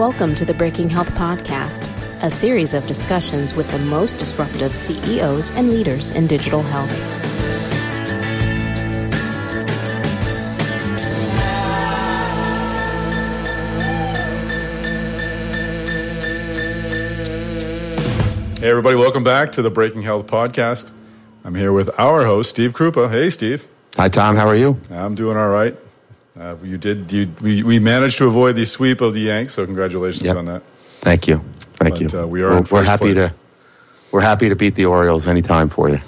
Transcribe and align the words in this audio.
Welcome 0.00 0.34
to 0.36 0.46
the 0.46 0.54
Breaking 0.54 0.88
Health 0.88 1.10
Podcast, 1.10 1.82
a 2.22 2.30
series 2.30 2.72
of 2.72 2.86
discussions 2.86 3.54
with 3.54 3.68
the 3.68 3.78
most 3.78 4.16
disruptive 4.16 4.74
CEOs 4.74 5.50
and 5.50 5.68
leaders 5.68 6.10
in 6.12 6.26
digital 6.26 6.62
health. 6.62 6.88
Hey, 18.58 18.70
everybody, 18.70 18.96
welcome 18.96 19.22
back 19.22 19.52
to 19.52 19.60
the 19.60 19.68
Breaking 19.68 20.00
Health 20.00 20.26
Podcast. 20.26 20.90
I'm 21.44 21.54
here 21.54 21.74
with 21.74 21.90
our 21.98 22.24
host, 22.24 22.48
Steve 22.48 22.72
Krupa. 22.72 23.10
Hey, 23.10 23.28
Steve. 23.28 23.68
Hi, 23.98 24.08
Tom. 24.08 24.34
How 24.34 24.48
are 24.48 24.56
you? 24.56 24.80
I'm 24.88 25.14
doing 25.14 25.36
all 25.36 25.50
right. 25.50 25.76
Uh, 26.40 26.56
you 26.64 26.78
did. 26.78 27.12
You, 27.12 27.30
we, 27.42 27.62
we 27.62 27.78
managed 27.78 28.16
to 28.18 28.24
avoid 28.26 28.56
the 28.56 28.64
sweep 28.64 29.02
of 29.02 29.12
the 29.12 29.20
Yanks, 29.20 29.54
so 29.54 29.66
congratulations 29.66 30.22
Yep. 30.24 30.36
on 30.36 30.44
that. 30.46 30.62
Thank 30.96 31.28
you. 31.28 31.44
Thank 31.74 31.98
But, 31.98 32.12
you. 32.12 32.20
uh, 32.20 32.26
we 32.26 32.42
are 32.42 32.60
We're, 32.60 32.62
we're 32.70 32.84
happy 32.84 33.12
place. 33.12 33.16
to 33.28 33.34
we're 34.10 34.22
happy 34.22 34.48
to 34.48 34.56
beat 34.56 34.74
the 34.74 34.86
Orioles 34.86 35.28
anytime 35.28 35.68
for 35.68 35.88
you. 35.90 36.00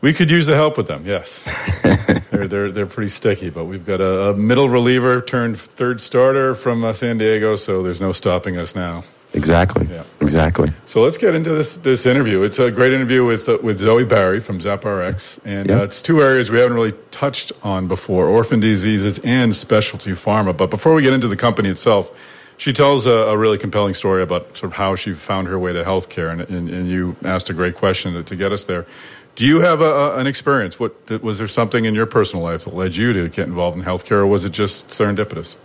We 0.00 0.12
could 0.12 0.30
use 0.30 0.46
the 0.46 0.56
help 0.56 0.76
with 0.76 0.88
them. 0.88 1.06
Yes, 1.06 1.44
they're 2.30 2.48
they're 2.48 2.72
they're 2.72 2.86
pretty 2.86 3.08
sticky, 3.10 3.50
but 3.50 3.64
we've 3.66 3.86
got 3.86 4.00
a, 4.00 4.30
a 4.30 4.36
middle 4.36 4.68
reliever 4.68 5.20
turned 5.20 5.58
third 5.60 6.00
starter 6.00 6.54
from 6.56 6.84
uh, 6.84 6.92
San 6.92 7.18
Diego, 7.18 7.54
so 7.54 7.82
there's 7.84 8.00
no 8.00 8.12
stopping 8.12 8.58
us 8.58 8.74
now. 8.74 9.04
Exactly. 9.34 9.86
Yeah. 9.90 10.02
Exactly. 10.20 10.68
So 10.86 11.02
let's 11.02 11.18
get 11.18 11.34
into 11.34 11.50
this 11.50 11.76
this 11.76 12.04
interview. 12.06 12.42
It's 12.42 12.58
a 12.58 12.70
great 12.70 12.92
interview 12.92 13.24
with 13.24 13.48
uh, 13.48 13.58
with 13.62 13.80
Zoe 13.80 14.04
Barry 14.04 14.40
from 14.40 14.60
ZapRx, 14.60 15.38
and 15.44 15.68
Yeah. 15.68 15.80
uh, 15.80 15.84
it's 15.84 16.02
two 16.02 16.20
areas 16.22 16.50
we 16.50 16.58
haven't 16.60 16.74
really 16.74 16.94
touched 17.10 17.52
on 17.62 17.88
before: 17.88 18.26
orphan 18.26 18.60
diseases 18.60 19.18
and 19.24 19.56
specialty 19.56 20.12
pharma. 20.12 20.56
But 20.56 20.70
before 20.70 20.94
we 20.94 21.02
get 21.02 21.12
into 21.14 21.28
the 21.28 21.36
company 21.36 21.70
itself, 21.70 22.10
she 22.58 22.72
tells 22.72 23.06
a, 23.06 23.10
a 23.10 23.36
really 23.36 23.58
compelling 23.58 23.94
story 23.94 24.22
about 24.22 24.56
sort 24.56 24.72
of 24.72 24.76
how 24.76 24.94
she 24.96 25.12
found 25.14 25.48
her 25.48 25.58
way 25.58 25.72
to 25.72 25.82
healthcare, 25.82 26.30
and, 26.30 26.42
and, 26.42 26.68
and 26.68 26.88
you 26.88 27.16
asked 27.24 27.48
a 27.50 27.54
great 27.54 27.74
question 27.74 28.12
to, 28.12 28.22
to 28.22 28.36
get 28.36 28.52
us 28.52 28.64
there. 28.64 28.86
Do 29.34 29.46
you 29.46 29.60
have 29.60 29.80
a, 29.80 29.84
a, 29.90 30.16
an 30.18 30.26
experience? 30.26 30.78
What 30.78 30.94
was 31.22 31.38
there 31.38 31.48
something 31.48 31.86
in 31.86 31.94
your 31.94 32.04
personal 32.06 32.44
life 32.44 32.64
that 32.64 32.74
led 32.74 32.96
you 32.96 33.14
to 33.14 33.28
get 33.30 33.46
involved 33.48 33.78
in 33.78 33.84
healthcare, 33.84 34.18
or 34.22 34.26
was 34.26 34.44
it 34.44 34.52
just 34.52 34.88
serendipitous? 34.88 35.56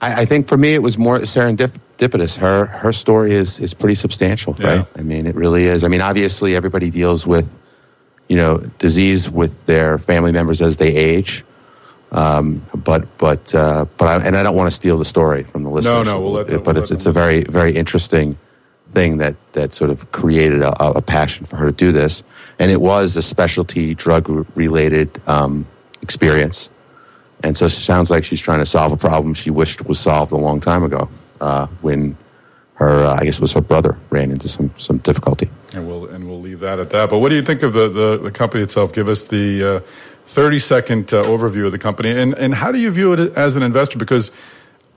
I, 0.00 0.22
I 0.22 0.24
think 0.24 0.48
for 0.48 0.56
me 0.56 0.74
it 0.74 0.82
was 0.82 0.96
more 0.98 1.18
serendipitous. 1.20 2.36
Her 2.38 2.66
her 2.66 2.92
story 2.92 3.32
is 3.34 3.58
is 3.60 3.74
pretty 3.74 3.94
substantial, 3.94 4.56
Yeah. 4.58 4.66
right? 4.66 4.86
I 4.98 5.02
mean, 5.02 5.26
it 5.26 5.34
really 5.34 5.64
is. 5.64 5.84
I 5.84 5.88
mean, 5.88 6.00
obviously 6.00 6.54
everybody 6.56 6.90
deals 6.90 7.26
with 7.26 7.50
you 8.28 8.36
know 8.36 8.58
disease 8.78 9.28
with 9.30 9.66
their 9.66 9.98
family 9.98 10.32
members 10.32 10.60
as 10.60 10.76
they 10.76 10.94
age. 10.94 11.44
Um, 12.12 12.64
but 12.74 13.06
but 13.18 13.54
uh, 13.54 13.84
but 13.96 14.06
I, 14.08 14.26
and 14.26 14.36
I 14.36 14.42
don't 14.42 14.56
want 14.56 14.66
to 14.68 14.74
steal 14.74 14.98
the 14.98 15.04
story 15.04 15.44
from 15.44 15.62
the 15.62 15.70
listeners. 15.70 16.06
no, 16.06 16.12
no, 16.14 16.20
we'll 16.20 16.32
let 16.32 16.46
the- 16.48 16.58
but 16.58 16.74
we'll 16.74 16.82
it's 16.82 16.90
it's 16.90 17.04
them 17.04 17.10
a 17.10 17.14
very 17.14 17.44
very 17.44 17.76
interesting 17.76 18.36
thing 18.92 19.18
that 19.18 19.36
that 19.52 19.72
sort 19.74 19.90
of 19.90 20.10
created 20.10 20.62
a, 20.62 20.72
a 20.98 21.00
passion 21.02 21.46
for 21.46 21.54
her 21.56 21.66
to 21.66 21.76
do 21.76 21.92
this, 21.92 22.24
and 22.58 22.72
it 22.72 22.80
was 22.80 23.14
a 23.16 23.22
specialty 23.22 23.94
drug 23.94 24.28
related 24.56 25.20
um, 25.28 25.66
experience. 26.02 26.68
And 27.42 27.56
so 27.56 27.66
it 27.66 27.70
sounds 27.70 28.10
like 28.10 28.24
she's 28.24 28.40
trying 28.40 28.58
to 28.58 28.66
solve 28.66 28.92
a 28.92 28.96
problem 28.96 29.34
she 29.34 29.50
wished 29.50 29.86
was 29.86 29.98
solved 29.98 30.32
a 30.32 30.36
long 30.36 30.60
time 30.60 30.82
ago 30.82 31.08
uh, 31.40 31.66
when 31.80 32.16
her, 32.74 33.04
uh, 33.04 33.16
I 33.18 33.24
guess 33.24 33.36
it 33.36 33.40
was 33.42 33.52
her 33.52 33.60
brother, 33.60 33.98
ran 34.10 34.30
into 34.30 34.48
some, 34.48 34.70
some 34.78 34.98
difficulty. 34.98 35.48
And 35.74 35.86
we'll 35.86 36.06
and 36.06 36.28
we'll 36.28 36.40
leave 36.40 36.60
that 36.60 36.78
at 36.78 36.90
that. 36.90 37.10
But 37.10 37.18
what 37.18 37.28
do 37.28 37.36
you 37.36 37.42
think 37.42 37.62
of 37.62 37.72
the, 37.72 37.88
the, 37.88 38.18
the 38.18 38.30
company 38.30 38.62
itself? 38.62 38.92
Give 38.92 39.08
us 39.08 39.24
the 39.24 39.76
uh, 39.76 39.80
thirty 40.24 40.58
second 40.58 41.14
uh, 41.14 41.22
overview 41.24 41.66
of 41.66 41.72
the 41.72 41.78
company, 41.78 42.10
and 42.10 42.34
and 42.34 42.54
how 42.54 42.72
do 42.72 42.78
you 42.78 42.90
view 42.90 43.12
it 43.12 43.36
as 43.36 43.56
an 43.56 43.62
investor? 43.62 43.98
Because 43.98 44.32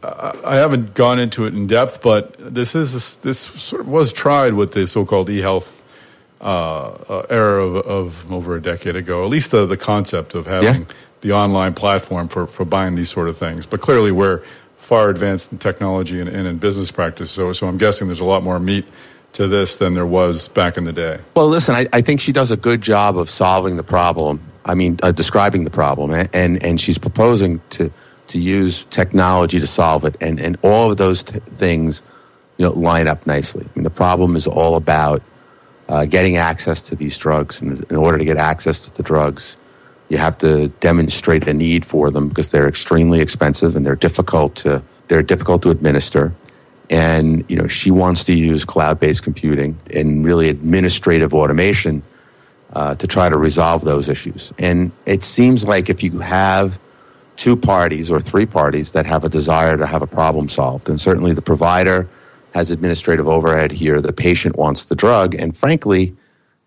I 0.01 0.55
haven't 0.55 0.95
gone 0.95 1.19
into 1.19 1.45
it 1.45 1.53
in 1.53 1.67
depth, 1.67 2.01
but 2.01 2.35
this 2.39 2.73
is 2.75 3.17
this 3.17 3.39
sort 3.39 3.81
of 3.81 3.87
was 3.87 4.11
tried 4.11 4.53
with 4.53 4.71
the 4.71 4.87
so 4.87 5.05
called 5.05 5.29
e 5.29 5.39
health. 5.39 5.81
Uh, 6.41 6.97
uh, 7.07 7.25
era 7.29 7.65
of, 7.65 7.75
of 7.87 8.29
over 8.29 8.57
a 8.57 8.61
decade 8.61 8.97
ago, 8.97 9.23
at 9.23 9.29
least 9.29 9.51
the, 9.51 9.65
the 9.65 9.77
concept 9.77 10.35
of 10.35 10.45
having 10.45 10.81
Yeah. 10.81 10.95
The 11.23 11.31
online 11.31 11.73
platform 11.73 12.27
for, 12.27 12.45
for 12.45 12.65
buying 12.65 12.95
these 12.95 13.09
sort 13.09 13.29
of 13.29 13.37
things. 13.37 13.65
But 13.65 13.79
clearly, 13.81 14.11
we're 14.11 14.41
far 14.77 15.09
advanced 15.09 15.51
in 15.53 15.57
technology 15.57 16.19
and, 16.19 16.29
and 16.29 16.45
in 16.45 16.57
business 16.57 16.91
practice. 16.91 17.31
So, 17.31 17.53
so 17.53 17.67
I'm 17.67 17.77
guessing 17.77 18.07
there's 18.07 18.19
a 18.19 18.25
lot 18.25 18.43
more 18.43 18.59
meat 18.59 18.85
to 19.31 19.47
this 19.47 19.77
than 19.77 19.93
there 19.93 20.05
was 20.05 20.49
back 20.49 20.77
in 20.77 20.83
the 20.83 20.91
day. 20.91 21.19
Well, 21.33 21.47
listen, 21.47 21.73
I, 21.75 21.87
I 21.93 22.01
think 22.01 22.19
she 22.19 22.33
does 22.33 22.51
a 22.51 22.57
good 22.57 22.81
job 22.81 23.17
of 23.17 23.29
solving 23.29 23.77
the 23.77 23.83
problem. 23.83 24.41
I 24.65 24.75
mean, 24.75 24.99
uh, 25.01 25.13
describing 25.13 25.63
the 25.63 25.71
problem, 25.71 26.11
a- 26.11 26.27
and 26.33 26.61
and 26.63 26.79
she's 26.79 26.97
proposing 26.97 27.61
to 27.71 27.89
to 28.27 28.39
use 28.39 28.83
technology 28.85 29.59
to 29.59 29.67
solve 29.67 30.03
it, 30.05 30.15
and 30.21 30.39
and 30.39 30.57
all 30.61 30.91
of 30.91 30.97
those 30.97 31.23
t- 31.23 31.39
things, 31.57 32.01
you 32.57 32.65
know, 32.65 32.73
line 32.73 33.07
up 33.07 33.25
nicely. 33.25 33.65
I 33.65 33.69
mean, 33.79 33.83
the 33.83 33.89
problem 33.89 34.35
is 34.35 34.45
all 34.45 34.75
about 34.75 35.21
uh, 35.89 36.05
getting 36.05 36.35
access 36.37 36.81
to 36.83 36.95
these 36.95 37.17
drugs, 37.17 37.61
and 37.61 37.83
in 37.89 37.95
order 37.95 38.17
to 38.17 38.25
get 38.25 38.37
access 38.37 38.85
to 38.85 38.93
the 38.93 39.03
drugs, 39.03 39.57
you 40.09 40.17
have 40.17 40.37
to 40.39 40.67
demonstrate 40.79 41.47
a 41.47 41.53
need 41.53 41.85
for 41.85 42.11
them 42.11 42.27
because 42.29 42.51
they're 42.51 42.67
extremely 42.67 43.19
expensive 43.19 43.75
and 43.75 43.85
they're 43.85 43.95
difficult 43.95 44.55
to 44.55 44.81
they're 45.07 45.23
difficult 45.23 45.61
to 45.63 45.69
administer. 45.69 46.33
And 46.89 47.45
you 47.49 47.57
know, 47.57 47.67
she 47.67 47.91
wants 47.91 48.23
to 48.25 48.33
use 48.33 48.65
cloud-based 48.65 49.23
computing 49.23 49.77
and 49.93 50.25
really 50.25 50.49
administrative 50.49 51.33
automation 51.33 52.03
uh, 52.73 52.95
to 52.95 53.07
try 53.07 53.29
to 53.29 53.37
resolve 53.37 53.85
those 53.85 54.09
issues. 54.09 54.51
And 54.57 54.91
it 55.05 55.23
seems 55.23 55.63
like 55.63 55.89
if 55.89 56.03
you 56.03 56.19
have 56.19 56.79
two 57.35 57.55
parties 57.55 58.11
or 58.11 58.19
three 58.19 58.45
parties 58.45 58.91
that 58.91 59.05
have 59.05 59.23
a 59.23 59.29
desire 59.29 59.77
to 59.77 59.85
have 59.85 60.01
a 60.01 60.07
problem 60.07 60.49
solved, 60.49 60.89
and 60.89 60.99
certainly 60.99 61.33
the 61.33 61.41
provider 61.41 62.07
has 62.53 62.69
administrative 62.69 63.27
overhead 63.27 63.71
here, 63.71 63.99
the 63.99 64.13
patient 64.13 64.55
wants 64.57 64.85
the 64.85 64.95
drug, 64.95 65.33
and 65.35 65.57
frankly, 65.57 66.15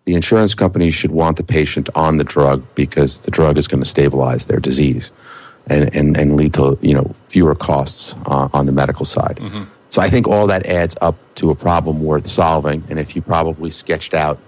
the 0.07 0.15
insurance 0.15 0.55
company 0.55 0.89
should 0.89 1.11
want 1.11 1.35
the 1.35 1.43
patient 1.43 1.89
on 1.93 2.15
the 2.15 2.23
drug 2.23 2.63
because 2.75 3.19
the 3.25 3.29
drug 3.29 3.57
is 3.57 3.67
going 3.67 3.83
to 3.83 3.89
stabilize 3.89 4.45
their 4.45 4.61
disease 4.61 5.11
and, 5.69 5.93
and, 5.93 6.15
and 6.17 6.37
lead 6.37 6.53
to 6.53 6.79
you 6.81 6.93
know 6.93 7.13
fewer 7.27 7.53
costs 7.53 8.15
uh, 8.25 8.47
on 8.53 8.65
the 8.67 8.71
medical 8.71 9.03
side. 9.03 9.37
So 9.89 10.01
I 10.01 10.09
think 10.09 10.25
all 10.25 10.47
that 10.47 10.65
adds 10.65 10.95
up 11.01 11.17
to 11.35 11.51
a 11.51 11.55
problem 11.55 12.01
worth 12.01 12.25
solving. 12.25 12.83
And 12.89 12.99
if 12.99 13.17
you 13.17 13.21
probably 13.21 13.69
sketched 13.69 14.13
out 14.13 14.39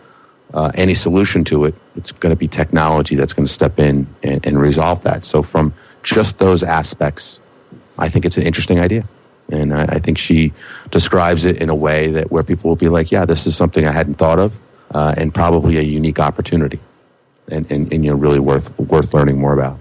uh, 0.54 0.72
any 0.76 0.94
solution 0.94 1.44
to 1.52 1.66
it, 1.66 1.76
it's 1.98 2.14
going 2.14 2.32
to 2.34 2.40
be 2.40 2.48
technology 2.48 3.16
that's 3.16 3.34
going 3.34 3.46
to 3.46 3.54
step 3.54 3.80
in 3.80 4.08
and, 4.24 4.46
and 4.48 4.62
resolve 4.62 5.04
that. 5.04 5.26
So 5.26 5.44
from 5.44 5.74
just 6.04 6.40
those 6.40 6.64
aspects, 6.64 7.42
I 7.98 8.08
think 8.08 8.24
it's 8.24 8.38
an 8.38 8.44
interesting 8.44 8.80
idea. 8.80 9.04
And 9.52 9.74
I, 9.74 9.84
I 9.84 10.00
think 10.00 10.18
she 10.18 10.54
describes 10.90 11.44
it 11.44 11.58
in 11.62 11.70
a 11.70 11.76
way 11.76 12.12
that 12.12 12.32
where 12.32 12.44
people 12.44 12.70
will 12.70 12.78
be 12.78 12.88
like, 12.88 13.12
yeah, 13.12 13.26
this 13.26 13.46
is 13.46 13.58
something 13.58 13.86
I 13.86 13.92
hadn't 13.92 14.16
thought 14.16 14.40
of, 14.40 14.58
uh, 14.94 15.14
and 15.18 15.34
probably 15.34 15.78
a 15.78 15.82
unique 15.82 16.20
opportunity, 16.20 16.80
and, 17.50 17.70
and, 17.72 17.92
and 17.94 18.04
you 18.06 18.12
know 18.12 18.18
really 18.18 18.40
worth 18.40 18.78
worth 18.80 19.14
learning 19.14 19.40
more 19.40 19.54
about. 19.54 19.80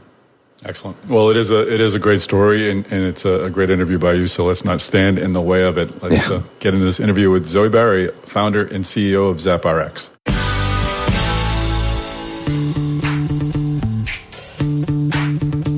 Excellent. 0.64 0.96
Well, 1.08 1.30
it 1.30 1.36
is 1.36 1.50
a 1.52 1.72
it 1.72 1.80
is 1.80 1.94
a 1.94 1.98
great 2.00 2.20
story, 2.20 2.70
and, 2.70 2.84
and 2.90 3.04
it's 3.04 3.24
a, 3.24 3.42
a 3.42 3.50
great 3.50 3.70
interview 3.70 3.98
by 3.98 4.14
you. 4.14 4.26
So 4.26 4.44
let's 4.46 4.64
not 4.64 4.80
stand 4.80 5.18
in 5.18 5.32
the 5.32 5.40
way 5.40 5.62
of 5.62 5.78
it. 5.78 6.02
Let's 6.02 6.28
Yeah. 6.28 6.36
uh, 6.36 6.42
get 6.58 6.74
into 6.74 6.84
this 6.86 6.98
interview 6.98 7.30
with 7.30 7.46
Zoe 7.48 7.68
Barry, 7.68 8.08
founder 8.26 8.66
and 8.66 8.84
CEO 8.84 9.30
of 9.30 9.36
ZapRx. 9.38 10.08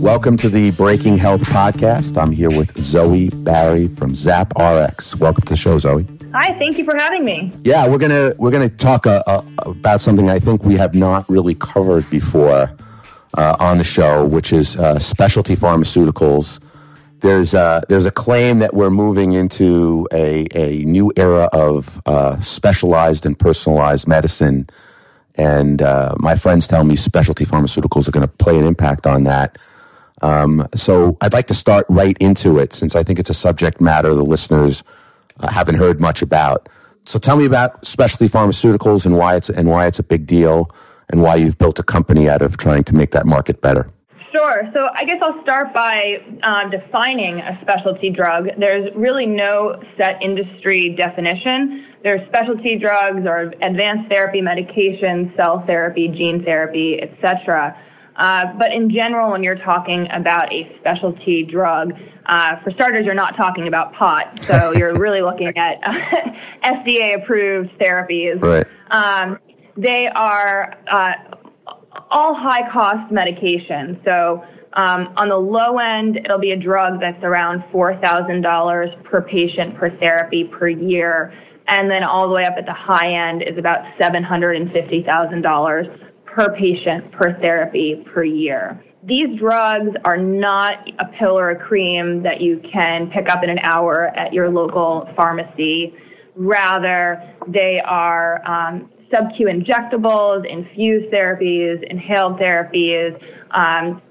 Welcome 0.00 0.36
to 0.38 0.48
the 0.48 0.70
Breaking 0.72 1.16
Health 1.18 1.42
Podcast. 1.42 2.16
I'm 2.20 2.32
here 2.32 2.48
with 2.48 2.76
Zoe 2.78 3.28
Barry 3.30 3.88
from 3.88 4.12
ZapRx. 4.12 5.14
Welcome 5.16 5.42
to 5.42 5.50
the 5.50 5.56
show, 5.56 5.78
Zoe. 5.78 6.06
Hi, 6.32 6.56
thank 6.60 6.78
you 6.78 6.84
for 6.84 6.96
having 6.96 7.24
me. 7.24 7.52
Yeah, 7.64 7.88
we're 7.88 7.98
gonna 7.98 8.34
we're 8.38 8.52
gonna 8.52 8.68
talk 8.68 9.04
uh, 9.04 9.22
uh, 9.26 9.42
about 9.66 10.00
something 10.00 10.30
I 10.30 10.38
think 10.38 10.62
we 10.62 10.76
have 10.76 10.94
not 10.94 11.28
really 11.28 11.56
covered 11.56 12.08
before 12.08 12.70
uh, 13.36 13.56
on 13.58 13.78
the 13.78 13.84
show, 13.84 14.24
which 14.24 14.52
is 14.52 14.76
uh, 14.76 15.00
specialty 15.00 15.56
pharmaceuticals. 15.56 16.60
There's 17.18 17.52
uh, 17.52 17.80
there's 17.88 18.06
a 18.06 18.12
claim 18.12 18.60
that 18.60 18.74
we're 18.74 18.90
moving 18.90 19.32
into 19.32 20.06
a 20.12 20.46
a 20.54 20.84
new 20.84 21.12
era 21.16 21.48
of 21.52 22.00
uh, 22.06 22.40
specialized 22.40 23.26
and 23.26 23.36
personalized 23.36 24.06
medicine, 24.06 24.70
and 25.34 25.80
my 26.20 26.36
friends 26.36 26.68
tell 26.68 26.84
me 26.84 26.94
specialty 26.94 27.44
pharmaceuticals 27.44 28.06
are 28.06 28.12
going 28.12 28.26
to 28.26 28.32
play 28.32 28.56
an 28.56 28.64
impact 28.64 29.04
on 29.04 29.24
that. 29.24 29.58
Um, 30.22 30.68
so 30.76 31.16
I'd 31.22 31.32
like 31.32 31.48
to 31.48 31.54
start 31.54 31.86
right 31.88 32.16
into 32.20 32.60
it, 32.60 32.72
since 32.72 32.94
I 32.94 33.02
think 33.02 33.18
it's 33.18 33.30
a 33.30 33.34
subject 33.34 33.80
matter 33.80 34.14
the 34.14 34.22
listeners 34.22 34.84
uh, 35.40 35.48
haven't 35.50 35.76
heard 35.76 36.00
much 36.00 36.22
about. 36.22 36.68
So 37.04 37.18
tell 37.18 37.36
me 37.36 37.46
about 37.46 37.84
specialty 37.84 38.28
pharmaceuticals 38.28 39.06
and 39.06 39.16
why 39.16 39.36
it's 39.36 39.50
and 39.50 39.68
why 39.68 39.86
it's 39.86 39.98
a 39.98 40.02
big 40.02 40.26
deal, 40.26 40.70
and 41.08 41.22
why 41.22 41.36
you've 41.36 41.58
built 41.58 41.78
a 41.78 41.82
company 41.82 42.28
out 42.28 42.42
of 42.42 42.56
trying 42.56 42.84
to 42.84 42.94
make 42.94 43.10
that 43.12 43.26
market 43.26 43.60
better. 43.60 43.88
Sure. 44.32 44.62
So 44.72 44.86
I 44.94 45.04
guess 45.04 45.16
I'll 45.22 45.42
start 45.42 45.74
by 45.74 46.18
um, 46.44 46.70
defining 46.70 47.40
a 47.40 47.58
specialty 47.62 48.10
drug. 48.10 48.46
There's 48.58 48.88
really 48.94 49.26
no 49.26 49.82
set 49.96 50.22
industry 50.22 50.94
definition. 50.96 51.86
There's 52.04 52.20
specialty 52.28 52.78
drugs 52.78 53.26
or 53.26 53.52
advanced 53.60 54.12
therapy 54.12 54.40
medications, 54.40 55.34
cell 55.36 55.64
therapy, 55.66 56.08
gene 56.08 56.44
therapy, 56.44 57.00
etc. 57.02 57.76
Uh, 58.20 58.52
but 58.58 58.70
in 58.70 58.90
general, 58.90 59.32
when 59.32 59.42
you're 59.42 59.56
talking 59.56 60.06
about 60.12 60.52
a 60.52 60.70
specialty 60.78 61.42
drug, 61.42 61.94
uh, 62.26 62.62
for 62.62 62.70
starters, 62.72 63.06
you're 63.06 63.14
not 63.14 63.34
talking 63.34 63.66
about 63.66 63.94
pot, 63.94 64.38
so 64.42 64.72
you're 64.76 64.94
really 64.94 65.22
looking 65.22 65.50
at 65.56 65.80
FDA-approved 66.62 67.70
therapies. 67.80 68.42
Right. 68.42 68.66
Um, 68.90 69.38
they 69.78 70.06
are 70.06 70.74
uh, 70.92 71.12
all 72.10 72.34
high-cost 72.34 73.10
medications. 73.10 74.04
So 74.04 74.44
um, 74.74 75.14
on 75.16 75.30
the 75.30 75.36
low 75.36 75.78
end, 75.78 76.18
it'll 76.22 76.38
be 76.38 76.52
a 76.52 76.60
drug 76.60 77.00
that's 77.00 77.24
around 77.24 77.62
$4,000 77.72 79.04
per 79.04 79.22
patient 79.22 79.76
per 79.76 79.96
therapy 79.96 80.44
per 80.44 80.68
year. 80.68 81.32
And 81.66 81.90
then 81.90 82.02
all 82.02 82.28
the 82.28 82.34
way 82.34 82.44
up 82.44 82.56
at 82.58 82.66
the 82.66 82.74
high 82.74 83.30
end 83.30 83.42
is 83.42 83.56
about 83.56 83.78
$750,000 83.98 86.09
per 86.34 86.54
patient 86.56 87.10
per 87.12 87.38
therapy 87.40 88.04
per 88.12 88.24
year. 88.24 88.82
These 89.02 89.38
drugs 89.38 89.90
are 90.04 90.18
not 90.18 90.74
a 90.98 91.06
pill 91.18 91.38
or 91.38 91.50
a 91.50 91.58
cream 91.58 92.22
that 92.22 92.40
you 92.40 92.60
can 92.72 93.10
pick 93.10 93.30
up 93.30 93.42
in 93.42 93.48
an 93.48 93.58
hour 93.60 94.08
at 94.16 94.32
your 94.32 94.50
local 94.50 95.08
pharmacy. 95.16 95.94
Rather, 96.36 97.34
they 97.48 97.80
are 97.84 98.46
um, 98.46 98.90
sub-Q 99.12 99.46
injectables, 99.46 100.48
infused 100.50 101.12
therapies, 101.12 101.82
inhaled 101.90 102.38
therapies. 102.38 103.18
Um, 103.52 104.02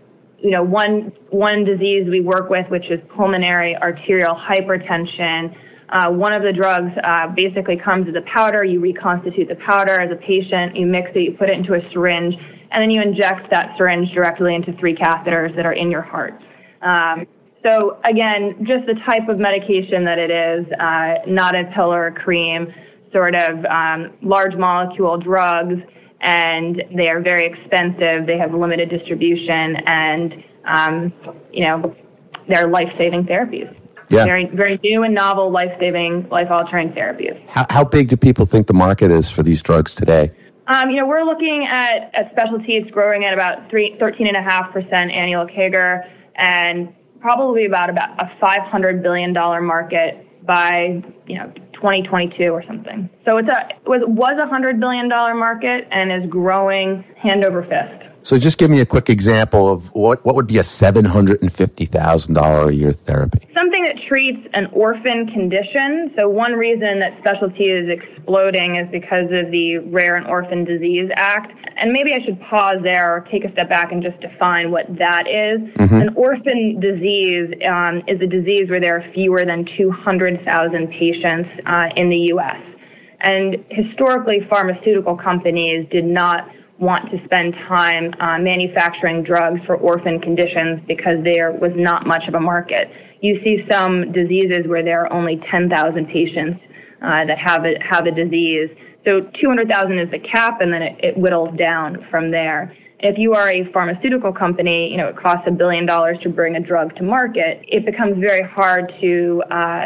you 0.42 0.51
know, 0.51 0.63
one 0.63 1.12
one 1.30 1.66
disease 1.66 2.07
we 2.10 2.21
work 2.21 2.50
with, 2.50 2.66
which 2.69 2.86
is 2.89 3.00
pulmonary 3.16 3.75
arterial 3.75 4.36
hypertension. 4.36 5.56
Uh, 5.91 6.12
one 6.12 6.36
of 6.36 6.44
the 6.44 6.53
drugs 6.53 6.91
uh, 7.03 7.27
basically 7.36 7.75
comes 7.75 8.07
as 8.07 8.15
a 8.15 8.25
powder. 8.33 8.63
You 8.63 8.80
reconstitute 8.80 9.47
the 9.47 9.56
powder 9.56 10.00
as 10.00 10.12
a 10.12 10.15
patient. 10.15 10.75
You 10.75 10.86
mix 10.86 11.09
it. 11.15 11.19
You 11.19 11.31
put 11.38 11.50
it 11.50 11.57
into 11.57 11.74
a 11.74 11.81
syringe, 11.91 12.36
and 12.71 12.81
then 12.81 12.91
you 12.91 13.01
inject 13.01 13.50
that 13.51 13.75
syringe 13.77 14.12
directly 14.13 14.53
into 14.53 14.74
three 14.74 14.95
catheters 14.95 15.56
that 15.56 15.65
are 15.65 15.74
in 15.74 15.89
your 15.89 16.03
heart. 16.03 16.39
Um, 16.81 17.25
so 17.65 18.00
again, 18.06 18.65
just 18.68 18.86
the 18.86 18.95
type 19.07 19.27
of 19.27 19.38
medication 19.39 20.06
that 20.06 20.18
it 20.18 20.31
is, 20.31 20.65
uh, 20.80 21.25
not 21.27 21.56
a 21.56 21.63
pill 21.75 21.92
or 21.92 22.07
a 22.07 22.13
cream, 22.13 22.68
sort 23.12 23.35
of 23.35 23.65
um, 23.65 24.13
large 24.21 24.56
molecule 24.56 25.18
drugs, 25.18 25.75
and 26.21 26.83
they 26.95 27.07
are 27.07 27.21
very 27.21 27.45
expensive. 27.45 28.27
They 28.27 28.38
have 28.38 28.53
limited 28.53 28.89
distribution, 28.89 29.77
and 29.88 30.33
um, 30.65 31.13
you 31.51 31.65
know, 31.65 31.95
they're 32.47 32.68
life-saving 32.68 33.24
therapies. 33.24 33.75
Yeah. 34.09 34.25
Very, 34.25 34.45
very 34.47 34.79
new 34.83 35.03
and 35.03 35.13
novel, 35.13 35.51
life-saving, 35.51 36.29
life-altering 36.29 36.94
therapies. 36.94 37.39
How, 37.47 37.65
how 37.69 37.83
big 37.83 38.07
do 38.07 38.17
people 38.17 38.45
think 38.45 38.67
the 38.67 38.73
market 38.73 39.11
is 39.11 39.29
for 39.29 39.44
these 39.44 39.61
drugs 39.61 39.94
today? 39.94 40.31
Um, 40.67 40.89
you 40.89 40.97
know, 40.97 41.07
we're 41.07 41.23
looking 41.23 41.65
at, 41.67 42.11
at 42.13 42.31
specialties 42.31 42.89
growing 42.91 43.25
at 43.25 43.33
about 43.33 43.69
three, 43.69 43.97
13.5% 44.00 44.94
annual 44.94 45.47
CAGR 45.47 46.09
and 46.35 46.94
probably 47.19 47.65
about, 47.65 47.89
about 47.89 48.09
a 48.19 48.31
$500 48.44 49.01
billion 49.01 49.33
market 49.33 50.25
by, 50.45 51.03
you 51.27 51.38
know, 51.38 51.51
2022 51.73 52.50
or 52.50 52.63
something. 52.65 53.09
So 53.25 53.38
it's 53.38 53.50
a, 53.50 53.69
it 53.69 53.88
was, 53.88 54.01
was 54.06 54.38
a 54.41 54.47
$100 54.47 54.79
billion 54.79 55.07
market 55.09 55.88
and 55.91 56.11
is 56.11 56.29
growing 56.29 57.03
hand 57.17 57.45
over 57.45 57.63
fist. 57.63 58.08
So 58.24 58.38
just 58.38 58.57
give 58.57 58.69
me 58.69 58.81
a 58.81 58.86
quick 58.86 59.10
example 59.10 59.71
of 59.71 59.94
what, 59.94 60.25
what 60.25 60.36
would 60.36 60.48
be 60.48 60.57
a 60.57 60.63
$750,000 60.63 62.68
a 62.68 62.75
year 62.75 62.92
therapy? 62.94 63.39
Something 63.57 63.86
that 63.86 63.95
treats 64.07 64.48
an 64.54 64.68
orphan 64.68 65.27
condition. 65.27 66.13
So 66.18 66.30
one 66.30 66.54
reason 66.54 67.00
that 67.00 67.18
specialty 67.19 67.66
is 67.66 67.89
exploding 67.89 68.75
is 68.75 68.88
because 68.92 69.25
of 69.31 69.51
the 69.51 69.80
Rare 69.88 70.16
and 70.18 70.27
Orphan 70.27 70.66
Disease 70.66 71.10
Act. 71.16 71.51
And 71.77 71.94
maybe 71.94 72.13
I 72.13 72.19
should 72.25 72.39
pause 72.42 72.77
there 72.83 73.16
or 73.16 73.21
take 73.31 73.45
a 73.45 73.51
step 73.54 73.69
back 73.69 73.92
and 73.92 74.04
just 74.04 74.19
define 74.19 74.69
what 74.71 74.86
that 74.98 75.27
is. 75.27 75.62
Mm-hmm. 75.75 75.95
An 75.95 76.10
orphan 76.16 76.80
disease 76.80 77.54
um, 77.68 78.01
is 78.07 78.19
a 78.21 78.27
disease 78.27 78.69
where 78.69 78.81
there 78.81 78.98
are 78.98 79.06
fewer 79.13 79.45
than 79.45 79.66
200,000 79.77 80.89
patients 80.89 81.50
uh, 81.66 81.89
in 81.95 82.10
the 82.10 82.27
U.S. 82.33 82.57
And 83.21 83.66
historically, 83.69 84.39
pharmaceutical 84.50 85.18
companies 85.18 85.86
did 85.89 86.06
not 86.06 86.48
want 86.80 87.12
to 87.12 87.18
spend 87.26 87.54
time 87.68 88.14
uh, 88.20 88.40
manufacturing 88.40 89.24
drugs 89.24 89.60
for 89.66 89.76
orphan 89.76 90.20
conditions 90.20 90.80
because 90.88 91.22
there 91.24 91.52
was 91.52 91.72
not 91.76 92.08
much 92.08 92.24
of 92.28 92.34
a 92.34 92.40
market. 92.40 92.88
You 93.22 93.40
see 93.44 93.66
some 93.70 94.14
diseases 94.14 94.66
where 94.66 94.84
there 94.84 95.04
are 95.04 95.12
only 95.12 95.42
10,000 95.52 96.08
patients 96.08 96.62
uh, 97.02 97.26
that 97.26 97.38
have 97.38 97.66
a, 97.66 97.76
have 97.84 98.06
a 98.08 98.12
disease. 98.12 98.70
So 99.06 99.22
200,000 99.42 100.00
is 100.00 100.12
the 100.12 100.20
cap, 100.20 100.62
and 100.62 100.72
then 100.72 100.81
it, 100.81 100.96
it 101.00 101.18
whittles 101.18 101.58
down 101.58 102.06
from 102.10 102.31
there. 102.31 102.74
If 103.00 103.18
you 103.18 103.34
are 103.34 103.50
a 103.50 103.70
pharmaceutical 103.72 104.31
company, 104.31 104.90
you 104.92 104.98
know, 104.98 105.08
it 105.08 105.18
costs 105.18 105.44
a 105.48 105.52
billion 105.52 105.86
dollars 105.86 106.18
to 106.24 106.30
bring 106.30 106.56
a 106.56 106.60
drug 106.62 106.96
to 106.96 107.04
market. 107.04 107.64
It 107.68 107.86
becomes 107.86 108.18
very 108.20 108.42
hard 108.42 108.92
to, 109.02 109.44
uh, 109.52 109.86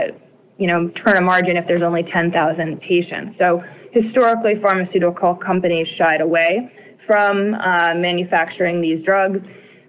you 0.58 0.68
know, 0.68 0.90
turn 1.06 1.18
a 1.18 1.22
margin 1.22 1.58
if 1.58 1.66
there's 1.68 1.84
only 1.84 2.04
10,000 2.12 2.82
patients. 2.82 3.36
So 3.40 3.64
historically, 3.92 4.54
pharmaceutical 4.62 5.36
companies 5.36 5.88
shied 5.98 6.22
away 6.22 6.72
from 7.06 7.54
uh, 7.54 7.94
manufacturing 7.96 8.82
these 8.82 9.04
drugs. 9.06 9.40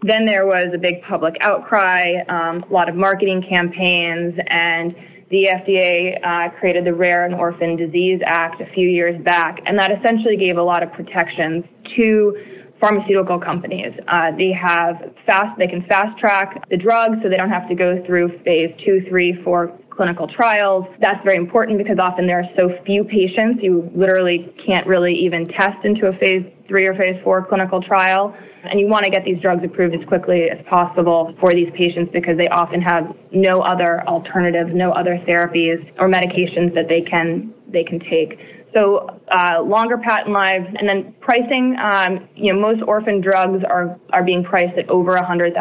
Then 0.02 0.26
there 0.26 0.46
was 0.46 0.66
a 0.74 0.78
big 0.78 1.02
public 1.02 1.34
outcry, 1.40 2.12
um, 2.28 2.62
a 2.68 2.72
lot 2.72 2.88
of 2.88 2.94
marketing 2.94 3.42
campaigns, 3.48 4.34
and 4.48 4.94
the 5.30 5.48
FDA 5.48 6.14
uh, 6.22 6.50
created 6.58 6.84
the 6.84 6.94
Rare 6.94 7.24
and 7.24 7.34
Orphan 7.34 7.76
Disease 7.76 8.20
Act 8.26 8.60
a 8.60 8.66
few 8.74 8.88
years 8.88 9.20
back, 9.24 9.60
and 9.66 9.78
that 9.78 9.90
essentially 9.90 10.36
gave 10.36 10.58
a 10.58 10.62
lot 10.62 10.82
of 10.82 10.92
protections 10.92 11.64
to 11.96 12.36
pharmaceutical 12.80 13.40
companies. 13.40 13.92
Uh, 14.08 14.30
they 14.36 14.52
have 14.52 14.96
fast, 15.24 15.58
they 15.58 15.66
can 15.66 15.84
fast 15.88 16.18
track 16.18 16.62
the 16.68 16.76
drugs, 16.76 17.16
so 17.22 17.30
they 17.30 17.36
don't 17.36 17.50
have 17.50 17.68
to 17.68 17.74
go 17.74 18.04
through 18.06 18.28
phase 18.44 18.70
two, 18.84 19.00
three, 19.08 19.40
four 19.42 19.72
clinical 19.90 20.28
trials. 20.28 20.84
That's 21.00 21.22
very 21.24 21.36
important 21.36 21.78
because 21.78 21.96
often 22.00 22.26
there 22.26 22.40
are 22.40 22.50
so 22.56 22.68
few 22.84 23.04
patients, 23.04 23.60
you 23.62 23.90
literally 23.94 24.54
can't 24.66 24.86
really 24.86 25.14
even 25.14 25.46
test 25.46 25.84
into 25.84 26.08
a 26.08 26.12
phase 26.18 26.44
three 26.68 26.86
or 26.86 26.94
phase 26.94 27.20
four 27.22 27.44
clinical 27.46 27.82
trial. 27.82 28.34
And 28.64 28.80
you 28.80 28.88
want 28.88 29.04
to 29.04 29.10
get 29.10 29.24
these 29.24 29.40
drugs 29.42 29.62
approved 29.64 29.94
as 29.94 30.06
quickly 30.08 30.48
as 30.50 30.64
possible 30.66 31.34
for 31.40 31.52
these 31.52 31.68
patients 31.76 32.10
because 32.12 32.38
they 32.38 32.48
often 32.48 32.80
have 32.80 33.14
no 33.30 33.60
other 33.60 34.02
alternatives, 34.08 34.70
no 34.72 34.92
other 34.92 35.20
therapies 35.28 35.84
or 35.98 36.08
medications 36.08 36.74
that 36.74 36.88
they 36.88 37.02
can 37.02 37.52
they 37.68 37.84
can 37.84 38.00
take. 38.00 38.38
So 38.72 39.06
uh, 39.30 39.62
longer 39.62 39.98
patent 39.98 40.30
lives, 40.30 40.66
and 40.76 40.88
then 40.88 41.14
pricing. 41.20 41.76
Um, 41.78 42.28
you 42.34 42.52
know, 42.52 42.60
most 42.60 42.82
orphan 42.82 43.20
drugs 43.20 43.62
are 43.68 43.98
are 44.12 44.24
being 44.24 44.42
priced 44.42 44.76
at 44.76 44.88
over 44.88 45.16
$100,000 45.16 45.54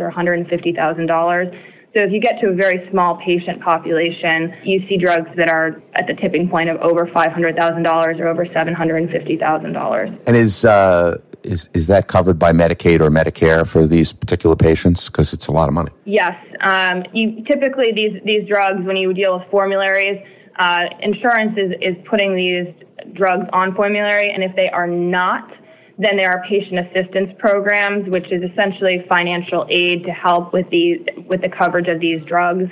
or 0.00 0.12
$150,000 0.12 1.75
so 1.96 2.02
if 2.02 2.12
you 2.12 2.20
get 2.20 2.38
to 2.42 2.48
a 2.48 2.52
very 2.52 2.86
small 2.90 3.16
patient 3.24 3.62
population, 3.62 4.54
you 4.64 4.86
see 4.86 4.98
drugs 4.98 5.30
that 5.38 5.50
are 5.50 5.82
at 5.94 6.06
the 6.06 6.12
tipping 6.12 6.46
point 6.46 6.68
of 6.68 6.76
over 6.82 7.06
$500,000 7.06 8.20
or 8.20 8.28
over 8.28 8.44
$750,000. 8.44 10.18
And 10.26 10.36
is, 10.36 10.66
uh, 10.66 11.16
is, 11.42 11.70
is 11.72 11.86
that 11.86 12.06
covered 12.08 12.38
by 12.38 12.52
Medicaid 12.52 13.00
or 13.00 13.08
Medicare 13.08 13.66
for 13.66 13.86
these 13.86 14.12
particular 14.12 14.56
patients? 14.56 15.06
Because 15.06 15.32
it's 15.32 15.46
a 15.46 15.52
lot 15.52 15.68
of 15.68 15.74
money. 15.74 15.90
Yes. 16.04 16.34
Um, 16.60 17.02
you, 17.14 17.42
typically, 17.44 17.92
these, 17.92 18.20
these 18.26 18.46
drugs, 18.46 18.84
when 18.84 18.98
you 18.98 19.14
deal 19.14 19.38
with 19.38 19.48
formularies, 19.50 20.20
uh, 20.58 20.80
insurance 21.00 21.56
is, 21.56 21.72
is 21.80 21.96
putting 22.10 22.36
these 22.36 22.74
drugs 23.14 23.46
on 23.54 23.74
formulary, 23.74 24.30
and 24.30 24.44
if 24.44 24.54
they 24.54 24.68
are 24.68 24.86
not, 24.86 25.50
then 25.98 26.16
there 26.16 26.30
are 26.30 26.42
patient 26.48 26.78
assistance 26.78 27.30
programs, 27.38 28.08
which 28.08 28.30
is 28.30 28.42
essentially 28.42 29.04
financial 29.08 29.66
aid 29.70 30.04
to 30.04 30.10
help 30.10 30.52
with 30.52 30.68
the 30.70 30.98
with 31.26 31.40
the 31.40 31.48
coverage 31.48 31.88
of 31.88 32.00
these 32.00 32.22
drugs. 32.26 32.64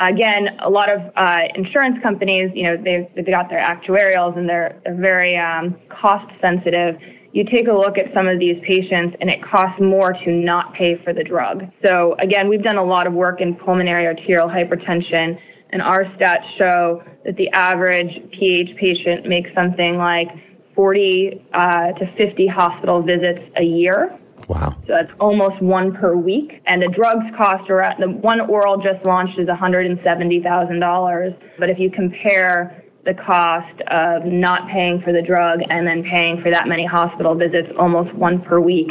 Again, 0.00 0.48
a 0.64 0.68
lot 0.68 0.90
of 0.90 1.00
uh, 1.14 1.38
insurance 1.54 2.02
companies, 2.02 2.50
you 2.52 2.64
know, 2.64 2.76
they've, 2.76 3.06
they've 3.14 3.26
got 3.26 3.48
their 3.48 3.62
actuarials 3.62 4.36
and 4.36 4.48
they're, 4.48 4.80
they're 4.84 5.00
very 5.00 5.36
um, 5.38 5.76
cost 5.88 6.26
sensitive. 6.40 6.96
You 7.32 7.44
take 7.44 7.68
a 7.68 7.72
look 7.72 7.96
at 7.96 8.12
some 8.12 8.26
of 8.26 8.40
these 8.40 8.60
patients 8.66 9.16
and 9.20 9.30
it 9.30 9.38
costs 9.44 9.80
more 9.80 10.12
to 10.12 10.32
not 10.32 10.74
pay 10.74 11.00
for 11.04 11.12
the 11.12 11.22
drug. 11.22 11.70
So 11.86 12.16
again, 12.18 12.48
we've 12.48 12.62
done 12.64 12.76
a 12.76 12.84
lot 12.84 13.06
of 13.06 13.12
work 13.12 13.40
in 13.40 13.54
pulmonary 13.54 14.06
arterial 14.06 14.48
hypertension 14.48 15.38
and 15.70 15.80
our 15.82 16.04
stats 16.16 16.46
show 16.58 17.02
that 17.24 17.36
the 17.36 17.48
average 17.50 18.14
PH 18.32 18.76
patient 18.76 19.26
makes 19.26 19.50
something 19.54 19.96
like 19.96 20.28
40 20.74 21.46
uh, 21.52 21.92
to 21.92 22.06
50 22.18 22.46
hospital 22.46 23.02
visits 23.02 23.40
a 23.56 23.64
year. 23.64 24.18
Wow. 24.48 24.76
So 24.86 24.92
that's 24.92 25.12
almost 25.20 25.62
one 25.62 25.94
per 25.94 26.16
week. 26.16 26.60
And 26.66 26.82
the 26.82 26.88
drugs 26.88 27.24
cost 27.36 27.70
around, 27.70 28.00
the 28.00 28.10
one 28.10 28.40
oral 28.42 28.76
just 28.76 29.04
launched 29.06 29.38
is 29.38 29.48
$170,000. 29.48 31.38
But 31.58 31.70
if 31.70 31.78
you 31.78 31.90
compare 31.90 32.84
the 33.04 33.14
cost 33.14 33.80
of 33.90 34.24
not 34.24 34.68
paying 34.68 35.00
for 35.04 35.12
the 35.12 35.22
drug 35.22 35.60
and 35.68 35.86
then 35.86 36.02
paying 36.04 36.40
for 36.42 36.50
that 36.50 36.66
many 36.66 36.86
hospital 36.86 37.34
visits, 37.34 37.68
almost 37.78 38.14
one 38.14 38.42
per 38.42 38.60
week, 38.60 38.90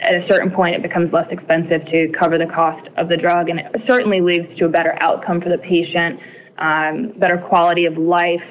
at 0.00 0.16
a 0.16 0.26
certain 0.28 0.50
point 0.50 0.74
it 0.74 0.82
becomes 0.82 1.12
less 1.12 1.26
expensive 1.30 1.84
to 1.86 2.08
cover 2.18 2.38
the 2.38 2.50
cost 2.54 2.88
of 2.96 3.08
the 3.08 3.16
drug. 3.16 3.48
And 3.48 3.60
it 3.60 3.66
certainly 3.88 4.20
leads 4.20 4.58
to 4.58 4.66
a 4.66 4.68
better 4.68 4.96
outcome 5.00 5.40
for 5.40 5.48
the 5.48 5.58
patient, 5.58 6.18
um, 6.58 7.12
better 7.18 7.38
quality 7.48 7.86
of 7.86 7.96
life, 7.96 8.44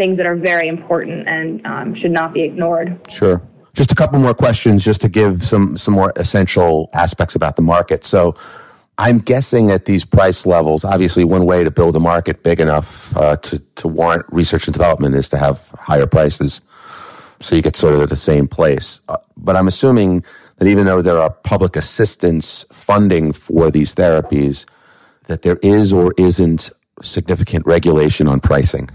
things 0.00 0.16
that 0.16 0.24
are 0.24 0.34
very 0.34 0.66
important 0.66 1.28
and 1.28 1.64
um, 1.66 1.94
should 2.00 2.10
not 2.10 2.32
be 2.32 2.42
ignored. 2.42 2.98
Sure. 3.10 3.42
just 3.74 3.92
a 3.92 3.94
couple 3.94 4.18
more 4.18 4.32
questions 4.32 4.82
just 4.82 5.02
to 5.02 5.10
give 5.10 5.44
some 5.44 5.76
some 5.76 5.92
more 5.92 6.10
essential 6.16 6.88
aspects 7.04 7.34
about 7.34 7.54
the 7.56 7.62
market. 7.62 8.00
So 8.14 8.34
I'm 8.96 9.18
guessing 9.18 9.70
at 9.70 9.84
these 9.84 10.04
price 10.06 10.46
levels, 10.46 10.84
obviously 10.84 11.24
one 11.24 11.44
way 11.44 11.64
to 11.64 11.70
build 11.70 11.94
a 11.96 12.00
market 12.00 12.42
big 12.42 12.60
enough 12.60 13.14
uh, 13.16 13.36
to, 13.46 13.58
to 13.80 13.88
warrant 13.88 14.24
research 14.40 14.66
and 14.66 14.74
development 14.74 15.14
is 15.16 15.28
to 15.30 15.36
have 15.36 15.56
higher 15.90 16.06
prices. 16.06 16.62
So 17.40 17.56
you 17.56 17.62
get 17.62 17.76
sort 17.76 17.94
of 17.94 18.00
at 18.00 18.08
the 18.08 18.22
same 18.32 18.46
place. 18.48 19.00
Uh, 19.08 19.18
but 19.36 19.54
I'm 19.54 19.68
assuming 19.68 20.24
that 20.56 20.66
even 20.66 20.86
though 20.86 21.02
there 21.02 21.18
are 21.18 21.30
public 21.30 21.76
assistance 21.76 22.64
funding 22.72 23.32
for 23.32 23.70
these 23.70 23.94
therapies, 23.94 24.66
that 25.28 25.42
there 25.42 25.58
is 25.62 25.92
or 25.92 26.14
isn't 26.16 26.70
significant 27.02 27.66
regulation 27.66 28.28
on 28.28 28.40
pricing. 28.40 28.88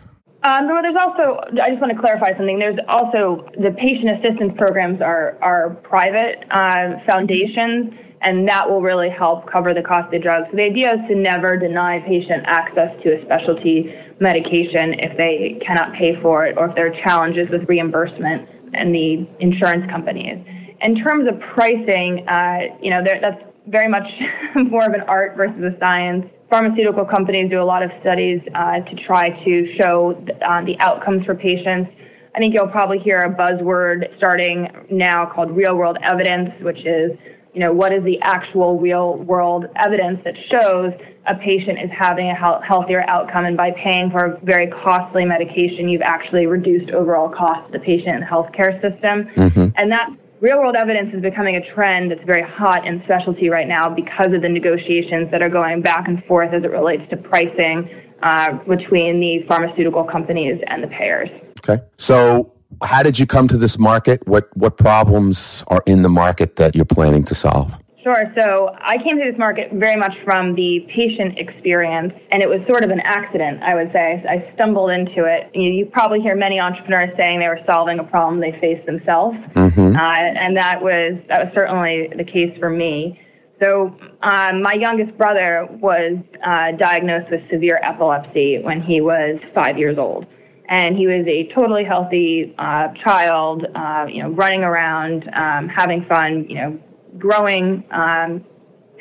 Um, 0.45 0.67
there's 0.67 0.93
also, 0.93 1.41
I 1.57 1.73
just 1.73 1.81
want 1.81 1.89
to 1.89 1.97
clarify 1.97 2.37
something. 2.37 2.59
There's 2.59 2.77
also 2.87 3.49
the 3.57 3.73
patient 3.81 4.21
assistance 4.21 4.53
programs 4.57 5.01
are, 5.01 5.41
are 5.41 5.81
private 5.81 6.45
uh, 6.53 7.01
foundations, 7.09 7.89
and 8.21 8.47
that 8.47 8.69
will 8.69 8.81
really 8.81 9.09
help 9.09 9.49
cover 9.49 9.73
the 9.73 9.81
cost 9.81 10.13
of 10.13 10.21
drugs. 10.21 10.45
So 10.51 10.57
the 10.57 10.69
idea 10.69 10.93
is 10.93 11.01
to 11.09 11.15
never 11.15 11.57
deny 11.57 11.97
patient 12.05 12.45
access 12.45 12.93
to 13.01 13.17
a 13.17 13.25
specialty 13.25 13.89
medication 14.21 14.93
if 15.01 15.17
they 15.17 15.57
cannot 15.65 15.97
pay 15.97 16.13
for 16.21 16.45
it 16.45 16.57
or 16.61 16.69
if 16.69 16.75
there 16.75 16.93
are 16.93 16.97
challenges 17.01 17.49
with 17.49 17.67
reimbursement 17.67 18.45
and 18.77 18.93
the 18.93 19.25
insurance 19.39 19.89
companies. 19.89 20.45
In 20.81 20.93
terms 21.01 21.25
of 21.25 21.41
pricing, 21.57 22.21
uh, 22.29 22.77
you 22.85 22.91
know, 22.91 23.01
that's 23.01 23.41
very 23.65 23.89
much 23.89 24.05
more 24.69 24.85
of 24.85 24.93
an 24.93 25.01
art 25.09 25.37
versus 25.37 25.57
a 25.57 25.73
science 25.79 26.29
pharmaceutical 26.49 27.05
companies 27.05 27.49
do 27.49 27.61
a 27.61 27.63
lot 27.63 27.83
of 27.83 27.91
studies 28.01 28.39
uh, 28.53 28.79
to 28.79 28.95
try 29.05 29.25
to 29.45 29.75
show 29.79 30.23
uh, 30.47 30.63
the 30.65 30.75
outcomes 30.79 31.25
for 31.25 31.35
patients. 31.35 31.89
I 32.35 32.39
think 32.39 32.53
you'll 32.53 32.67
probably 32.67 32.99
hear 32.99 33.19
a 33.19 33.33
buzzword 33.33 34.15
starting 34.17 34.67
now 34.91 35.31
called 35.33 35.51
real 35.55 35.75
world 35.75 35.97
evidence, 36.03 36.49
which 36.61 36.79
is, 36.79 37.11
you 37.53 37.61
know, 37.61 37.71
what 37.71 37.93
is 37.93 38.03
the 38.03 38.19
actual 38.21 38.77
real 38.79 39.17
world 39.17 39.65
evidence 39.83 40.19
that 40.25 40.35
shows 40.51 40.91
a 41.27 41.35
patient 41.35 41.79
is 41.83 41.89
having 41.97 42.29
a 42.29 42.35
healthier 42.35 43.03
outcome 43.09 43.45
and 43.45 43.57
by 43.57 43.71
paying 43.83 44.11
for 44.11 44.25
a 44.25 44.39
very 44.41 44.69
costly 44.83 45.25
medication, 45.25 45.89
you've 45.89 46.03
actually 46.03 46.45
reduced 46.45 46.91
overall 46.91 47.29
cost 47.29 47.71
to 47.71 47.79
the 47.79 47.83
patient 47.83 48.15
and 48.15 48.23
healthcare 48.23 48.79
system. 48.81 49.25
Mm-hmm. 49.33 49.67
And 49.77 49.91
that 49.91 50.09
real 50.41 50.57
world 50.57 50.75
evidence 50.75 51.13
is 51.13 51.21
becoming 51.21 51.55
a 51.55 51.73
trend 51.73 52.11
that's 52.11 52.23
very 52.25 52.43
hot 52.43 52.85
in 52.85 53.01
specialty 53.05 53.49
right 53.49 53.67
now 53.67 53.89
because 53.89 54.33
of 54.33 54.41
the 54.41 54.49
negotiations 54.49 55.31
that 55.31 55.41
are 55.41 55.49
going 55.49 55.81
back 55.81 56.07
and 56.07 56.23
forth 56.25 56.53
as 56.53 56.63
it 56.63 56.71
relates 56.71 57.03
to 57.09 57.17
pricing 57.17 57.89
uh, 58.23 58.53
between 58.67 59.19
the 59.19 59.45
pharmaceutical 59.47 60.03
companies 60.03 60.61
and 60.67 60.83
the 60.83 60.87
payers. 60.87 61.29
Okay. 61.59 61.81
So, 61.97 62.51
how 62.83 63.03
did 63.03 63.17
you 63.17 63.25
come 63.25 63.47
to 63.47 63.57
this 63.57 63.77
market? 63.79 64.25
What 64.27 64.55
what 64.57 64.77
problems 64.77 65.63
are 65.67 65.81
in 65.85 66.01
the 66.01 66.09
market 66.09 66.57
that 66.57 66.75
you're 66.75 66.85
planning 66.85 67.23
to 67.25 67.35
solve? 67.35 67.73
Sure. 68.05 68.31
So 68.39 68.69
I 68.77 68.97
came 68.97 69.17
to 69.17 69.25
this 69.25 69.39
market 69.39 69.73
very 69.73 69.95
much 69.95 70.13
from 70.23 70.53
the 70.53 70.85
patient 70.93 71.39
experience, 71.39 72.13
and 72.31 72.43
it 72.43 72.47
was 72.47 72.61
sort 72.69 72.83
of 72.83 72.91
an 72.91 72.99
accident, 73.03 73.63
I 73.63 73.73
would 73.73 73.91
say. 73.91 74.23
I 74.29 74.53
stumbled 74.53 74.91
into 74.91 75.25
it. 75.25 75.49
You, 75.55 75.71
you 75.71 75.85
probably 75.87 76.21
hear 76.21 76.35
many 76.35 76.59
entrepreneurs 76.59 77.09
saying 77.19 77.39
they 77.39 77.47
were 77.47 77.65
solving 77.67 77.97
a 77.97 78.03
problem 78.03 78.39
they 78.39 78.55
faced 78.61 78.85
themselves, 78.85 79.37
mm-hmm. 79.57 79.95
uh, 79.95 80.21
and 80.21 80.55
that 80.55 80.83
was 80.83 81.17
that 81.29 81.45
was 81.45 81.51
certainly 81.55 82.13
the 82.15 82.23
case 82.23 82.55
for 82.59 82.69
me. 82.69 83.19
So 83.59 83.97
um, 84.21 84.61
my 84.61 84.75
youngest 84.77 85.17
brother 85.17 85.67
was 85.71 86.21
uh, 86.45 86.77
diagnosed 86.77 87.31
with 87.31 87.41
severe 87.49 87.79
epilepsy 87.81 88.59
when 88.61 88.83
he 88.83 89.01
was 89.01 89.39
five 89.55 89.79
years 89.79 89.97
old 89.97 90.27
and 90.67 90.97
he 90.97 91.05
was 91.05 91.25
a 91.27 91.47
totally 91.53 91.83
healthy 91.83 92.53
uh, 92.57 92.87
child, 93.03 93.65
uh, 93.75 94.05
you 94.09 94.23
know, 94.23 94.29
running 94.31 94.63
around, 94.63 95.23
um, 95.35 95.69
having 95.69 96.03
fun, 96.09 96.43
you 96.49 96.55
know, 96.55 96.79
growing, 97.17 97.83
um, 97.91 98.43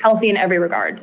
healthy 0.02 0.30
in 0.30 0.36
every 0.36 0.58
regard. 0.58 1.00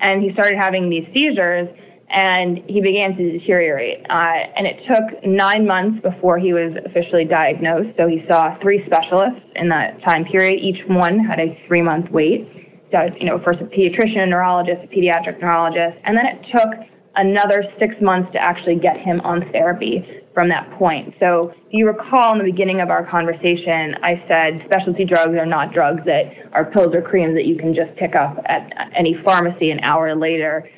And 0.00 0.22
he 0.22 0.32
started 0.32 0.58
having 0.60 0.90
these 0.90 1.06
seizures 1.14 1.68
and 2.12 2.58
he 2.68 2.80
began 2.80 3.16
to 3.16 3.38
deteriorate. 3.38 4.04
Uh, 4.10 4.44
and 4.56 4.66
it 4.66 4.76
took 4.86 5.24
nine 5.24 5.66
months 5.66 6.02
before 6.02 6.38
he 6.38 6.52
was 6.52 6.76
officially 6.84 7.24
diagnosed. 7.24 7.96
So 7.96 8.06
he 8.06 8.24
saw 8.28 8.58
three 8.60 8.84
specialists 8.84 9.40
in 9.56 9.68
that 9.70 10.02
time 10.06 10.24
period. 10.24 10.60
Each 10.60 10.80
one 10.88 11.18
had 11.20 11.40
a 11.40 11.56
three 11.66 11.82
month 11.82 12.10
wait. 12.10 12.46
So, 12.92 13.08
you 13.18 13.24
know, 13.24 13.40
first 13.42 13.60
a 13.60 13.64
pediatrician, 13.64 14.24
a 14.24 14.26
neurologist, 14.26 14.84
a 14.84 14.88
pediatric 14.88 15.40
neurologist. 15.40 15.96
And 16.04 16.16
then 16.16 16.26
it 16.26 16.44
took 16.52 16.68
another 17.16 17.64
six 17.80 17.94
months 18.02 18.30
to 18.32 18.38
actually 18.38 18.76
get 18.76 18.98
him 18.98 19.20
on 19.22 19.50
therapy 19.52 20.04
from 20.34 20.48
that 20.48 20.70
point. 20.78 21.14
So 21.20 21.52
if 21.66 21.72
you 21.72 21.86
recall 21.86 22.32
in 22.32 22.38
the 22.38 22.50
beginning 22.50 22.80
of 22.80 22.90
our 22.90 23.08
conversation, 23.08 23.94
I 24.02 24.22
said 24.28 24.62
specialty 24.66 25.04
drugs 25.04 25.36
are 25.36 25.46
not 25.46 25.72
drugs 25.72 26.02
that 26.06 26.24
are 26.52 26.64
pills 26.70 26.94
or 26.94 27.02
creams 27.02 27.34
that 27.34 27.44
you 27.44 27.56
can 27.56 27.74
just 27.74 27.94
pick 27.96 28.14
up 28.14 28.38
at 28.46 28.72
any 28.96 29.16
pharmacy 29.24 29.70
an 29.70 29.80
hour 29.80 30.14
later. 30.16 30.68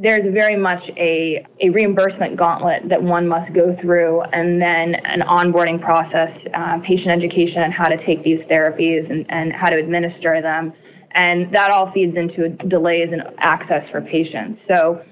There's 0.00 0.32
very 0.32 0.56
much 0.56 0.82
a, 0.96 1.44
a 1.60 1.70
reimbursement 1.70 2.36
gauntlet 2.36 2.88
that 2.88 3.02
one 3.02 3.26
must 3.26 3.52
go 3.52 3.76
through 3.80 4.22
and 4.22 4.60
then 4.60 4.94
an 4.94 5.22
onboarding 5.22 5.80
process, 5.80 6.30
uh, 6.54 6.78
patient 6.86 7.10
education 7.10 7.62
on 7.62 7.72
how 7.72 7.88
to 7.88 7.96
take 8.06 8.22
these 8.22 8.38
therapies 8.50 9.10
and, 9.10 9.26
and 9.28 9.52
how 9.52 9.70
to 9.70 9.76
administer 9.76 10.40
them. 10.40 10.72
And 11.12 11.52
that 11.54 11.70
all 11.70 11.90
feeds 11.92 12.16
into 12.16 12.50
delays 12.68 13.08
in 13.12 13.22
access 13.38 13.82
for 13.90 14.02
patients. 14.02 14.60
So 14.72 15.02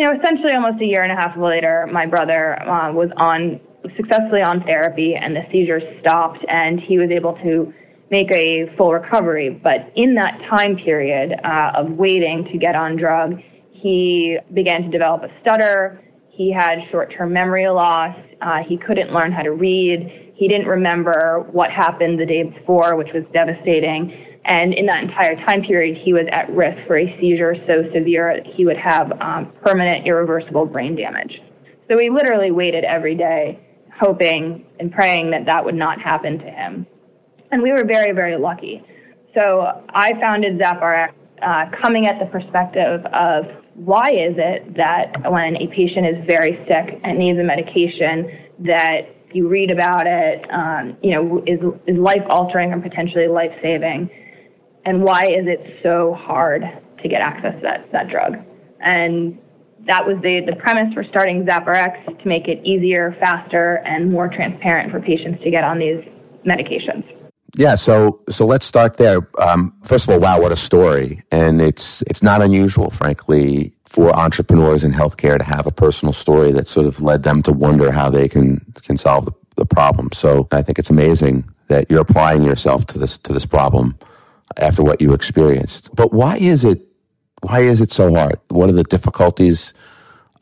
you 0.00 0.06
know, 0.06 0.18
essentially 0.18 0.54
almost 0.54 0.80
a 0.80 0.86
year 0.86 1.02
and 1.02 1.12
a 1.12 1.14
half 1.14 1.36
later, 1.36 1.86
my 1.92 2.06
brother 2.06 2.58
uh, 2.62 2.90
was 2.90 3.10
on 3.18 3.60
successfully 3.98 4.40
on 4.40 4.64
therapy 4.64 5.14
and 5.14 5.36
the 5.36 5.42
seizures 5.52 5.82
stopped 6.00 6.38
and 6.48 6.80
he 6.80 6.96
was 6.96 7.10
able 7.10 7.34
to 7.44 7.70
make 8.10 8.32
a 8.32 8.74
full 8.78 8.94
recovery. 8.94 9.50
But 9.50 9.92
in 9.96 10.14
that 10.14 10.40
time 10.48 10.76
period 10.76 11.32
uh, 11.44 11.72
of 11.76 11.90
waiting 11.98 12.48
to 12.50 12.56
get 12.56 12.74
on 12.74 12.96
drug, 12.96 13.34
he 13.72 14.38
began 14.54 14.84
to 14.84 14.90
develop 14.90 15.22
a 15.22 15.28
stutter. 15.42 16.00
He 16.30 16.50
had 16.50 16.78
short-term 16.90 17.34
memory 17.34 17.68
loss. 17.68 18.16
Uh, 18.40 18.60
he 18.66 18.78
couldn't 18.78 19.12
learn 19.12 19.32
how 19.32 19.42
to 19.42 19.52
read. 19.52 20.32
He 20.34 20.48
didn't 20.48 20.66
remember 20.66 21.46
what 21.52 21.70
happened 21.70 22.18
the 22.18 22.24
day 22.24 22.44
before, 22.44 22.96
which 22.96 23.12
was 23.12 23.24
devastating. 23.34 24.29
And 24.44 24.72
in 24.72 24.86
that 24.86 25.02
entire 25.02 25.36
time 25.46 25.62
period, 25.62 25.98
he 26.02 26.12
was 26.12 26.24
at 26.32 26.50
risk 26.50 26.86
for 26.86 26.98
a 26.98 27.16
seizure 27.20 27.54
so 27.66 27.84
severe 27.92 28.42
he 28.56 28.64
would 28.64 28.78
have 28.78 29.12
um, 29.20 29.52
permanent, 29.62 30.06
irreversible 30.06 30.66
brain 30.66 30.96
damage. 30.96 31.40
So 31.88 31.96
we 31.96 32.08
literally 32.08 32.50
waited 32.50 32.84
every 32.84 33.14
day, 33.14 33.60
hoping 34.00 34.64
and 34.78 34.90
praying 34.90 35.30
that 35.32 35.44
that 35.46 35.64
would 35.64 35.74
not 35.74 36.00
happen 36.00 36.38
to 36.38 36.44
him. 36.44 36.86
And 37.52 37.62
we 37.62 37.72
were 37.72 37.84
very, 37.84 38.12
very 38.12 38.38
lucky. 38.38 38.82
So 39.36 39.84
I 39.90 40.12
founded 40.20 40.58
ZapRx 40.58 41.12
uh, 41.42 41.64
coming 41.82 42.06
at 42.06 42.18
the 42.18 42.26
perspective 42.26 43.04
of 43.12 43.44
why 43.74 44.08
is 44.10 44.34
it 44.36 44.76
that 44.76 45.30
when 45.30 45.56
a 45.56 45.66
patient 45.68 46.06
is 46.06 46.24
very 46.28 46.58
sick 46.66 47.00
and 47.04 47.18
needs 47.18 47.38
a 47.38 47.44
medication 47.44 48.30
that 48.60 49.02
you 49.32 49.48
read 49.48 49.72
about 49.72 50.06
it, 50.06 50.44
um, 50.50 50.96
you 51.02 51.14
know, 51.14 51.42
is, 51.46 51.60
is 51.86 51.96
life 51.98 52.22
altering 52.28 52.72
or 52.72 52.80
potentially 52.80 53.28
life 53.28 53.52
saving 53.62 54.10
and 54.84 55.02
why 55.02 55.22
is 55.22 55.46
it 55.46 55.78
so 55.82 56.14
hard 56.14 56.62
to 57.02 57.08
get 57.08 57.20
access 57.20 57.54
to 57.54 57.60
that, 57.62 57.92
that 57.92 58.08
drug? 58.08 58.36
And 58.80 59.38
that 59.86 60.06
was 60.06 60.16
the, 60.22 60.42
the 60.46 60.56
premise 60.56 60.92
for 60.94 61.04
starting 61.04 61.44
ZapRx 61.44 62.20
to 62.22 62.28
make 62.28 62.48
it 62.48 62.64
easier, 62.64 63.16
faster, 63.20 63.82
and 63.84 64.10
more 64.10 64.28
transparent 64.28 64.90
for 64.90 65.00
patients 65.00 65.42
to 65.44 65.50
get 65.50 65.64
on 65.64 65.78
these 65.78 66.04
medications. 66.46 67.04
Yeah, 67.56 67.74
so 67.74 68.20
so 68.30 68.46
let's 68.46 68.64
start 68.64 68.96
there. 68.96 69.28
Um, 69.40 69.74
first 69.82 70.08
of 70.08 70.14
all, 70.14 70.20
wow, 70.20 70.40
what 70.40 70.52
a 70.52 70.56
story! 70.56 71.24
And 71.32 71.60
it's 71.60 72.00
it's 72.02 72.22
not 72.22 72.40
unusual, 72.42 72.90
frankly, 72.90 73.74
for 73.86 74.14
entrepreneurs 74.14 74.84
in 74.84 74.92
healthcare 74.92 75.36
to 75.36 75.42
have 75.42 75.66
a 75.66 75.72
personal 75.72 76.12
story 76.12 76.52
that 76.52 76.68
sort 76.68 76.86
of 76.86 77.02
led 77.02 77.24
them 77.24 77.42
to 77.42 77.52
wonder 77.52 77.90
how 77.90 78.08
they 78.08 78.28
can 78.28 78.64
can 78.82 78.96
solve 78.96 79.24
the, 79.24 79.32
the 79.56 79.66
problem. 79.66 80.10
So 80.12 80.46
I 80.52 80.62
think 80.62 80.78
it's 80.78 80.90
amazing 80.90 81.50
that 81.66 81.90
you're 81.90 82.02
applying 82.02 82.44
yourself 82.44 82.86
to 82.86 82.98
this 82.98 83.18
to 83.18 83.32
this 83.32 83.46
problem 83.46 83.98
after 84.56 84.82
what 84.82 85.00
you 85.00 85.12
experienced. 85.12 85.94
But 85.94 86.12
why 86.12 86.36
is 86.36 86.64
it 86.64 86.86
why 87.42 87.60
is 87.60 87.80
it 87.80 87.90
so 87.90 88.14
hard? 88.14 88.38
What 88.48 88.68
are 88.68 88.72
the 88.72 88.84
difficulties 88.84 89.72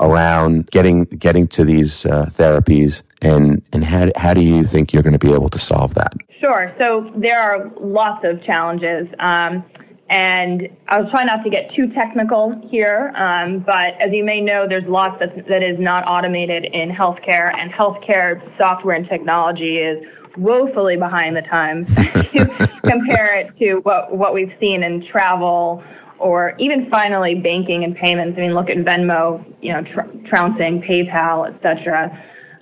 around 0.01 0.71
getting 0.71 1.05
getting 1.05 1.47
to 1.49 1.65
these 1.65 2.07
uh, 2.07 2.27
therapies, 2.33 3.03
and 3.23 3.63
and 3.73 3.85
how 3.85 4.11
how 4.17 4.35
do 4.35 4.43
you 4.43 4.65
think 4.65 4.93
you're 4.93 5.03
going 5.03 5.19
to 5.19 5.25
be 5.25 5.33
able 5.33 5.49
to 5.51 5.59
solve 5.59 5.95
that? 5.95 6.15
Sure. 6.41 6.75
So 6.79 7.13
there 7.17 7.41
are 7.41 7.71
lots 7.81 8.25
of 8.25 8.43
challenges. 8.45 9.09
Um, 9.19 9.65
and 10.11 10.69
I'll 10.89 11.11
try 11.11 11.25
not 11.25 11.45
to 11.45 11.51
get 11.51 11.71
too 11.77 11.93
technical 11.93 12.67
here, 12.71 13.13
um, 13.15 13.59
but 13.67 13.93
as 14.01 14.11
you 14.11 14.25
may 14.25 14.41
know, 14.41 14.65
there's 14.67 14.89
lots 14.89 15.21
that, 15.21 15.37
that 15.49 15.63
is 15.63 15.79
not 15.79 16.03
automated 16.07 16.65
in 16.65 16.89
healthcare, 16.89 17.51
and 17.55 17.71
healthcare 17.71 18.41
software 18.57 18.97
and 18.97 19.07
technology 19.07 19.77
is 19.77 20.03
woefully 20.39 20.97
behind 20.97 21.37
the 21.37 21.43
times 21.43 21.89
compare 22.89 23.41
it 23.41 23.57
to 23.59 23.81
what 23.83 24.17
what 24.17 24.33
we've 24.33 24.53
seen 24.61 24.83
in 24.83 25.05
travel 25.11 25.83
or 26.19 26.55
even 26.59 26.89
finally 26.91 27.35
banking 27.37 27.85
and 27.85 27.95
payments. 27.97 28.37
I 28.37 28.41
mean, 28.41 28.55
look 28.55 28.71
at 28.71 28.79
Venmo, 28.79 29.45
you 29.61 29.73
know, 29.73 29.83
tr- 29.83 30.29
trouncing 30.29 30.83
PayPal, 30.83 31.55
etc. 31.55 32.11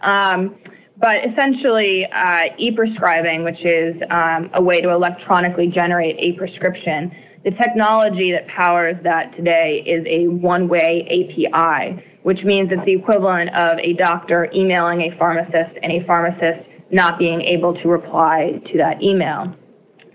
Um, 0.03 0.57
But 0.99 1.21
essentially, 1.27 2.07
uh, 2.11 2.45
e-prescribing, 2.59 3.45
which 3.45 3.63
is 3.65 3.97
um, 4.11 4.51
a 4.55 4.63
way 4.63 4.81
to 4.81 4.91
electronically 4.91 5.69
generate 5.69 6.17
a 6.19 6.39
prescription, 6.39 7.13
the 7.45 7.51
technology 7.51 8.33
that 8.33 8.49
powers 8.49 8.97
that 9.05 9.37
today 9.37 9.85
is 9.87 10.05
a 10.09 10.29
one-way 10.29 11.07
API, 11.07 12.03
which 12.23 12.43
means 12.45 12.71
it's 12.73 12.85
the 12.87 12.95
equivalent 12.95 13.51
of 13.55 13.79
a 13.79 13.93
doctor 13.93 14.49
emailing 14.55 15.03
a 15.03 15.17
pharmacist 15.19 15.77
and 15.83 15.93
a 15.93 16.05
pharmacist 16.07 16.65
not 16.91 17.19
being 17.19 17.41
able 17.43 17.75
to 17.75 17.89
reply 17.89 18.61
to 18.73 18.79
that 18.79 19.03
email. 19.03 19.55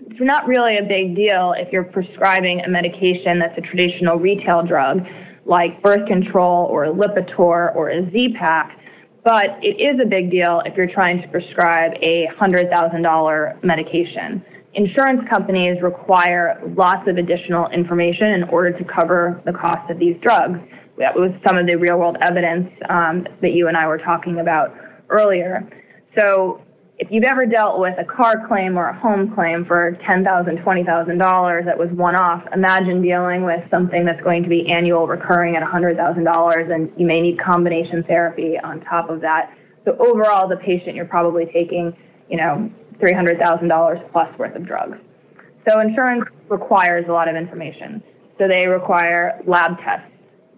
It's 0.06 0.20
not 0.20 0.46
really 0.46 0.76
a 0.76 0.82
big 0.82 1.14
deal 1.14 1.54
if 1.56 1.72
you're 1.72 1.84
prescribing 1.84 2.60
a 2.60 2.68
medication 2.68 3.38
that's 3.38 3.56
a 3.56 3.62
traditional 3.62 4.16
retail 4.16 4.62
drug 4.62 5.00
like 5.44 5.82
birth 5.82 6.06
control 6.06 6.66
or 6.66 6.86
Lipitor 6.86 7.74
or 7.74 7.90
a 7.90 8.10
Z-Pak, 8.10 8.78
but 9.24 9.46
it 9.62 9.80
is 9.80 10.00
a 10.02 10.06
big 10.06 10.30
deal 10.30 10.62
if 10.64 10.76
you're 10.76 10.92
trying 10.92 11.20
to 11.22 11.28
prescribe 11.28 11.92
a 12.02 12.28
$100,000 12.40 13.64
medication. 13.64 14.44
Insurance 14.74 15.20
companies 15.28 15.82
require 15.82 16.60
lots 16.76 17.06
of 17.08 17.16
additional 17.16 17.68
information 17.70 18.28
in 18.28 18.44
order 18.44 18.76
to 18.76 18.84
cover 18.84 19.42
the 19.44 19.52
cost 19.52 19.90
of 19.90 19.98
these 19.98 20.16
drugs. 20.22 20.58
That 20.98 21.14
was 21.14 21.30
some 21.46 21.58
of 21.58 21.66
the 21.66 21.76
real 21.76 21.98
world 21.98 22.16
evidence 22.22 22.70
um, 22.88 23.26
that 23.42 23.52
you 23.52 23.68
and 23.68 23.76
I 23.76 23.86
were 23.86 23.98
talking 23.98 24.40
about 24.40 24.74
earlier. 25.10 25.68
So 26.18 26.60
if 26.98 27.08
you've 27.10 27.24
ever 27.24 27.46
dealt 27.46 27.80
with 27.80 27.98
a 27.98 28.04
car 28.04 28.46
claim 28.46 28.78
or 28.78 28.88
a 28.88 28.98
home 28.98 29.34
claim 29.34 29.64
for 29.64 29.98
$10,000, 30.08 30.62
$20,000 30.62 31.64
that 31.64 31.78
was 31.78 31.88
one 31.90 32.14
off, 32.14 32.44
imagine 32.54 33.02
dealing 33.02 33.44
with 33.44 33.60
something 33.70 34.04
that's 34.04 34.22
going 34.22 34.42
to 34.42 34.48
be 34.48 34.70
annual 34.70 35.06
recurring 35.06 35.56
at 35.56 35.62
$100,000 35.62 36.74
and 36.74 36.92
you 36.96 37.06
may 37.06 37.20
need 37.20 37.40
combination 37.40 38.04
therapy 38.04 38.56
on 38.62 38.80
top 38.82 39.10
of 39.10 39.20
that. 39.22 39.52
So 39.84 39.96
overall, 39.98 40.48
the 40.48 40.58
patient, 40.58 40.94
you're 40.94 41.06
probably 41.06 41.46
taking, 41.46 41.96
you 42.28 42.36
know, 42.36 42.70
$300,000 43.00 44.12
plus 44.12 44.38
worth 44.38 44.54
of 44.54 44.64
drugs. 44.66 44.98
So 45.68 45.80
insurance 45.80 46.24
requires 46.48 47.06
a 47.08 47.12
lot 47.12 47.28
of 47.28 47.36
information. 47.36 48.02
So 48.38 48.46
they 48.48 48.68
require 48.68 49.40
lab 49.46 49.78
tests, 49.78 50.06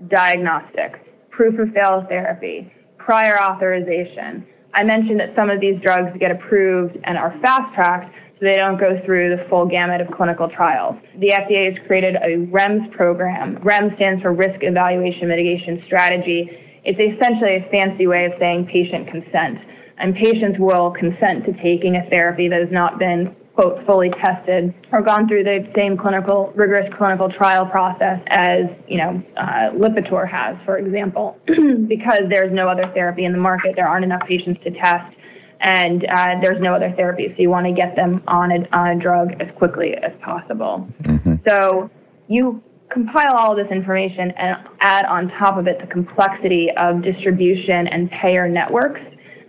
diagnostics, 0.09 0.99
proof 1.31 1.59
of 1.59 1.73
failed 1.73 2.09
therapy, 2.09 2.73
prior 2.99 3.39
authorization, 3.41 4.47
I 4.75 4.83
mentioned 4.83 5.21
that 5.21 5.35
some 5.37 5.51
of 5.51 5.61
these 5.61 5.81
drugs 5.81 6.11
get 6.19 6.31
approved 6.31 6.99
and 7.05 7.17
are 7.17 7.39
fast 7.41 7.73
tracked 7.75 8.13
so 8.39 8.47
they 8.47 8.59
don't 8.59 8.79
go 8.79 8.99
through 9.07 9.37
the 9.37 9.47
full 9.49 9.67
gamut 9.67 10.01
of 10.01 10.11
clinical 10.11 10.49
trials. 10.51 10.97
The 11.21 11.31
FDA 11.31 11.73
has 11.73 11.87
created 11.87 12.17
a 12.17 12.47
REMS 12.51 12.91
program. 12.93 13.57
REMS 13.63 13.95
stands 13.95 14.23
for 14.23 14.33
Risk 14.35 14.59
Evaluation 14.63 15.29
Mitigation 15.29 15.83
Strategy. 15.87 16.51
It's 16.85 16.99
essentially 16.99 17.63
a 17.63 17.71
fancy 17.71 18.09
way 18.09 18.27
of 18.27 18.33
saying 18.41 18.67
patient 18.67 19.07
consent. 19.07 19.59
And 19.99 20.15
patients 20.17 20.59
will 20.59 20.91
consent 20.91 21.47
to 21.47 21.53
taking 21.63 21.95
a 21.95 22.11
therapy 22.11 22.49
that 22.49 22.59
has 22.59 22.73
not 22.73 22.99
been 22.99 23.37
quote, 23.55 23.87
fully 23.87 24.11
tested 24.23 24.75
or 24.91 25.01
gone 25.01 25.29
through 25.29 25.45
the 25.45 25.61
same 25.77 25.97
clinical, 25.97 26.53
rigorous 26.57 26.93
clinical 26.99 27.31
trial 27.31 27.65
process 27.67 28.21
as, 28.29 28.65
you 28.89 28.99
know, 28.99 29.23
uh, 29.37 29.71
Lipitor 29.71 30.29
has, 30.29 30.57
for 30.65 30.79
example, 30.79 31.39
because 31.47 32.23
there's 32.29 32.53
no 32.53 32.69
other 32.69 32.91
therapy 32.95 33.25
in 33.25 33.33
the 33.33 33.39
market. 33.39 33.75
There 33.77 33.87
aren't 33.87 34.05
enough 34.05 34.23
patients 34.27 34.61
to 34.65 34.71
test 34.73 35.15
and 35.61 36.05
uh, 36.05 36.35
there's 36.43 36.61
no 36.61 36.75
other 36.75 36.93
therapy. 36.97 37.29
So 37.29 37.43
you 37.43 37.49
want 37.49 37.67
to 37.67 37.73
get 37.73 37.95
them 37.95 38.23
on 38.27 38.51
a, 38.51 38.77
on 38.77 38.97
a 38.97 39.01
drug 39.01 39.41
as 39.41 39.49
quickly 39.57 39.95
as 39.95 40.13
possible. 40.21 40.89
Mm-hmm. 41.03 41.35
So 41.49 41.91
you 42.29 42.61
compile 42.91 43.35
all 43.35 43.55
this 43.55 43.69
information 43.71 44.33
and 44.37 44.57
add 44.81 45.05
on 45.07 45.29
top 45.39 45.57
of 45.57 45.69
it 45.69 45.81
the 45.81 45.87
complexity 45.87 46.69
of 46.77 47.03
distribution 47.03 47.87
and 47.87 48.11
payer 48.11 48.49
networks 48.49 49.01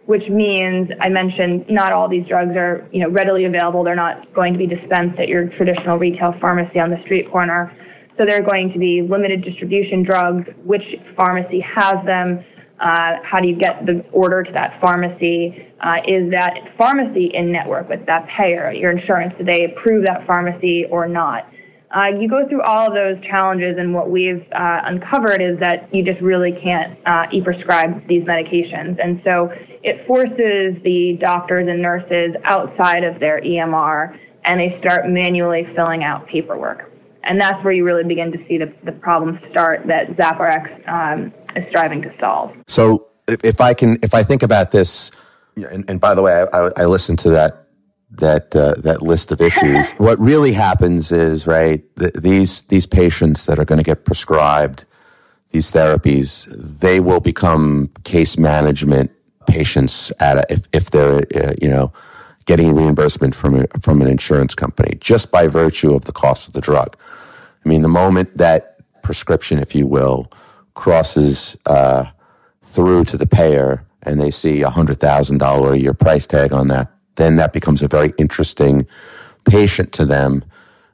which 0.06 0.24
means 0.30 0.90
I 1.02 1.10
mentioned 1.10 1.66
not 1.70 1.92
all 1.92 2.08
these 2.08 2.28
drugs 2.28 2.56
are, 2.56 2.88
you 2.92 3.02
know, 3.02 3.10
readily 3.10 3.46
available. 3.46 3.84
They're 3.84 3.96
not 3.96 4.34
going 4.34 4.54
to 4.54 4.60
be 4.60 4.68
dispensed 4.68 5.20
at 5.20 5.28
your 5.28 5.50
traditional 5.58 5.98
retail 5.98 6.34
pharmacy 6.40 6.80
on 6.80 6.92
the 6.92 7.02
street 7.06 7.32
corner. 7.32 7.76
So 8.18 8.24
they're 8.26 8.44
going 8.44 8.72
to 8.72 8.80
be 8.80 9.02
limited 9.02 9.44
distribution 9.44 10.04
drugs. 10.04 10.48
Which 10.64 10.84
pharmacy 11.16 11.60
has 11.62 11.96
them? 12.06 12.44
Uh, 12.80 13.16
how 13.24 13.40
do 13.40 13.48
you 13.48 13.58
get 13.58 13.86
the 13.86 14.06
order 14.12 14.44
to 14.44 14.52
that 14.52 14.80
pharmacy? 14.80 15.68
Uh, 15.82 15.98
is 16.08 16.30
that 16.32 16.54
pharmacy 16.78 17.32
in 17.34 17.52
network 17.52 17.90
with 17.90 18.06
that 18.06 18.28
payer, 18.38 18.72
your 18.72 18.92
insurance? 18.92 19.34
Do 19.38 19.44
they 19.44 19.66
approve 19.66 20.06
that 20.06 20.28
pharmacy 20.28 20.86
or 20.92 21.08
not? 21.08 21.50
Uh, 21.96 22.08
you 22.20 22.28
go 22.28 22.46
through 22.50 22.62
all 22.62 22.88
of 22.88 22.94
those 22.94 23.24
challenges, 23.24 23.78
and 23.80 23.94
what 23.94 24.10
we've 24.10 24.44
uh, 24.52 24.82
uncovered 24.84 25.42
is 25.42 25.58
that 25.62 25.88
you 25.94 26.04
just 26.04 26.22
really 26.22 26.52
can't 26.62 27.00
uh, 27.06 27.22
e-prescribe 27.32 28.06
these 28.10 28.24
medications. 28.24 29.00
And 29.02 29.22
so 29.24 29.50
it 29.82 30.06
forces 30.06 30.76
the 30.84 31.18
doctors 31.22 31.70
and 31.70 31.82
nurses 31.82 32.36
outside 32.44 33.06
of 33.06 33.22
their 33.22 33.40
EMR, 33.40 34.18
and 34.44 34.60
they 34.60 34.78
start 34.82 35.08
manually 35.08 35.66
filling 35.74 36.04
out 36.04 36.28
paperwork. 36.28 36.92
And 37.24 37.40
that's 37.40 37.64
where 37.64 37.74
you 37.74 37.86
really 37.86 38.04
begin 38.04 38.30
to 38.34 38.38
see 38.46 38.58
the, 38.58 38.74
the 38.84 38.92
problems 38.92 39.40
start 39.52 39.88
that 39.88 40.10
ZapRx 40.18 40.90
um, 40.90 41.34
is 41.56 41.64
striving 41.70 42.02
to 42.02 42.14
solve. 42.20 42.52
So 42.68 43.08
if 43.28 43.62
I 43.62 43.74
can, 43.74 44.00
if 44.04 44.14
I 44.14 44.22
think 44.22 44.44
about 44.44 44.72
this, 44.72 45.12
and, 45.56 45.90
and 45.90 46.02
by 46.02 46.14
the 46.14 46.22
way, 46.22 46.46
I, 46.52 46.72
I 46.76 46.86
listened 46.86 47.20
to 47.20 47.30
that 47.30 47.65
that 48.18 48.56
uh, 48.56 48.76
that 48.78 49.02
list 49.02 49.32
of 49.32 49.42
issues. 49.42 49.92
what 49.98 50.20
really 50.20 50.54
happens 50.54 51.12
is 51.12 51.48
right 51.48 51.84
th- 51.98 52.14
these 52.14 52.64
these 52.64 52.86
patients 52.86 53.46
that 53.46 53.60
are 53.60 53.66
going 53.66 53.78
to 53.78 53.84
get 53.84 54.06
prescribed 54.06 54.86
these 55.52 55.72
therapies, 55.72 56.46
they 56.80 57.00
will 57.00 57.22
become 57.22 57.90
case 58.04 58.38
management 58.38 59.12
patients 59.48 60.12
at 60.20 60.38
a, 60.38 60.46
if 60.50 60.68
if 60.74 60.92
they're 60.92 61.24
uh, 61.36 61.54
you 61.62 61.70
know 61.70 61.92
getting 62.46 62.76
reimbursement 62.76 63.34
from 63.34 63.62
a, 63.62 63.68
from 63.82 64.02
an 64.02 64.08
insurance 64.08 64.54
company 64.54 64.98
just 65.00 65.32
by 65.32 65.48
virtue 65.48 65.94
of 65.96 66.06
the 66.06 66.12
cost 66.12 66.48
of 66.48 66.54
the 66.54 66.62
drug. 66.62 66.96
I 67.66 67.70
mean, 67.70 67.82
the 67.82 67.90
moment 67.90 68.38
that 68.38 68.80
prescription, 69.02 69.58
if 69.60 69.74
you 69.74 69.88
will, 69.88 70.32
crosses 70.76 71.58
uh, 71.66 72.06
through 72.62 73.06
to 73.06 73.18
the 73.18 73.26
payer 73.26 73.84
and 74.04 74.22
they 74.22 74.32
see 74.32 74.62
a 74.62 74.70
hundred 74.70 75.00
thousand 75.00 75.40
dollar 75.40 75.74
a 75.74 75.78
year 75.78 75.94
price 75.94 76.28
tag 76.28 76.54
on 76.54 76.68
that 76.68 76.92
then 77.16 77.36
that 77.38 77.54
becomes 77.54 77.82
a 77.82 77.88
very 77.88 78.14
interesting 78.18 78.88
patient 79.46 79.92
to 79.94 80.06
them 80.06 80.44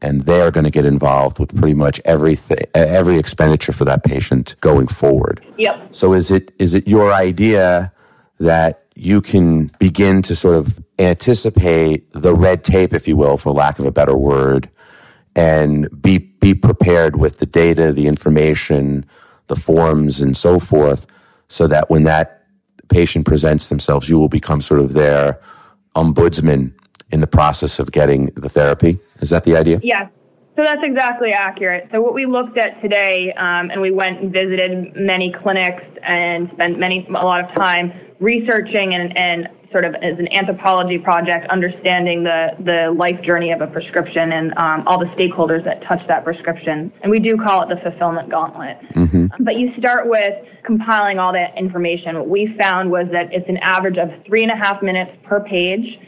and 0.01 0.21
they're 0.21 0.51
going 0.51 0.63
to 0.63 0.71
get 0.71 0.85
involved 0.85 1.37
with 1.37 1.55
pretty 1.55 1.75
much 1.75 2.01
everything 2.05 2.65
every 2.73 3.17
expenditure 3.17 3.71
for 3.71 3.85
that 3.85 4.03
patient 4.03 4.55
going 4.61 4.87
forward. 4.87 5.43
Yep. 5.57 5.95
So 5.95 6.13
is 6.13 6.31
it 6.31 6.51
is 6.57 6.73
it 6.73 6.87
your 6.87 7.13
idea 7.13 7.91
that 8.39 8.85
you 8.95 9.21
can 9.21 9.67
begin 9.79 10.21
to 10.23 10.35
sort 10.35 10.55
of 10.55 10.83
anticipate 10.99 12.11
the 12.13 12.33
red 12.33 12.63
tape 12.63 12.93
if 12.93 13.07
you 13.07 13.15
will 13.15 13.37
for 13.37 13.51
lack 13.51 13.79
of 13.79 13.85
a 13.85 13.91
better 13.91 14.15
word 14.15 14.69
and 15.35 15.87
be 16.01 16.17
be 16.17 16.53
prepared 16.53 17.15
with 17.15 17.37
the 17.37 17.45
data, 17.45 17.93
the 17.93 18.07
information, 18.07 19.05
the 19.47 19.55
forms 19.55 20.21
and 20.21 20.35
so 20.35 20.59
forth 20.59 21.05
so 21.47 21.67
that 21.67 21.89
when 21.89 22.03
that 22.03 22.45
patient 22.89 23.25
presents 23.25 23.69
themselves 23.69 24.09
you 24.09 24.17
will 24.17 24.29
become 24.29 24.61
sort 24.61 24.79
of 24.79 24.93
their 24.93 25.39
ombudsman 25.95 26.73
in 27.11 27.19
the 27.19 27.27
process 27.27 27.79
of 27.79 27.91
getting 27.91 28.27
the 28.35 28.49
therapy. 28.49 28.99
Is 29.19 29.29
that 29.29 29.43
the 29.43 29.55
idea? 29.55 29.79
Yes. 29.83 30.09
So 30.55 30.63
that's 30.65 30.81
exactly 30.83 31.31
accurate. 31.31 31.89
So 31.91 32.01
what 32.01 32.13
we 32.13 32.25
looked 32.25 32.57
at 32.57 32.81
today, 32.81 33.33
um, 33.37 33.71
and 33.71 33.79
we 33.79 33.91
went 33.91 34.19
and 34.19 34.33
visited 34.33 34.95
many 34.95 35.33
clinics 35.41 35.83
and 36.03 36.49
spent 36.53 36.77
many 36.77 37.07
a 37.07 37.11
lot 37.13 37.43
of 37.43 37.55
time 37.55 37.93
researching 38.19 38.93
and, 38.93 39.17
and 39.17 39.47
sort 39.71 39.85
of 39.85 39.95
as 39.95 40.19
an 40.19 40.27
anthropology 40.33 40.97
project, 40.97 41.47
understanding 41.49 42.23
the 42.23 42.49
the 42.59 42.93
life 42.95 43.19
journey 43.23 43.51
of 43.51 43.61
a 43.61 43.67
prescription 43.67 44.31
and 44.31 44.51
um, 44.57 44.83
all 44.87 44.99
the 44.99 45.09
stakeholders 45.17 45.63
that 45.65 45.81
touch 45.87 45.99
that 46.07 46.23
prescription. 46.23 46.91
And 47.01 47.11
we 47.11 47.19
do 47.19 47.37
call 47.37 47.63
it 47.63 47.69
the 47.69 47.79
fulfillment 47.81 48.29
gauntlet. 48.29 48.77
Mm-hmm. 48.93 49.43
But 49.43 49.55
you 49.55 49.71
start 49.77 50.07
with 50.07 50.33
compiling 50.65 51.19
all 51.19 51.33
that 51.33 51.57
information. 51.57 52.17
What 52.17 52.29
we 52.29 52.55
found 52.59 52.91
was 52.91 53.07
that 53.11 53.31
it's 53.31 53.47
an 53.49 53.57
average 53.61 53.97
of 53.97 54.09
three 54.27 54.43
and 54.43 54.51
a 54.51 54.57
half 54.57 54.81
minutes 54.81 55.11
per 55.23 55.43
page. 55.43 55.99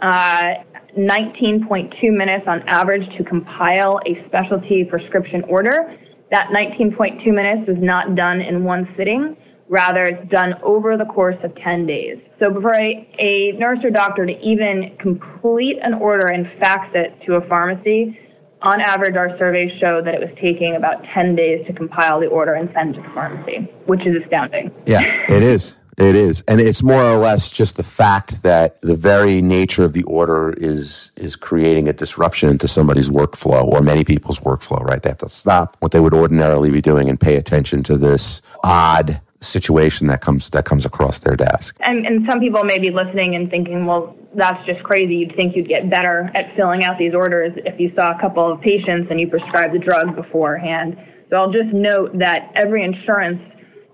Uh, 0.00 0.64
19.2 0.98 1.92
minutes 2.10 2.44
on 2.48 2.62
average 2.66 3.06
to 3.16 3.24
compile 3.24 4.00
a 4.06 4.26
specialty 4.26 4.84
prescription 4.84 5.42
order. 5.48 5.96
That 6.32 6.48
19.2 6.54 7.26
minutes 7.26 7.68
is 7.68 7.76
not 7.78 8.16
done 8.16 8.40
in 8.40 8.64
one 8.64 8.88
sitting. 8.96 9.36
Rather, 9.70 10.00
it's 10.00 10.28
done 10.30 10.54
over 10.64 10.96
the 10.96 11.04
course 11.04 11.36
of 11.44 11.54
10 11.54 11.86
days. 11.86 12.18
So 12.40 12.52
for 12.60 12.74
a, 12.74 13.08
a 13.20 13.52
nurse 13.52 13.78
or 13.84 13.90
doctor 13.90 14.26
to 14.26 14.32
even 14.40 14.96
complete 14.98 15.76
an 15.80 15.94
order 15.94 16.26
and 16.26 16.48
fax 16.58 16.88
it 16.92 17.14
to 17.26 17.36
a 17.36 17.48
pharmacy, 17.48 18.18
on 18.62 18.80
average, 18.80 19.14
our 19.14 19.38
surveys 19.38 19.70
show 19.80 20.02
that 20.04 20.12
it 20.12 20.20
was 20.20 20.30
taking 20.42 20.74
about 20.74 21.04
10 21.14 21.36
days 21.36 21.64
to 21.68 21.72
compile 21.72 22.18
the 22.18 22.26
order 22.26 22.54
and 22.54 22.68
send 22.74 22.94
to 22.94 23.00
the 23.00 23.08
pharmacy, 23.14 23.70
which 23.86 24.00
is 24.00 24.20
astounding. 24.24 24.72
Yeah, 24.86 25.02
it 25.28 25.44
is. 25.44 25.76
It 25.98 26.16
is, 26.16 26.42
and 26.48 26.62
it's 26.62 26.82
more 26.82 27.02
or 27.02 27.18
less 27.18 27.50
just 27.50 27.76
the 27.76 27.82
fact 27.82 28.42
that 28.42 28.80
the 28.80 28.96
very 28.96 29.42
nature 29.42 29.84
of 29.84 29.92
the 29.92 30.02
order 30.04 30.54
is 30.56 31.10
is 31.16 31.36
creating 31.36 31.88
a 31.88 31.92
disruption 31.92 32.48
into 32.48 32.66
somebody's 32.68 33.10
workflow 33.10 33.64
or 33.64 33.82
many 33.82 34.02
people's 34.02 34.38
workflow. 34.38 34.80
Right, 34.80 35.02
they 35.02 35.10
have 35.10 35.18
to 35.18 35.28
stop 35.28 35.76
what 35.80 35.92
they 35.92 36.00
would 36.00 36.14
ordinarily 36.14 36.70
be 36.70 36.80
doing 36.80 37.10
and 37.10 37.20
pay 37.20 37.36
attention 37.36 37.82
to 37.82 37.98
this 37.98 38.40
odd 38.64 39.20
situation 39.40 40.06
that 40.08 40.20
comes 40.20 40.50
that 40.50 40.64
comes 40.64 40.84
across 40.84 41.20
their 41.20 41.36
desk. 41.36 41.76
And, 41.80 42.06
and 42.06 42.26
some 42.28 42.40
people 42.40 42.64
may 42.64 42.78
be 42.78 42.90
listening 42.90 43.34
and 43.34 43.50
thinking, 43.50 43.86
well, 43.86 44.16
that's 44.34 44.64
just 44.66 44.82
crazy. 44.82 45.16
You'd 45.16 45.34
think 45.34 45.56
you'd 45.56 45.68
get 45.68 45.90
better 45.90 46.30
at 46.34 46.54
filling 46.56 46.84
out 46.84 46.98
these 46.98 47.14
orders 47.14 47.52
if 47.64 47.80
you 47.80 47.92
saw 47.94 48.16
a 48.16 48.20
couple 48.20 48.52
of 48.52 48.60
patients 48.60 49.08
and 49.10 49.18
you 49.18 49.28
prescribed 49.28 49.74
the 49.74 49.78
drug 49.78 50.14
beforehand. 50.14 50.96
So 51.30 51.36
I'll 51.36 51.52
just 51.52 51.72
note 51.72 52.18
that 52.18 52.52
every 52.54 52.84
insurance, 52.84 53.40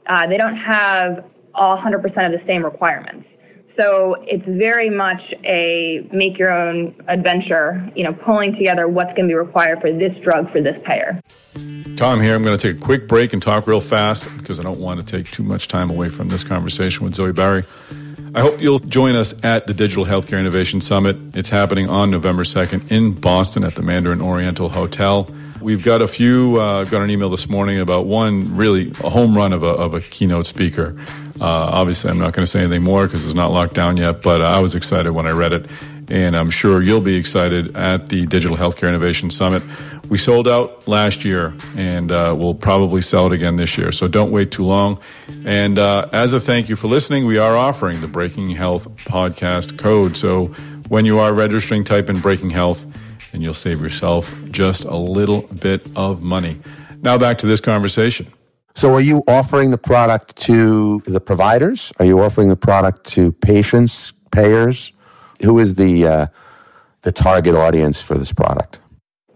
uh, 0.06 0.26
they 0.26 0.36
don't 0.36 0.56
have 0.56 1.24
all 1.54 1.78
100% 1.78 2.04
of 2.04 2.32
the 2.32 2.42
same 2.46 2.64
requirements. 2.64 3.26
So 3.76 4.16
it's 4.22 4.44
very 4.46 4.88
much 4.88 5.20
a 5.44 6.08
make 6.10 6.38
your 6.38 6.50
own 6.50 6.94
adventure, 7.08 7.90
you 7.94 8.04
know, 8.04 8.14
pulling 8.14 8.54
together 8.54 8.88
what's 8.88 9.10
going 9.10 9.24
to 9.24 9.28
be 9.28 9.34
required 9.34 9.80
for 9.80 9.92
this 9.92 10.16
drug 10.24 10.50
for 10.50 10.62
this 10.62 10.76
payer. 10.84 11.20
Tom 11.96 12.20
here. 12.20 12.34
I'm 12.34 12.42
going 12.42 12.56
to 12.56 12.72
take 12.72 12.80
a 12.80 12.84
quick 12.84 13.06
break 13.06 13.32
and 13.32 13.42
talk 13.42 13.66
real 13.66 13.80
fast 13.80 14.34
because 14.38 14.58
I 14.58 14.62
don't 14.62 14.80
want 14.80 15.00
to 15.00 15.06
take 15.06 15.30
too 15.30 15.42
much 15.42 15.68
time 15.68 15.90
away 15.90 16.08
from 16.08 16.28
this 16.28 16.42
conversation 16.42 17.04
with 17.04 17.14
Zoe 17.14 17.32
Barry. 17.32 17.64
I 18.34 18.40
hope 18.40 18.60
you'll 18.60 18.78
join 18.78 19.14
us 19.14 19.34
at 19.42 19.66
the 19.66 19.74
Digital 19.74 20.04
Healthcare 20.04 20.38
Innovation 20.38 20.80
Summit. 20.80 21.16
It's 21.34 21.48
happening 21.50 21.88
on 21.88 22.10
November 22.10 22.44
2nd 22.44 22.90
in 22.90 23.12
Boston 23.12 23.64
at 23.64 23.74
the 23.74 23.82
Mandarin 23.82 24.20
Oriental 24.20 24.68
Hotel. 24.68 25.28
We've 25.60 25.82
got 25.82 26.02
a 26.02 26.08
few, 26.08 26.60
uh, 26.60 26.84
got 26.84 27.02
an 27.02 27.10
email 27.10 27.30
this 27.30 27.48
morning 27.48 27.80
about 27.80 28.06
one 28.06 28.56
really 28.56 28.92
a 29.02 29.10
home 29.10 29.34
run 29.34 29.52
of 29.52 29.62
a, 29.62 29.68
of 29.68 29.94
a 29.94 30.00
keynote 30.00 30.46
speaker. 30.46 30.96
Uh, 31.40 31.44
obviously, 31.44 32.10
I'm 32.10 32.18
not 32.18 32.32
going 32.32 32.44
to 32.44 32.46
say 32.46 32.60
anything 32.60 32.82
more 32.82 33.06
because 33.06 33.26
it's 33.26 33.34
not 33.34 33.52
locked 33.52 33.74
down 33.74 33.96
yet, 33.96 34.22
but 34.22 34.42
I 34.42 34.60
was 34.60 34.74
excited 34.74 35.12
when 35.12 35.26
I 35.26 35.32
read 35.32 35.52
it. 35.52 35.70
And 36.08 36.36
I'm 36.36 36.50
sure 36.50 36.80
you'll 36.80 37.00
be 37.00 37.16
excited 37.16 37.76
at 37.76 38.08
the 38.08 38.26
Digital 38.26 38.56
Healthcare 38.56 38.88
Innovation 38.88 39.30
Summit. 39.30 39.62
We 40.08 40.18
sold 40.18 40.46
out 40.46 40.86
last 40.86 41.24
year 41.24 41.52
and 41.76 42.12
uh, 42.12 42.34
we'll 42.38 42.54
probably 42.54 43.02
sell 43.02 43.26
it 43.26 43.32
again 43.32 43.56
this 43.56 43.76
year. 43.76 43.90
So 43.90 44.06
don't 44.06 44.30
wait 44.30 44.52
too 44.52 44.64
long. 44.64 45.00
And 45.44 45.80
uh, 45.80 46.08
as 46.12 46.32
a 46.32 46.38
thank 46.38 46.68
you 46.68 46.76
for 46.76 46.86
listening, 46.86 47.26
we 47.26 47.38
are 47.38 47.56
offering 47.56 48.00
the 48.00 48.06
Breaking 48.06 48.50
Health 48.50 48.88
podcast 48.98 49.78
code. 49.78 50.16
So 50.16 50.46
when 50.88 51.06
you 51.06 51.18
are 51.18 51.34
registering, 51.34 51.82
type 51.82 52.08
in 52.08 52.20
Breaking 52.20 52.50
Health 52.50 52.86
and 53.32 53.42
you'll 53.42 53.54
save 53.54 53.80
yourself 53.80 54.32
just 54.50 54.84
a 54.84 54.96
little 54.96 55.42
bit 55.42 55.84
of 55.96 56.22
money. 56.22 56.60
Now 57.02 57.18
back 57.18 57.38
to 57.38 57.46
this 57.46 57.60
conversation. 57.60 58.32
So, 58.76 58.92
are 58.92 59.00
you 59.00 59.22
offering 59.26 59.70
the 59.70 59.78
product 59.78 60.36
to 60.42 61.02
the 61.06 61.18
providers? 61.18 61.94
Are 61.98 62.04
you 62.04 62.20
offering 62.20 62.50
the 62.50 62.56
product 62.56 63.06
to 63.12 63.32
patients, 63.32 64.12
payers? 64.30 64.92
Who 65.42 65.58
is 65.58 65.76
the 65.76 66.06
uh, 66.06 66.26
the 67.00 67.10
target 67.10 67.54
audience 67.54 68.02
for 68.02 68.18
this 68.18 68.32
product? 68.32 68.80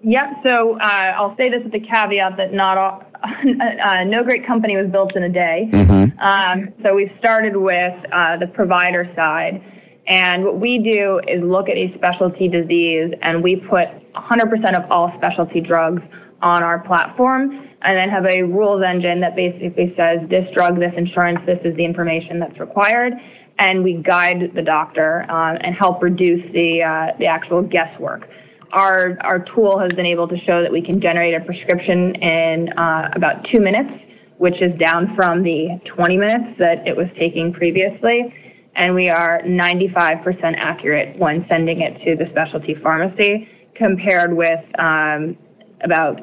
Yep. 0.03 0.27
So 0.47 0.79
uh, 0.79 1.13
I'll 1.17 1.35
say 1.39 1.49
this 1.49 1.63
with 1.63 1.73
the 1.73 1.81
caveat 1.81 2.37
that 2.37 2.53
not 2.53 2.77
all, 2.77 3.03
uh, 3.25 4.05
no 4.05 4.25
great 4.25 4.47
company 4.47 4.77
was 4.77 4.91
built 4.91 5.17
in 5.17 5.23
a 5.23 5.29
day. 5.29 5.71
Mm-hmm. 5.73 6.19
Um, 6.21 6.75
so 6.83 6.95
we 6.95 7.11
started 7.19 7.57
with 7.57 7.95
uh, 8.13 8.37
the 8.37 8.47
provider 8.47 9.11
side. 9.17 9.63
And 10.07 10.45
what 10.45 10.59
we 10.59 10.79
do 10.79 11.21
is 11.29 11.43
look 11.43 11.69
at 11.69 11.77
a 11.77 11.95
specialty 11.97 12.49
disease 12.49 13.13
and 13.23 13.43
we 13.43 13.57
put 13.57 13.85
100% 14.15 14.85
of 14.85 14.91
all 14.91 15.13
specialty 15.17 15.61
drugs 15.61 16.03
on 16.43 16.63
our 16.63 16.81
platform 16.81 17.51
and 17.83 17.97
then 17.97 18.09
have 18.09 18.27
a 18.27 18.43
rules 18.43 18.83
engine 18.87 19.21
that 19.21 19.37
basically 19.37 19.95
says 19.97 20.19
this 20.29 20.47
drug, 20.55 20.79
this 20.79 20.93
insurance, 20.97 21.41
this 21.47 21.59
is 21.65 21.75
the 21.77 21.85
information 21.85 22.39
that's 22.39 22.59
required. 22.59 23.15
And 23.59 23.85
we 23.85 24.03
guide 24.03 24.53
the 24.55 24.63
doctor 24.63 25.23
um, 25.31 25.59
and 25.61 25.75
help 25.75 26.03
reduce 26.03 26.43
the, 26.53 26.83
uh, 26.83 27.19
the 27.19 27.27
actual 27.27 27.63
guesswork. 27.63 28.29
Our, 28.73 29.19
our 29.23 29.45
tool 29.55 29.79
has 29.79 29.91
been 29.93 30.07
able 30.07 30.29
to 30.29 30.37
show 30.47 30.63
that 30.63 30.73
we 30.73 30.83
can 30.83 31.01
generate 31.01 31.35
a 31.35 31.45
prescription 31.45 32.15
in 32.17 32.69
uh, 32.79 33.11
about 33.15 33.47
two 33.53 33.61
minutes, 33.61 33.91
which 34.39 34.61
is 34.63 34.79
down 34.79 35.15
from 35.17 35.43
the 35.43 35.81
20 35.95 36.17
minutes 36.17 36.59
that 36.59 36.87
it 36.87 36.97
was 36.97 37.07
taking 37.19 37.53
previously 37.53 38.33
and 38.77 38.95
we 38.95 39.09
are 39.11 39.43
95% 39.43 40.57
accurate 40.57 41.19
when 41.19 41.45
sending 41.51 41.81
it 41.81 42.03
to 42.05 42.17
the 42.17 42.31
specialty 42.31 42.75
pharmacy, 42.83 43.49
compared 43.75 44.35
with 44.35 44.61
um, 44.79 45.37
about 45.83 46.21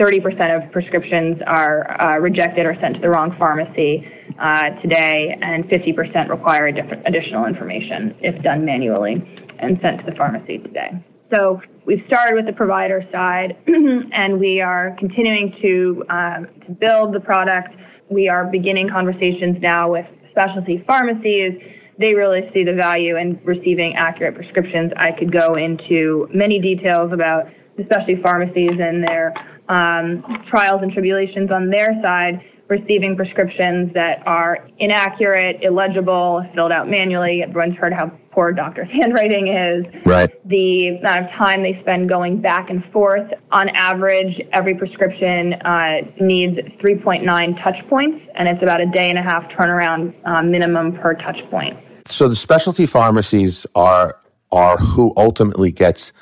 30% 0.00 0.56
of 0.56 0.72
prescriptions 0.72 1.36
are 1.46 2.00
uh, 2.00 2.18
rejected 2.18 2.64
or 2.64 2.74
sent 2.80 2.94
to 2.94 3.00
the 3.00 3.08
wrong 3.10 3.36
pharmacy 3.38 4.06
uh, 4.40 4.70
today, 4.80 5.36
and 5.42 5.64
50% 5.64 6.30
require 6.30 6.68
additional 6.68 7.44
information 7.44 8.16
if 8.20 8.42
done 8.42 8.64
manually 8.64 9.22
and 9.58 9.78
sent 9.82 9.98
to 9.98 10.10
the 10.10 10.16
pharmacy 10.16 10.56
today. 10.58 10.90
So 11.34 11.60
we've 11.84 12.02
started 12.06 12.34
with 12.34 12.46
the 12.46 12.54
provider 12.54 13.06
side, 13.12 13.56
and 13.66 14.40
we 14.40 14.60
are 14.62 14.96
continuing 14.98 15.54
to, 15.60 16.04
um, 16.08 16.46
to 16.66 16.72
build 16.72 17.14
the 17.14 17.20
product. 17.20 17.68
We 18.08 18.28
are 18.28 18.46
beginning 18.46 18.88
conversations 18.88 19.58
now 19.60 19.92
with 19.92 20.06
specialty 20.30 20.82
pharmacies 20.86 21.60
they 22.00 22.14
really 22.14 22.48
see 22.54 22.64
the 22.64 22.72
value 22.72 23.18
in 23.18 23.38
receiving 23.44 23.94
accurate 23.94 24.34
prescriptions. 24.34 24.90
I 24.96 25.12
could 25.12 25.30
go 25.30 25.56
into 25.56 26.26
many 26.32 26.58
details 26.58 27.12
about 27.12 27.44
specialty 27.84 28.16
pharmacies 28.22 28.80
and 28.80 29.06
their 29.06 29.34
um, 29.70 30.24
trials 30.50 30.82
and 30.82 30.92
tribulations 30.92 31.50
on 31.50 31.70
their 31.70 31.94
side, 32.02 32.42
receiving 32.68 33.16
prescriptions 33.16 33.92
that 33.94 34.22
are 34.26 34.68
inaccurate, 34.78 35.58
illegible, 35.62 36.44
filled 36.54 36.72
out 36.72 36.88
manually. 36.88 37.42
Everyone's 37.42 37.76
heard 37.76 37.92
how 37.92 38.12
poor 38.32 38.52
doctors' 38.52 38.88
handwriting 39.00 39.48
is. 39.48 40.04
Right. 40.04 40.30
The 40.48 40.98
amount 41.00 41.24
of 41.24 41.30
time 41.38 41.62
they 41.62 41.78
spend 41.82 42.08
going 42.08 42.40
back 42.40 42.68
and 42.68 42.84
forth. 42.92 43.28
On 43.52 43.68
average, 43.70 44.40
every 44.52 44.74
prescription 44.74 45.54
uh, 45.54 46.02
needs 46.20 46.58
3.9 46.82 47.64
touch 47.64 47.88
points, 47.88 48.24
and 48.34 48.48
it's 48.48 48.62
about 48.62 48.80
a 48.80 48.86
day 48.86 49.08
and 49.08 49.18
a 49.18 49.22
half 49.22 49.44
turnaround 49.52 50.14
uh, 50.24 50.42
minimum 50.42 50.92
per 50.94 51.14
touch 51.14 51.38
point. 51.50 51.78
So 52.06 52.28
the 52.28 52.36
specialty 52.36 52.86
pharmacies 52.86 53.66
are 53.74 54.16
are 54.52 54.78
who 54.78 55.12
ultimately 55.16 55.70
gets 55.70 56.12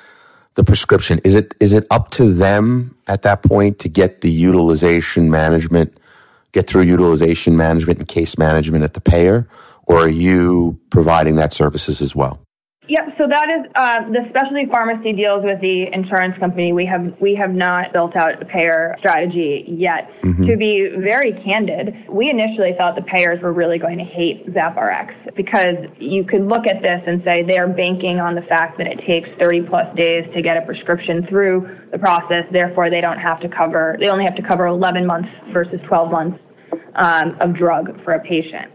the 0.58 0.64
prescription. 0.64 1.20
Is 1.22 1.36
it 1.36 1.54
is 1.60 1.72
it 1.72 1.86
up 1.88 2.10
to 2.10 2.34
them 2.34 2.96
at 3.06 3.22
that 3.22 3.44
point 3.44 3.78
to 3.78 3.88
get 3.88 4.22
the 4.22 4.30
utilization 4.30 5.30
management, 5.30 5.96
get 6.50 6.66
through 6.66 6.82
utilization 6.82 7.56
management 7.56 8.00
and 8.00 8.08
case 8.08 8.36
management 8.36 8.82
at 8.82 8.94
the 8.94 9.00
payer, 9.00 9.48
or 9.86 9.98
are 9.98 10.08
you 10.08 10.76
providing 10.90 11.36
that 11.36 11.52
services 11.52 12.02
as 12.02 12.16
well? 12.16 12.40
Yep. 12.88 13.04
So 13.18 13.28
that 13.28 13.48
is 13.52 13.68
uh, 13.74 14.08
the 14.08 14.24
specialty 14.30 14.64
pharmacy 14.70 15.12
deals 15.12 15.44
with 15.44 15.60
the 15.60 15.92
insurance 15.92 16.38
company. 16.40 16.72
We 16.72 16.86
have 16.86 17.12
we 17.20 17.36
have 17.36 17.52
not 17.52 17.92
built 17.92 18.16
out 18.16 18.40
a 18.40 18.46
payer 18.46 18.96
strategy 18.98 19.64
yet. 19.68 20.08
Mm-hmm. 20.24 20.46
To 20.46 20.56
be 20.56 20.88
very 20.96 21.36
candid, 21.44 22.08
we 22.08 22.30
initially 22.30 22.72
thought 22.78 22.96
the 22.96 23.04
payers 23.04 23.42
were 23.42 23.52
really 23.52 23.78
going 23.78 23.98
to 23.98 24.04
hate 24.04 24.48
ZapRx 24.56 25.36
because 25.36 25.76
you 25.98 26.24
could 26.24 26.48
look 26.48 26.64
at 26.64 26.80
this 26.80 27.02
and 27.06 27.22
say 27.24 27.44
they're 27.44 27.68
banking 27.68 28.20
on 28.20 28.34
the 28.34 28.42
fact 28.48 28.78
that 28.78 28.86
it 28.86 29.04
takes 29.06 29.28
30 29.38 29.68
plus 29.68 29.84
days 29.94 30.24
to 30.34 30.40
get 30.40 30.56
a 30.56 30.64
prescription 30.64 31.26
through 31.28 31.68
the 31.92 31.98
process. 31.98 32.48
Therefore, 32.50 32.88
they 32.88 33.02
don't 33.02 33.20
have 33.20 33.38
to 33.40 33.48
cover. 33.48 33.98
They 34.00 34.08
only 34.08 34.24
have 34.24 34.36
to 34.36 34.46
cover 34.48 34.66
11 34.66 35.04
months 35.04 35.28
versus 35.52 35.78
12 35.88 36.10
months 36.10 36.38
um, 36.96 37.36
of 37.40 37.54
drug 37.54 38.02
for 38.02 38.14
a 38.14 38.20
patient. 38.20 38.72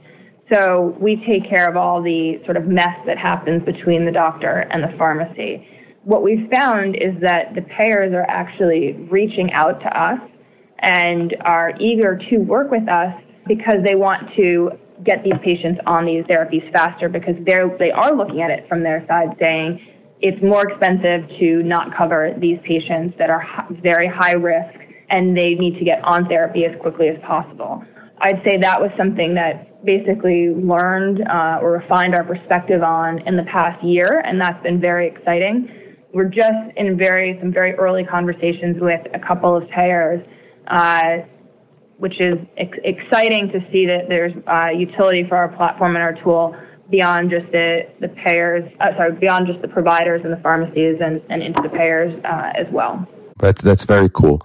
So 0.52 0.96
we 1.00 1.24
take 1.28 1.50
care 1.50 1.70
of 1.70 1.78
all 1.78 2.02
the 2.02 2.42
sort 2.46 2.58
of 2.58 2.66
mess 2.66 2.98
that 3.06 3.18
happens 3.18 3.64
between 3.64 4.06
the 4.06 4.12
doctor 4.12 4.68
and 4.72 4.84
the 4.84 4.96
pharmacy. 4.98 5.68
What 6.04 6.22
we've 6.22 6.50
found 6.54 6.96
is 6.96 7.16
that 7.22 7.56
the 7.56 7.62
payers 7.62 8.14
are 8.14 8.26
actually 8.28 8.94
reaching 9.10 9.52
out 9.54 9.80
to 9.80 9.88
us 9.88 10.20
and 10.80 11.34
are 11.46 11.72
eager 11.80 12.20
to 12.30 12.38
work 12.40 12.72
with 12.72 12.88
us 12.90 13.14
because 13.48 13.78
they 13.86 13.96
want 13.96 14.36
to 14.36 14.72
get 15.06 15.24
these 15.24 15.40
patients 15.44 15.80
on 15.88 16.06
these 16.06 16.24
therapies 16.26 16.70
faster 16.74 17.08
because 17.08 17.36
they're, 17.48 17.76
they 17.80 17.92
are 17.92 18.16
looking 18.16 18.42
at 18.42 18.52
it 18.52 18.68
from 18.68 18.84
their 18.84 19.06
side 19.08 19.30
saying 19.40 19.80
it's 20.20 20.42
more 20.44 20.64
expensive 20.68 21.28
to 21.40 21.64
not 21.64 21.96
cover 21.98 22.32
these 22.40 22.58
patients 22.68 23.16
that 23.18 23.30
are 23.30 23.44
very 23.82 24.08
high 24.08 24.34
risk 24.34 24.80
and 25.10 25.38
they 25.38 25.56
need 25.56 25.78
to 25.80 25.86
get 25.86 26.04
on 26.04 26.28
therapy 26.28 26.66
as 26.66 26.80
quickly 26.82 27.08
as 27.08 27.18
possible. 27.26 27.84
I'd 28.20 28.42
say 28.48 28.58
that 28.58 28.80
was 28.80 28.92
something 28.98 29.36
that 29.36 29.73
basically 29.86 30.50
learned 30.50 31.22
uh, 31.28 31.60
or 31.62 31.72
refined 31.72 32.16
our 32.16 32.24
perspective 32.24 32.84
on 32.84 33.20
in 33.28 33.36
the 33.36 33.44
past 33.44 33.84
year, 33.84 34.22
and 34.26 34.40
that's 34.40 34.62
been 34.64 34.80
very 34.80 35.08
exciting. 35.08 35.70
We're 36.14 36.30
just 36.30 36.78
in 36.78 36.98
very 36.98 37.38
some 37.40 37.52
very 37.52 37.74
early 37.74 38.04
conversations 38.04 38.78
with 38.80 39.02
a 39.14 39.20
couple 39.20 39.56
of 39.56 39.68
payers, 39.70 40.26
uh, 40.68 41.26
which 41.98 42.20
is 42.20 42.36
ex- 42.58 42.78
exciting 42.84 43.50
to 43.50 43.60
see 43.72 43.86
that 43.88 44.06
there's 44.10 44.34
uh, 44.48 44.70
utility 44.70 45.26
for 45.28 45.38
our 45.38 45.50
platform 45.50 45.96
and 45.96 46.04
our 46.04 46.16
tool 46.24 46.56
beyond 46.90 47.32
just 47.32 47.52
the 47.52 47.82
the 48.00 48.10
payers, 48.10 48.64
uh, 48.80 48.96
sorry, 48.96 49.14
beyond 49.14 49.48
just 49.48 49.62
the 49.62 49.68
providers 49.68 50.22
and 50.24 50.32
the 50.32 50.42
pharmacies 50.44 50.98
and, 51.02 51.22
and 51.30 51.42
into 51.42 51.62
the 51.64 51.70
payers 51.70 52.14
uh, 52.26 52.52
as 52.56 52.68
well. 52.72 53.08
That's 53.40 53.62
that's 53.62 53.84
very 53.84 54.10
cool. 54.10 54.42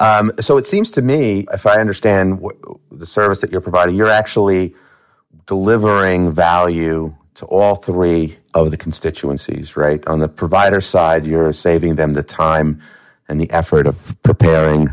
Um, 0.00 0.32
so 0.40 0.56
it 0.56 0.66
seems 0.66 0.90
to 0.92 1.02
me, 1.02 1.46
if 1.52 1.66
I 1.66 1.80
understand 1.80 2.40
what, 2.40 2.56
the 2.92 3.06
service 3.06 3.40
that 3.40 3.50
you're 3.50 3.60
providing, 3.60 3.96
you're 3.96 4.10
actually 4.10 4.74
delivering 5.46 6.32
value 6.32 7.14
to 7.34 7.46
all 7.46 7.76
three 7.76 8.36
of 8.54 8.70
the 8.70 8.76
constituencies, 8.76 9.76
right? 9.76 10.06
On 10.06 10.18
the 10.18 10.28
provider 10.28 10.80
side, 10.80 11.26
you're 11.26 11.52
saving 11.52 11.96
them 11.96 12.12
the 12.12 12.22
time 12.22 12.80
and 13.28 13.40
the 13.40 13.50
effort 13.50 13.86
of 13.86 14.16
preparing 14.22 14.88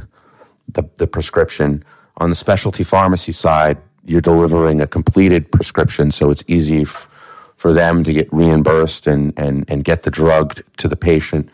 the, 0.70 0.84
the 0.98 1.08
prescription. 1.08 1.84
On 2.18 2.30
the 2.30 2.36
specialty 2.36 2.84
pharmacy 2.84 3.32
side, 3.32 3.78
you're 4.04 4.22
delivering 4.22 4.82
a 4.82 4.88
completed 4.88 5.52
prescription, 5.52 6.12
so 6.12 6.30
it's 6.30 6.44
easy 6.48 6.84
f- 6.84 7.10
for 7.58 7.74
them 7.74 8.04
to 8.04 8.14
get 8.14 8.32
reimbursed 8.32 9.08
and, 9.08 9.34
and, 9.38 9.66
and 9.70 9.84
get 9.84 10.04
the 10.04 10.12
drug 10.12 10.62
to 10.78 10.88
the 10.88 10.96
patient. 10.96 11.50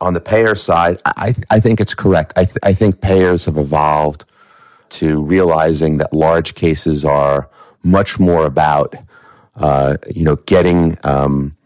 On 0.00 0.14
the 0.14 0.20
payer 0.20 0.54
side, 0.54 1.00
I, 1.04 1.34
I 1.50 1.60
think 1.60 1.80
it's 1.80 1.94
correct. 1.94 2.32
I, 2.36 2.44
th- 2.44 2.58
I 2.62 2.72
think 2.72 3.00
payers 3.00 3.44
have 3.46 3.56
evolved 3.56 4.24
to 4.90 5.20
realizing 5.22 5.98
that 5.98 6.12
large 6.12 6.54
cases 6.54 7.04
are 7.04 7.48
much 7.82 8.18
more 8.18 8.46
about, 8.46 8.94
uh, 9.56 9.96
you 10.14 10.24
know, 10.24 10.36
getting 10.36 10.96
um, 11.04 11.56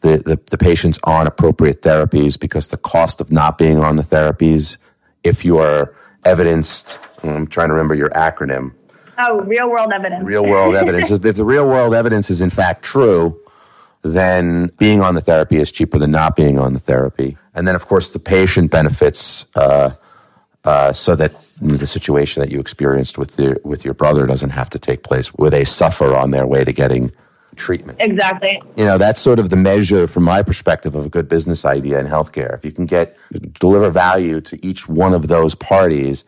the, 0.00 0.18
the, 0.18 0.40
the 0.50 0.58
patients 0.58 0.98
on 1.04 1.26
appropriate 1.26 1.82
therapies 1.82 2.38
because 2.38 2.68
the 2.68 2.76
cost 2.76 3.20
of 3.20 3.30
not 3.30 3.58
being 3.58 3.78
on 3.78 3.96
the 3.96 4.02
therapies, 4.02 4.76
if 5.24 5.44
you 5.44 5.58
are 5.58 5.94
evidenced, 6.24 6.98
I'm 7.22 7.46
trying 7.46 7.68
to 7.68 7.74
remember 7.74 7.94
your 7.94 8.10
acronym. 8.10 8.72
Oh, 9.18 9.40
real 9.40 9.68
world 9.68 9.92
evidence. 9.92 10.24
Real 10.24 10.46
world 10.46 10.74
evidence. 10.74 11.10
if 11.24 11.36
the 11.36 11.44
real 11.44 11.66
world 11.66 11.94
evidence 11.94 12.30
is 12.30 12.40
in 12.40 12.50
fact 12.50 12.82
true, 12.82 13.38
then 14.02 14.68
being 14.78 15.02
on 15.02 15.14
the 15.14 15.20
therapy 15.20 15.56
is 15.56 15.70
cheaper 15.70 15.98
than 15.98 16.10
not 16.10 16.36
being 16.36 16.58
on 16.58 16.72
the 16.72 16.78
therapy. 16.78 17.36
And 17.54 17.66
then, 17.66 17.74
of 17.74 17.86
course, 17.86 18.10
the 18.10 18.18
patient 18.18 18.70
benefits 18.70 19.46
uh, 19.54 19.94
uh, 20.64 20.92
so 20.92 21.16
that 21.16 21.32
the 21.60 21.86
situation 21.86 22.40
that 22.40 22.50
you 22.50 22.60
experienced 22.60 23.18
with 23.18 23.38
your, 23.38 23.56
with 23.64 23.84
your 23.84 23.94
brother 23.94 24.26
doesn't 24.26 24.50
have 24.50 24.70
to 24.70 24.78
take 24.78 25.02
place 25.02 25.28
where 25.28 25.50
they 25.50 25.64
suffer 25.64 26.14
on 26.14 26.30
their 26.30 26.46
way 26.46 26.64
to 26.64 26.72
getting 26.72 27.12
treatment. 27.56 27.98
Exactly. 28.00 28.62
You 28.76 28.84
know, 28.84 28.96
that's 28.96 29.20
sort 29.20 29.38
of 29.38 29.50
the 29.50 29.56
measure 29.56 30.06
from 30.06 30.22
my 30.22 30.42
perspective 30.42 30.94
of 30.94 31.04
a 31.04 31.08
good 31.08 31.28
business 31.28 31.64
idea 31.64 31.98
in 32.00 32.06
healthcare. 32.06 32.54
If 32.54 32.64
you 32.64 32.72
can 32.72 32.86
get 32.86 33.16
deliver 33.54 33.90
value 33.90 34.40
to 34.42 34.64
each 34.64 34.88
one 34.88 35.12
of 35.12 35.28
those 35.28 35.54
parties, 35.54 36.24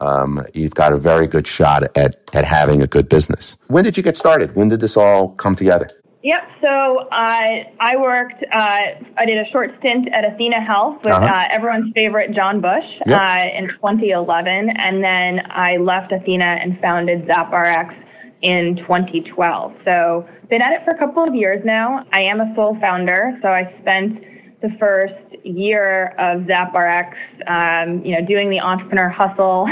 um, 0.00 0.46
you've 0.54 0.74
got 0.74 0.92
a 0.92 0.96
very 0.96 1.26
good 1.26 1.46
shot 1.46 1.84
at, 1.96 2.16
at 2.32 2.44
having 2.44 2.80
a 2.80 2.86
good 2.86 3.08
business. 3.08 3.56
When 3.66 3.84
did 3.84 3.96
you 3.96 4.02
get 4.02 4.16
started? 4.16 4.56
When 4.56 4.68
did 4.68 4.80
this 4.80 4.96
all 4.96 5.30
come 5.30 5.54
together? 5.54 5.88
Yep. 6.22 6.40
So 6.62 6.98
uh, 7.10 7.64
I 7.80 7.96
worked. 7.98 8.44
Uh, 8.52 8.80
I 9.16 9.24
did 9.26 9.38
a 9.38 9.48
short 9.50 9.70
stint 9.78 10.08
at 10.12 10.24
Athena 10.30 10.60
Health 10.60 10.96
with 11.02 11.14
Uh-huh. 11.14 11.24
uh, 11.26 11.46
everyone's 11.50 11.92
favorite 11.94 12.32
John 12.34 12.60
Bush 12.60 12.84
Yep. 13.06 13.18
uh, 13.18 13.44
in 13.56 13.68
2011, 13.68 14.70
and 14.76 15.02
then 15.02 15.40
I 15.50 15.76
left 15.78 16.12
Athena 16.12 16.58
and 16.62 16.78
founded 16.80 17.26
ZapRx 17.26 17.94
in 18.42 18.76
2012. 18.86 19.72
So 19.86 20.26
been 20.50 20.60
at 20.62 20.72
it 20.72 20.84
for 20.84 20.90
a 20.90 20.98
couple 20.98 21.24
of 21.24 21.34
years 21.34 21.62
now. 21.64 22.04
I 22.12 22.20
am 22.20 22.40
a 22.40 22.52
sole 22.54 22.76
founder, 22.80 23.38
so 23.40 23.48
I 23.48 23.74
spent 23.80 24.22
the 24.60 24.68
first 24.78 25.14
year 25.42 26.08
of 26.18 26.42
ZapRx, 26.42 27.14
um, 27.48 28.04
you 28.04 28.14
know, 28.14 28.26
doing 28.26 28.50
the 28.50 28.60
entrepreneur 28.60 29.08
hustle. 29.08 29.68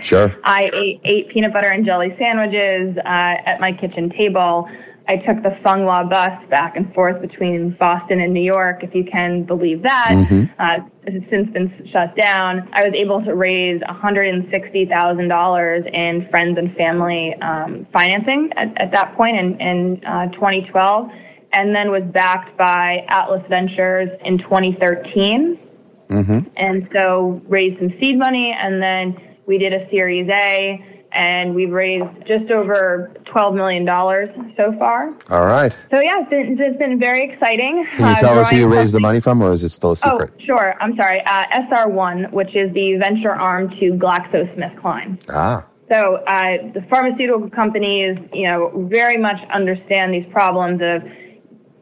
Sure. 0.00 0.32
I 0.44 0.68
ate, 0.74 1.00
ate 1.04 1.28
peanut 1.28 1.52
butter 1.52 1.68
and 1.68 1.86
jelly 1.86 2.12
sandwiches 2.18 2.96
uh, 2.98 3.34
at 3.46 3.60
my 3.60 3.72
kitchen 3.72 4.10
table. 4.10 4.68
I 5.08 5.16
took 5.16 5.42
the 5.42 5.58
Fung 5.64 5.84
Wah 5.84 6.04
bus 6.04 6.30
back 6.48 6.76
and 6.76 6.94
forth 6.94 7.20
between 7.20 7.76
Boston 7.78 8.20
and 8.20 8.32
New 8.32 8.42
York, 8.42 8.82
if 8.82 8.94
you 8.94 9.04
can 9.04 9.44
believe 9.44 9.82
that. 9.82 10.14
Uh, 10.58 10.78
it's 11.04 11.28
since 11.30 11.50
been 11.50 11.70
shut 11.92 12.16
down. 12.16 12.68
I 12.72 12.84
was 12.84 12.94
able 12.94 13.22
to 13.24 13.34
raise 13.34 13.80
$160,000 13.82 15.94
in 15.94 16.28
friends 16.30 16.58
and 16.58 16.74
family 16.76 17.34
um, 17.42 17.86
financing 17.92 18.50
at, 18.56 18.80
at 18.80 18.92
that 18.92 19.16
point 19.16 19.36
in, 19.36 19.60
in 19.60 20.04
uh, 20.04 20.28
2012, 20.32 21.10
and 21.52 21.74
then 21.74 21.90
was 21.90 22.04
backed 22.12 22.56
by 22.56 23.04
Atlas 23.08 23.42
Ventures 23.48 24.08
in 24.24 24.38
2013 24.38 25.58
and 26.56 26.88
so 26.92 27.40
raised 27.48 27.78
some 27.78 27.90
seed 27.98 28.18
money 28.18 28.54
and 28.56 28.82
then 28.82 29.16
we 29.46 29.58
did 29.58 29.72
a 29.72 29.88
series 29.90 30.28
a 30.30 31.01
and 31.14 31.54
we've 31.54 31.70
raised 31.70 32.06
just 32.26 32.50
over 32.50 33.12
$12 33.34 33.54
million 33.54 33.86
so 34.56 34.72
far 34.78 35.14
All 35.30 35.46
right. 35.46 35.72
so 35.92 36.00
yeah 36.00 36.20
it's 36.20 36.30
been, 36.30 36.56
it's 36.60 36.78
been 36.78 36.98
very 36.98 37.22
exciting 37.30 37.86
Can 37.96 38.06
you 38.08 38.12
Uh, 38.12 38.20
tell 38.20 38.38
us 38.38 38.50
who 38.50 38.56
you 38.56 38.72
raised 38.72 38.94
the 38.94 39.00
money 39.00 39.20
from, 39.20 39.42
or 39.42 39.52
is 39.52 39.62
it 39.64 39.72
still 39.72 39.92
a 39.92 39.96
secret? 39.96 40.30
Oh, 40.34 40.44
sure. 40.44 40.74
I'm 40.80 40.96
sorry. 40.96 41.20
Uh, 41.24 41.44
SR1, 41.70 42.32
which 42.32 42.54
is 42.56 42.72
the 42.74 42.96
venture 42.96 43.30
arm 43.32 43.68
to 43.80 43.92
GlaxoSmithKline. 43.92 45.22
Ah. 45.28 45.64
So 45.92 46.16
uh, 46.26 46.72
the 46.74 46.84
pharmaceutical 46.90 47.50
companies, 47.50 48.16
you 48.32 48.48
know, 48.48 48.86
very 48.90 49.16
much 49.18 49.36
understand 49.52 50.14
these 50.14 50.24
problems 50.32 50.80
of, 50.82 51.02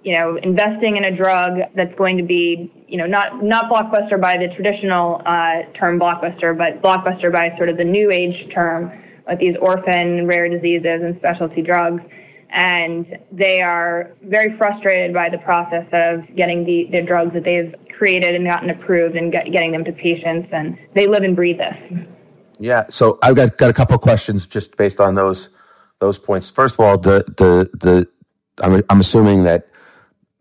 you 0.02 0.18
know, 0.18 0.36
investing 0.42 0.96
in 0.96 1.04
a 1.04 1.16
drug 1.16 1.58
that's 1.76 1.94
going 1.96 2.16
to 2.16 2.24
be, 2.24 2.72
you 2.88 2.96
know, 2.98 3.06
not 3.06 3.42
not 3.44 3.70
blockbuster 3.70 4.20
by 4.20 4.36
the 4.36 4.48
traditional 4.56 5.22
uh, 5.26 5.62
term 5.78 6.00
blockbuster, 6.00 6.56
but 6.56 6.82
blockbuster 6.82 7.32
by 7.32 7.54
sort 7.56 7.68
of 7.68 7.76
the 7.76 7.84
new 7.84 8.10
age 8.10 8.52
term 8.52 8.90
with 9.30 9.38
these 9.38 9.56
orphan 9.60 10.26
rare 10.26 10.48
diseases 10.48 11.00
and 11.02 11.16
specialty 11.18 11.62
drugs. 11.62 12.02
And 12.52 13.06
they 13.30 13.62
are 13.62 14.10
very 14.22 14.56
frustrated 14.58 15.14
by 15.14 15.28
the 15.30 15.38
process 15.38 15.86
of 15.92 16.36
getting 16.36 16.64
the, 16.64 16.88
the 16.90 17.02
drugs 17.02 17.32
that 17.34 17.44
they've 17.44 17.72
created 17.96 18.34
and 18.34 18.44
gotten 18.44 18.70
approved 18.70 19.14
and 19.14 19.30
get, 19.30 19.52
getting 19.52 19.70
them 19.70 19.84
to 19.84 19.92
patients. 19.92 20.48
And 20.52 20.76
they 20.94 21.06
live 21.06 21.22
and 21.22 21.36
breathe 21.36 21.58
this. 21.58 22.06
Yeah. 22.58 22.86
So 22.90 23.18
I've 23.22 23.36
got 23.36 23.56
got 23.56 23.70
a 23.70 23.72
couple 23.72 23.94
of 23.94 24.02
questions 24.02 24.46
just 24.46 24.76
based 24.76 25.00
on 25.00 25.14
those 25.14 25.48
those 26.00 26.18
points. 26.18 26.50
First 26.50 26.74
of 26.74 26.80
all, 26.80 26.98
the 26.98 27.24
the 27.36 27.70
the 27.78 28.08
I'm 28.62 28.82
I'm 28.90 29.00
assuming 29.00 29.44
that 29.44 29.68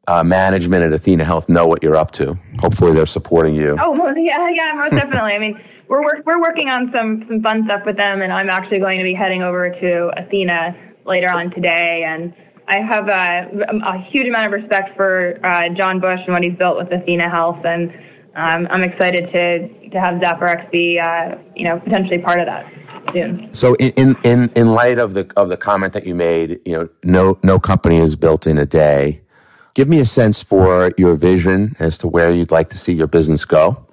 uh, 0.09 0.23
management 0.23 0.83
at 0.83 0.91
Athena 0.91 1.23
Health 1.23 1.47
know 1.47 1.67
what 1.67 1.83
you're 1.83 1.95
up 1.95 2.11
to. 2.11 2.37
Hopefully, 2.59 2.93
they're 2.93 3.05
supporting 3.05 3.55
you. 3.55 3.77
Oh, 3.79 3.91
well, 3.91 4.17
yeah, 4.17 4.49
yeah, 4.49 4.71
most 4.73 4.91
definitely. 4.91 5.33
I 5.33 5.39
mean, 5.39 5.61
we're 5.89 6.03
work, 6.03 6.23
we're 6.25 6.39
working 6.39 6.69
on 6.69 6.91
some 6.93 7.25
some 7.27 7.41
fun 7.41 7.63
stuff 7.65 7.81
with 7.85 7.97
them, 7.97 8.21
and 8.21 8.31
I'm 8.31 8.49
actually 8.49 8.79
going 8.79 8.99
to 8.99 9.03
be 9.03 9.13
heading 9.13 9.41
over 9.41 9.71
to 9.71 10.11
Athena 10.15 10.77
later 11.05 11.35
on 11.35 11.49
today. 11.51 12.05
And 12.07 12.33
I 12.67 12.77
have 12.79 13.09
a, 13.09 13.49
a 13.83 14.05
huge 14.11 14.27
amount 14.27 14.45
of 14.45 14.53
respect 14.53 14.95
for 14.95 15.39
uh, 15.43 15.69
John 15.75 15.99
Bush 15.99 16.19
and 16.25 16.33
what 16.33 16.43
he's 16.43 16.57
built 16.57 16.77
with 16.77 16.93
Athena 16.93 17.29
Health, 17.29 17.65
and 17.65 17.91
um, 18.35 18.67
I'm 18.69 18.83
excited 18.83 19.31
to 19.33 19.89
to 19.89 19.99
have 19.99 20.21
ZapRx 20.21 20.71
be 20.71 20.99
uh, 21.03 21.35
you 21.55 21.65
know 21.65 21.79
potentially 21.79 22.19
part 22.19 22.39
of 22.39 22.45
that 22.45 22.71
soon. 23.11 23.49
So 23.53 23.73
in, 23.75 24.15
in 24.23 24.51
in 24.55 24.73
light 24.73 24.99
of 24.99 25.15
the 25.15 25.27
of 25.35 25.49
the 25.49 25.57
comment 25.57 25.93
that 25.93 26.05
you 26.05 26.13
made, 26.13 26.59
you 26.65 26.73
know, 26.73 26.89
no 27.03 27.39
no 27.43 27.59
company 27.59 27.97
is 27.97 28.15
built 28.15 28.45
in 28.45 28.59
a 28.59 28.65
day. 28.65 29.21
Give 29.73 29.87
me 29.87 29.99
a 29.99 30.05
sense 30.05 30.43
for 30.43 30.91
your 30.97 31.15
vision 31.15 31.75
as 31.79 31.97
to 31.99 32.07
where 32.07 32.31
you'd 32.31 32.51
like 32.51 32.69
to 32.69 32.77
see 32.77 32.91
your 32.91 33.07
business 33.07 33.45
go, 33.45 33.85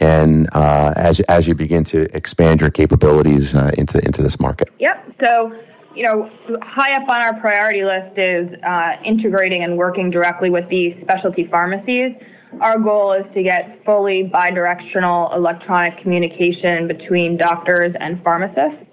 and 0.00 0.48
uh, 0.54 0.92
as 0.96 1.20
as 1.20 1.46
you 1.46 1.54
begin 1.54 1.84
to 1.84 2.14
expand 2.16 2.60
your 2.60 2.70
capabilities 2.70 3.54
uh, 3.54 3.70
into 3.78 4.04
into 4.04 4.22
this 4.22 4.38
market. 4.40 4.68
Yep. 4.78 5.14
So, 5.20 5.52
you 5.94 6.04
know, 6.04 6.30
high 6.62 6.94
up 6.96 7.08
on 7.08 7.22
our 7.22 7.40
priority 7.40 7.84
list 7.84 8.18
is 8.18 8.48
uh, 8.66 8.92
integrating 9.04 9.62
and 9.62 9.76
working 9.76 10.10
directly 10.10 10.50
with 10.50 10.68
the 10.68 10.96
specialty 11.02 11.46
pharmacies. 11.50 12.12
Our 12.60 12.78
goal 12.78 13.12
is 13.12 13.24
to 13.34 13.42
get 13.42 13.84
fully 13.84 14.30
bidirectional 14.32 15.34
electronic 15.34 16.00
communication 16.02 16.86
between 16.86 17.36
doctors 17.36 17.94
and 17.98 18.22
pharmacists. 18.22 18.86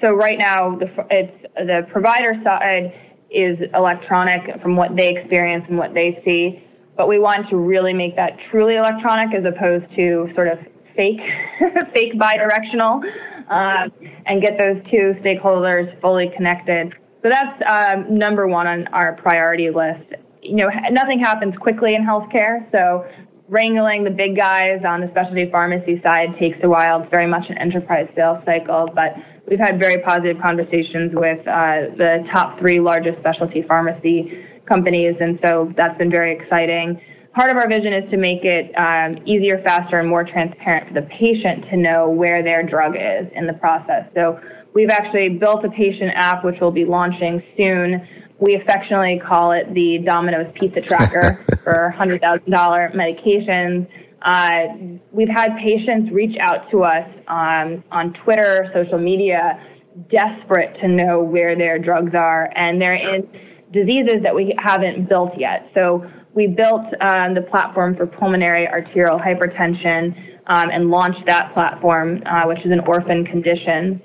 So 0.00 0.12
right 0.12 0.38
now, 0.38 0.78
the, 0.78 0.86
it's 1.10 1.46
the 1.56 1.86
provider 1.92 2.34
side 2.44 2.92
is 3.30 3.58
electronic 3.74 4.60
from 4.60 4.76
what 4.76 4.96
they 4.96 5.16
experience 5.16 5.64
and 5.68 5.78
what 5.78 5.94
they 5.94 6.20
see, 6.24 6.62
but 6.96 7.08
we 7.08 7.18
want 7.18 7.48
to 7.50 7.56
really 7.56 7.92
make 7.92 8.16
that 8.16 8.32
truly 8.50 8.76
electronic 8.76 9.34
as 9.34 9.44
opposed 9.44 9.84
to 9.96 10.28
sort 10.34 10.48
of 10.48 10.58
fake, 10.96 11.20
fake 11.94 12.14
bidirectional, 12.14 13.02
uh, 13.50 13.88
and 14.26 14.42
get 14.42 14.58
those 14.58 14.76
two 14.90 15.14
stakeholders 15.24 15.98
fully 16.00 16.30
connected. 16.36 16.92
So 17.22 17.28
that's 17.30 17.62
um, 17.68 18.18
number 18.18 18.46
one 18.46 18.66
on 18.66 18.86
our 18.88 19.16
priority 19.16 19.70
list. 19.70 20.14
You 20.42 20.56
know, 20.56 20.70
nothing 20.90 21.20
happens 21.20 21.54
quickly 21.60 21.94
in 21.94 22.02
healthcare, 22.02 22.70
so 22.72 23.04
wrangling 23.48 24.04
the 24.04 24.10
big 24.10 24.36
guys 24.38 24.80
on 24.86 25.00
the 25.00 25.08
specialty 25.10 25.50
pharmacy 25.50 26.00
side 26.02 26.28
takes 26.38 26.56
a 26.62 26.68
while. 26.68 27.02
It's 27.02 27.10
very 27.10 27.26
much 27.26 27.44
an 27.50 27.58
enterprise 27.58 28.08
sales 28.14 28.38
cycle, 28.46 28.88
but 28.94 29.14
we've 29.48 29.58
had 29.58 29.78
very 29.78 29.98
positive 29.98 30.40
conversations 30.40 31.12
with 31.12 31.40
uh, 31.46 31.90
the 31.98 32.24
top 32.32 32.58
three 32.60 32.78
largest 32.78 33.18
specialty 33.18 33.62
pharmacy 33.66 34.46
companies, 34.70 35.14
and 35.20 35.38
so 35.46 35.72
that's 35.76 35.96
been 35.98 36.10
very 36.10 36.32
exciting. 36.36 37.00
Part 37.34 37.50
of 37.50 37.56
our 37.56 37.68
vision 37.68 37.92
is 37.92 38.10
to 38.10 38.16
make 38.16 38.44
it 38.44 38.72
um, 38.76 39.18
easier, 39.26 39.62
faster, 39.64 40.00
and 40.00 40.08
more 40.08 40.24
transparent 40.24 40.88
for 40.88 40.94
the 40.94 41.06
patient 41.06 41.64
to 41.70 41.76
know 41.76 42.08
where 42.08 42.42
their 42.42 42.62
drug 42.62 42.96
is 42.96 43.30
in 43.34 43.46
the 43.46 43.52
process. 43.54 44.10
So 44.14 44.40
we've 44.74 44.90
actually 44.90 45.30
built 45.30 45.64
a 45.64 45.70
patient 45.70 46.10
app 46.14 46.44
which 46.44 46.60
will 46.60 46.72
be 46.72 46.84
launching 46.84 47.42
soon. 47.56 48.06
We 48.40 48.56
affectionately 48.56 49.20
call 49.24 49.52
it 49.52 49.72
the 49.74 49.98
Domino's 50.04 50.52
Pizza 50.58 50.80
Tracker 50.80 51.34
for 51.62 51.94
$100,000 51.96 52.48
medications. 52.96 53.86
Uh, 54.22 54.98
we've 55.12 55.28
had 55.28 55.56
patients 55.62 56.10
reach 56.12 56.36
out 56.40 56.70
to 56.70 56.82
us 56.82 57.08
um, 57.28 57.84
on 57.92 58.12
Twitter, 58.24 58.70
social 58.74 58.98
media, 58.98 59.62
desperate 60.10 60.76
to 60.80 60.88
know 60.88 61.22
where 61.22 61.56
their 61.56 61.78
drugs 61.78 62.12
are, 62.14 62.50
and 62.56 62.80
they're 62.80 62.94
in 62.94 63.28
diseases 63.72 64.22
that 64.22 64.34
we 64.34 64.54
haven't 64.58 65.08
built 65.08 65.32
yet. 65.38 65.70
So 65.74 66.04
we 66.34 66.46
built 66.46 66.86
um, 67.00 67.34
the 67.34 67.46
platform 67.50 67.96
for 67.96 68.06
pulmonary 68.06 68.66
arterial 68.68 69.18
hypertension 69.18 70.14
um, 70.46 70.70
and 70.70 70.90
launched 70.90 71.24
that 71.26 71.52
platform, 71.54 72.22
uh, 72.26 72.46
which 72.46 72.58
is 72.64 72.72
an 72.72 72.80
orphan 72.86 73.24
condition. 73.24 74.02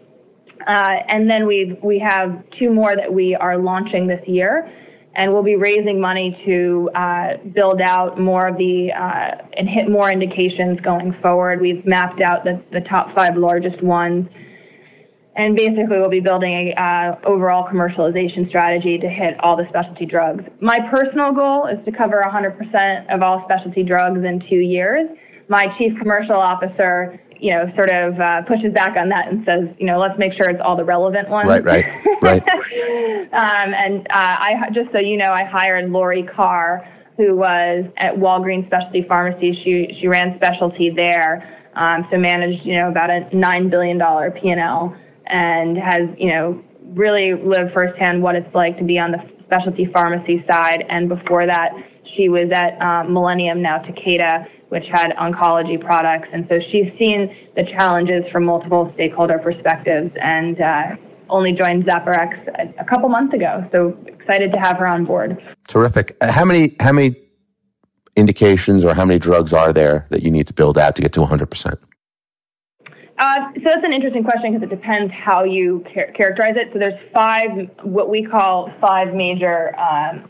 Uh, 0.68 0.96
and 1.08 1.30
then 1.30 1.46
we 1.46 1.78
we 1.84 2.00
have 2.00 2.44
two 2.58 2.72
more 2.72 2.96
that 2.96 3.12
we 3.12 3.36
are 3.36 3.58
launching 3.58 4.08
this 4.08 4.22
year, 4.28 4.68
and 5.16 5.32
we'll 5.32 5.44
be 5.44 5.56
raising 5.56 6.00
money 6.00 6.36
to 6.46 6.90
uh, 6.96 7.38
build 7.54 7.80
out 7.82 8.20
more 8.20 8.48
of 8.48 8.58
the 8.58 8.90
uh, 8.92 9.44
and 9.58 9.70
hit 9.70 9.90
more 9.90 10.10
indications 10.10 10.80
going 10.82 11.14
forward. 11.22 11.62
We've 11.62 11.86
mapped 11.86 12.22
out 12.22 12.44
the, 12.44 12.64
the 12.72 12.82
top 12.82 13.16
five 13.16 13.38
largest 13.38 13.84
ones, 13.84 14.28
and 15.36 15.56
basically 15.56 16.00
we'll 16.00 16.10
be 16.10 16.22
building 16.22 16.74
a 16.78 16.82
uh, 16.82 17.20
overall 17.28 17.68
commercialization 17.68 18.48
strategy 18.50 18.98
to 18.98 19.08
hit 19.08 19.36
all 19.42 19.58
the 19.58 19.66
specialty 19.70 20.06
drugs. 20.06 20.44
My 20.62 20.80
personal 20.90 21.34
goal 21.34 21.68
is 21.68 21.84
to 21.86 21.92
cover 21.92 22.22
100% 22.26 23.14
of 23.14 23.22
all 23.22 23.44
specialty 23.46 23.84
drugs 23.84 24.24
in 24.24 24.42
two 24.50 24.64
years. 24.64 25.10
My 25.48 25.66
chief 25.78 25.92
commercial 26.00 26.36
officer 26.36 27.20
you 27.40 27.52
know, 27.52 27.66
sort 27.76 27.92
of 27.92 28.20
uh, 28.20 28.42
pushes 28.48 28.74
back 28.74 28.98
on 28.98 29.10
that 29.10 29.28
and 29.28 29.46
says, 29.46 29.76
you 29.78 29.86
know, 29.86 30.00
let's 30.00 30.18
make 30.18 30.34
sure 30.34 30.50
it's 30.50 30.62
all 30.64 30.78
the 30.78 30.84
relevant 30.84 31.30
ones. 31.30 31.48
Right, 31.48 31.64
right, 31.64 31.86
right. 32.22 32.42
um, 32.50 33.74
and 33.74 34.08
uh, 34.08 34.38
I 34.40 34.70
just 34.74 34.92
so 34.92 35.00
you 35.00 35.18
know, 35.18 35.32
I 35.32 35.44
hired 35.44 35.90
Lori 35.92 36.24
Carr, 36.24 36.88
who 37.18 37.36
was 37.36 37.86
at 37.98 38.16
Walgreens 38.16 38.68
Specialty 38.68 39.06
Pharmacy. 39.08 39.54
She 39.64 39.98
she 40.00 40.08
ran 40.08 40.36
specialty 40.38 40.92
there, 40.96 41.70
um, 41.76 42.08
so 42.12 42.18
managed 42.18 42.66
you 42.66 42.78
know 42.78 42.90
about 42.90 43.10
a 43.10 43.36
nine 43.36 43.70
billion 43.70 43.98
dollar 43.98 44.32
P 44.32 44.50
and 44.50 44.60
L, 44.60 44.96
and 45.28 45.78
has 45.78 46.02
you 46.18 46.30
know 46.30 46.62
really 46.94 47.34
lived 47.34 47.74
firsthand 47.74 48.22
what 48.22 48.36
it's 48.36 48.54
like 48.54 48.78
to 48.78 48.84
be 48.84 49.00
on 49.00 49.12
the 49.12 49.18
specialty 49.46 49.88
pharmacy 49.94 50.44
side. 50.50 50.84
And 50.90 51.10
before 51.10 51.46
that, 51.46 51.72
she 52.16 52.30
was 52.30 52.50
at 52.54 52.80
uh, 52.82 53.04
Millennium, 53.10 53.62
now 53.62 53.80
Takeda 53.80 54.48
which 54.70 54.86
had 54.92 55.12
oncology 55.12 55.80
products. 55.80 56.28
And 56.34 56.46
so 56.50 56.60
she's 56.72 56.92
seen 56.98 57.34
the 57.56 57.64
challenges 57.78 58.24
from 58.32 58.46
multiple 58.46 58.92
stakeholder 58.96 59.40
perspectives 59.40 60.12
and 60.22 60.60
uh, 60.60 60.84
only 61.30 61.54
joined 61.54 61.86
ZapRx 61.86 62.48
a, 62.60 62.82
a 62.82 62.86
couple 62.86 63.10
months 63.10 63.34
ago. 63.34 63.68
So 63.72 63.98
excited 64.08 64.52
to 64.54 64.60
have 64.60 64.78
her 64.78 64.88
on 64.88 65.06
board. 65.06 65.42
Terrific. 65.68 66.18
Uh, 66.22 66.32
how 66.32 66.46
many, 66.46 66.76
how 66.80 66.92
many 66.92 67.16
indications 68.16 68.84
or 68.84 68.94
how 68.94 69.06
many 69.06 69.20
drugs 69.20 69.54
are 69.54 69.72
there 69.72 70.08
that 70.10 70.24
you 70.24 70.32
need 70.32 70.48
to 70.48 70.54
build 70.54 70.78
out 70.78 70.96
to 70.96 71.02
get 71.02 71.14
to 71.14 71.20
100%? 71.20 71.78
Uh, 73.18 73.36
so 73.56 73.62
that's 73.64 73.84
an 73.84 73.94
interesting 73.94 74.24
question 74.24 74.54
because 74.54 74.64
it 74.64 74.76
depends 74.76 75.14
how 75.14 75.44
you 75.44 75.84
char- 75.94 76.12
characterize 76.12 76.56
it. 76.56 76.70
So 76.74 76.80
there's 76.80 77.00
five, 77.14 77.70
what 77.84 78.10
we 78.10 78.26
call 78.26 78.72
five 78.82 79.14
major 79.14 79.78
um, 79.80 80.30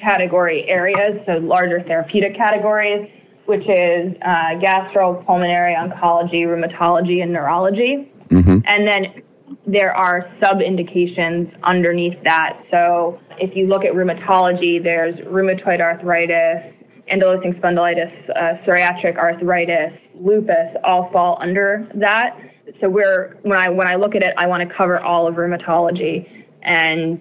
category 0.00 0.64
areas, 0.68 1.20
so 1.26 1.32
larger 1.32 1.82
therapeutic 1.82 2.36
categories 2.36 3.10
which 3.46 3.62
is 3.62 4.14
uh, 4.22 4.58
gastropulmonary 4.58 5.74
oncology, 5.74 6.42
rheumatology, 6.44 7.22
and 7.22 7.32
neurology. 7.32 8.12
Mm-hmm. 8.28 8.58
And 8.66 8.88
then 8.88 9.22
there 9.66 9.92
are 9.94 10.28
sub 10.42 10.60
indications 10.60 11.48
underneath 11.62 12.18
that. 12.24 12.60
So 12.70 13.20
if 13.38 13.56
you 13.56 13.68
look 13.68 13.84
at 13.84 13.92
rheumatology, 13.92 14.82
there's 14.82 15.14
rheumatoid 15.26 15.80
arthritis, 15.80 16.74
ankylosing 17.12 17.58
spondylitis, 17.60 18.30
uh, 18.30 18.64
psoriatic 18.66 19.16
arthritis, 19.16 19.92
lupus, 20.20 20.76
all 20.84 21.10
fall 21.12 21.38
under 21.40 21.88
that. 21.94 22.38
So 22.80 22.88
we're 22.88 23.36
when 23.42 23.56
I 23.58 23.68
when 23.68 23.86
I 23.86 23.94
look 23.96 24.14
at 24.14 24.22
it, 24.22 24.34
I 24.36 24.46
want 24.46 24.68
to 24.68 24.74
cover 24.76 24.98
all 24.98 25.28
of 25.28 25.36
rheumatology, 25.36 26.46
and 26.62 27.20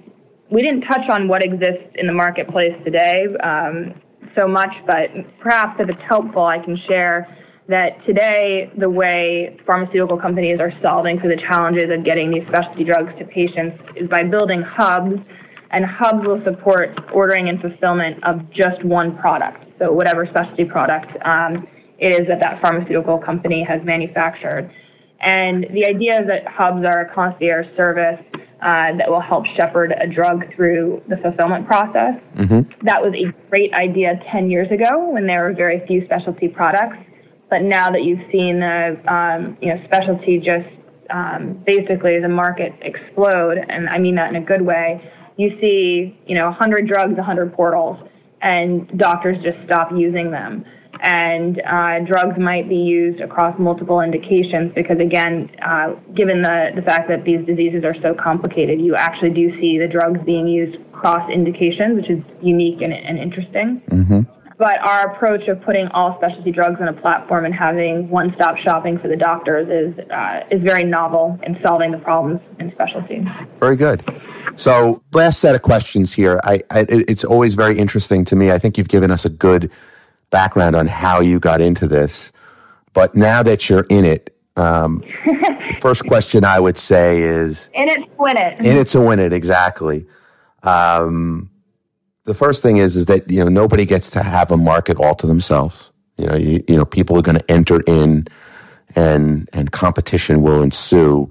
we 0.52 0.62
didn't 0.62 0.82
touch 0.82 1.10
on 1.10 1.28
what 1.28 1.44
exists 1.44 1.94
in 1.96 2.08
the 2.08 2.14
marketplace 2.14 2.76
today. 2.84 3.28
Um, 3.44 4.02
so 4.38 4.48
much, 4.48 4.72
but 4.86 5.10
perhaps 5.40 5.80
if 5.80 5.88
it's 5.88 6.02
helpful, 6.10 6.44
I 6.44 6.60
can 6.60 6.78
share 6.88 7.28
that 7.68 8.04
today 8.06 8.72
the 8.78 8.90
way 8.90 9.58
pharmaceutical 9.66 10.18
companies 10.18 10.60
are 10.60 10.72
solving 10.82 11.20
for 11.20 11.28
the 11.28 11.38
challenges 11.50 11.86
of 11.90 12.06
getting 12.06 12.32
these 12.32 12.44
specialty 12.48 12.84
drugs 12.84 13.12
to 13.18 13.26
patients 13.26 13.82
is 13.96 14.10
by 14.10 14.24
building 14.24 14.62
hubs, 14.62 15.16
and 15.72 15.86
hubs 15.86 16.26
will 16.26 16.42
support 16.44 16.90
ordering 17.14 17.50
and 17.50 17.60
fulfillment 17.62 18.24
of 18.24 18.42
just 18.52 18.84
one 18.84 19.18
product. 19.18 19.66
So 19.80 19.92
whatever 19.92 20.28
specialty 20.28 20.66
product 20.66 21.12
um, 21.26 21.68
is 22.00 22.28
that 22.28 22.40
that 22.42 22.62
pharmaceutical 22.62 23.18
company 23.18 23.66
has 23.68 23.82
manufactured. 23.84 24.72
And 25.22 25.66
the 25.72 25.86
idea 25.88 26.22
is 26.22 26.28
that 26.28 26.48
hubs 26.48 26.86
are 26.86 27.02
a 27.02 27.14
concierge 27.14 27.68
service 27.76 28.20
uh, 28.62 28.98
that 28.98 29.10
will 29.10 29.22
help 29.22 29.46
shepherd 29.58 29.94
a 30.00 30.08
drug 30.08 30.44
through 30.56 31.02
the 31.08 31.18
fulfillment 31.18 31.68
process. 31.68 32.16
Mm-hmm. 32.36 32.86
That 32.86 33.02
was 33.02 33.14
a 33.14 33.32
great 33.50 33.74
idea 33.74 34.20
10 34.32 34.50
years 34.50 34.72
ago 34.72 35.10
when 35.10 35.28
there 35.28 35.44
were 35.44 35.54
very 35.54 35.86
few 35.88 36.06
specialty 36.06 36.48
products. 36.48 36.98
But 37.50 37.62
now 37.62 37.90
that 37.92 38.04
you've 38.04 38.26
seen 38.32 38.60
the 38.60 38.98
um, 39.08 39.58
you 39.62 39.74
know 39.74 39.82
specialty 39.86 40.40
just 40.40 40.68
um, 41.12 41.64
basically 41.66 42.20
the 42.20 42.30
market 42.30 42.74
explode, 42.82 43.58
and 43.70 43.88
I 43.88 44.00
mean 44.00 44.16
that 44.16 44.30
in 44.30 44.36
a 44.36 44.46
good 44.46 44.64
way, 44.64 45.00
you 45.38 45.52
see 45.62 46.18
you 46.26 46.36
know 46.36 46.46
100 46.46 46.88
drugs, 46.88 47.16
100 47.16 47.54
portals, 47.54 47.98
and 48.42 48.88
doctors 48.98 49.38
just 49.44 49.58
stop 49.66 49.92
using 49.96 50.32
them 50.32 50.66
and 51.06 51.62
uh, 51.62 52.00
drugs 52.00 52.38
might 52.40 52.68
be 52.68 52.76
used 52.76 53.22
across 53.22 53.58
multiple 53.60 54.02
indications 54.02 54.72
because, 54.74 55.00
again, 55.00 55.52
uh, 55.62 55.94
given 56.16 56.42
the, 56.42 56.72
the 56.76 56.82
fact 56.82 57.08
that 57.10 57.24
these 57.24 57.46
diseases 57.46 57.84
are 57.84 57.94
so 58.02 58.16
complicated, 58.16 58.82
you 58.82 58.96
actually 58.96 59.30
do 59.30 59.52
see 59.62 59.78
the 59.78 59.88
drugs 59.88 60.20
being 60.26 60.48
used 60.48 60.78
cross 60.92 61.30
indications, 61.32 62.02
which 62.02 62.10
is 62.10 62.24
unique 62.42 62.82
and, 62.82 62.92
and 62.92 63.20
interesting. 63.20 63.84
Mm-hmm. 63.88 64.22
But 64.58 64.80
our 64.88 65.14
approach 65.14 65.48
of 65.48 65.62
putting 65.62 65.88
all 65.90 66.18
specialty 66.18 66.52
drugs 66.52 66.78
on 66.82 66.88
a 66.88 66.94
platform 66.94 67.46
and 67.46 67.54
having 67.54 68.10
one-stop 68.10 68.56
shopping 68.58 68.98
for 68.98 69.08
the 69.08 69.18
doctors 69.18 69.68
is 69.70 70.10
uh, 70.10 70.40
is 70.50 70.64
very 70.64 70.84
novel 70.84 71.38
in 71.44 71.60
solving 71.64 71.92
the 71.92 71.98
problems 72.00 72.40
in 72.60 72.72
specialty. 72.72 73.24
Very 73.60 73.76
good. 73.76 74.04
So, 74.56 75.04
last 75.12 75.40
set 75.40 75.54
of 75.56 75.62
questions 75.62 76.14
here. 76.14 76.40
I, 76.46 76.62
I, 76.72 76.86
it's 76.90 77.26
always 77.26 77.56
very 77.56 77.78
interesting 77.78 78.24
to 78.26 78.36
me. 78.38 78.52
I 78.52 78.58
think 78.58 78.78
you've 78.78 78.88
given 78.88 79.12
us 79.12 79.26
a 79.26 79.30
good 79.30 79.70
background 80.30 80.76
on 80.76 80.88
how 80.88 81.22
you 81.22 81.40
got 81.40 81.62
into 81.62 81.88
this. 81.88 82.32
But 82.94 83.16
now 83.16 83.44
that 83.44 83.70
you're 83.70 83.86
in 83.90 84.06
it, 84.06 84.36
um, 84.56 85.04
the 85.26 85.78
first 85.82 86.06
question 86.06 86.46
I 86.46 86.60
would 86.60 86.78
say 86.78 87.22
is 87.22 87.70
In 87.74 87.90
it 87.90 87.96
to 87.96 88.10
win 88.18 88.38
it. 88.38 88.60
In 88.66 88.78
it 88.78 88.88
to 88.90 89.02
win 89.02 89.20
it, 89.20 89.34
exactly. 89.34 90.06
Um, 90.64 91.50
the 92.24 92.34
first 92.34 92.62
thing 92.62 92.78
is 92.78 92.96
is 92.96 93.06
that 93.06 93.30
you 93.30 93.44
know 93.44 93.50
nobody 93.50 93.86
gets 93.86 94.10
to 94.12 94.24
have 94.24 94.52
a 94.52 94.58
market 94.58 94.98
all 94.98 95.16
to 95.16 95.28
themselves. 95.28 95.92
You 96.18 96.28
know, 96.28 96.36
you, 96.36 96.64
you 96.68 96.78
know 96.78 96.86
people 96.86 97.18
are 97.18 97.22
going 97.22 97.38
to 97.38 97.52
enter 97.52 97.82
in, 97.86 98.28
and 98.96 99.50
and 99.54 99.72
competition 99.72 100.42
will 100.42 100.64
ensue 100.64 101.30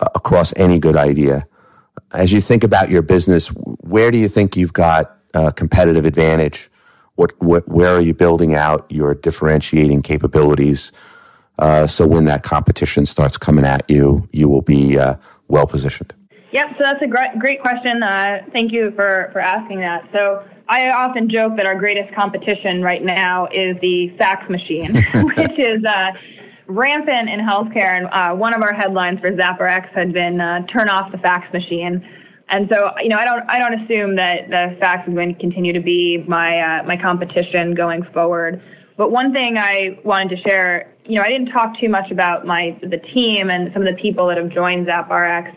uh, 0.00 0.08
across 0.14 0.52
any 0.56 0.78
good 0.78 0.96
idea. 0.96 1.46
As 2.12 2.32
you 2.32 2.40
think 2.40 2.64
about 2.64 2.90
your 2.90 3.02
business, 3.02 3.48
where 3.48 4.10
do 4.10 4.18
you 4.18 4.28
think 4.28 4.56
you've 4.56 4.72
got 4.72 5.16
a 5.34 5.52
competitive 5.52 6.04
advantage 6.04 6.70
what, 7.16 7.32
what 7.42 7.68
where 7.68 7.94
are 7.94 8.00
you 8.00 8.14
building 8.14 8.54
out 8.54 8.86
your 8.90 9.14
differentiating 9.14 10.02
capabilities? 10.02 10.92
Uh, 11.58 11.86
so 11.86 12.06
when 12.06 12.24
that 12.24 12.42
competition 12.42 13.06
starts 13.06 13.36
coming 13.36 13.64
at 13.64 13.88
you, 13.88 14.28
you 14.32 14.48
will 14.48 14.62
be 14.62 14.98
uh, 14.98 15.16
well 15.48 15.66
positioned. 15.66 16.12
Yep, 16.52 16.66
so 16.76 16.84
that's 16.84 17.02
a 17.02 17.06
great, 17.06 17.38
great 17.38 17.60
question. 17.62 18.02
Uh, 18.02 18.38
thank 18.52 18.72
you 18.72 18.92
for, 18.94 19.30
for 19.32 19.40
asking 19.40 19.80
that. 19.80 20.06
So 20.12 20.44
I 20.68 20.90
often 20.90 21.30
joke 21.30 21.56
that 21.56 21.64
our 21.64 21.78
greatest 21.78 22.14
competition 22.14 22.82
right 22.82 23.02
now 23.02 23.46
is 23.46 23.76
the 23.80 24.14
fax 24.18 24.48
machine, 24.50 24.94
which 25.14 25.58
is 25.58 25.82
uh, 25.84 26.10
rampant 26.66 27.30
in 27.30 27.40
healthcare. 27.40 27.96
And 27.96 28.06
uh, 28.12 28.34
one 28.34 28.54
of 28.54 28.62
our 28.62 28.74
headlines 28.74 29.20
for 29.20 29.32
ZapRx 29.32 29.94
had 29.94 30.12
been 30.12 30.40
uh, 30.40 30.66
"Turn 30.66 30.90
off 30.90 31.10
the 31.10 31.18
fax 31.18 31.50
machine." 31.52 32.06
And 32.48 32.68
so, 32.72 32.90
you 33.02 33.08
know, 33.08 33.16
I 33.16 33.24
don't, 33.24 33.44
I 33.48 33.58
don't 33.58 33.82
assume 33.82 34.16
that 34.16 34.48
the 34.48 34.76
fax 34.80 35.08
is 35.08 35.14
going 35.14 35.34
to 35.34 35.40
continue 35.40 35.72
to 35.72 35.80
be 35.80 36.24
my, 36.28 36.80
uh, 36.80 36.82
my 36.84 36.96
competition 36.96 37.74
going 37.74 38.02
forward. 38.12 38.62
But 38.96 39.10
one 39.10 39.32
thing 39.32 39.56
I 39.58 39.98
wanted 40.04 40.36
to 40.36 40.48
share, 40.48 40.94
you 41.06 41.18
know, 41.18 41.24
I 41.24 41.30
didn't 41.30 41.50
talk 41.50 41.72
too 41.80 41.88
much 41.88 42.10
about 42.10 42.46
my, 42.46 42.78
the 42.82 42.98
team 43.14 43.50
and 43.50 43.72
some 43.72 43.86
of 43.86 43.94
the 43.94 44.00
people 44.00 44.28
that 44.28 44.36
have 44.36 44.50
joined 44.50 44.86
ZapRx, 44.86 45.54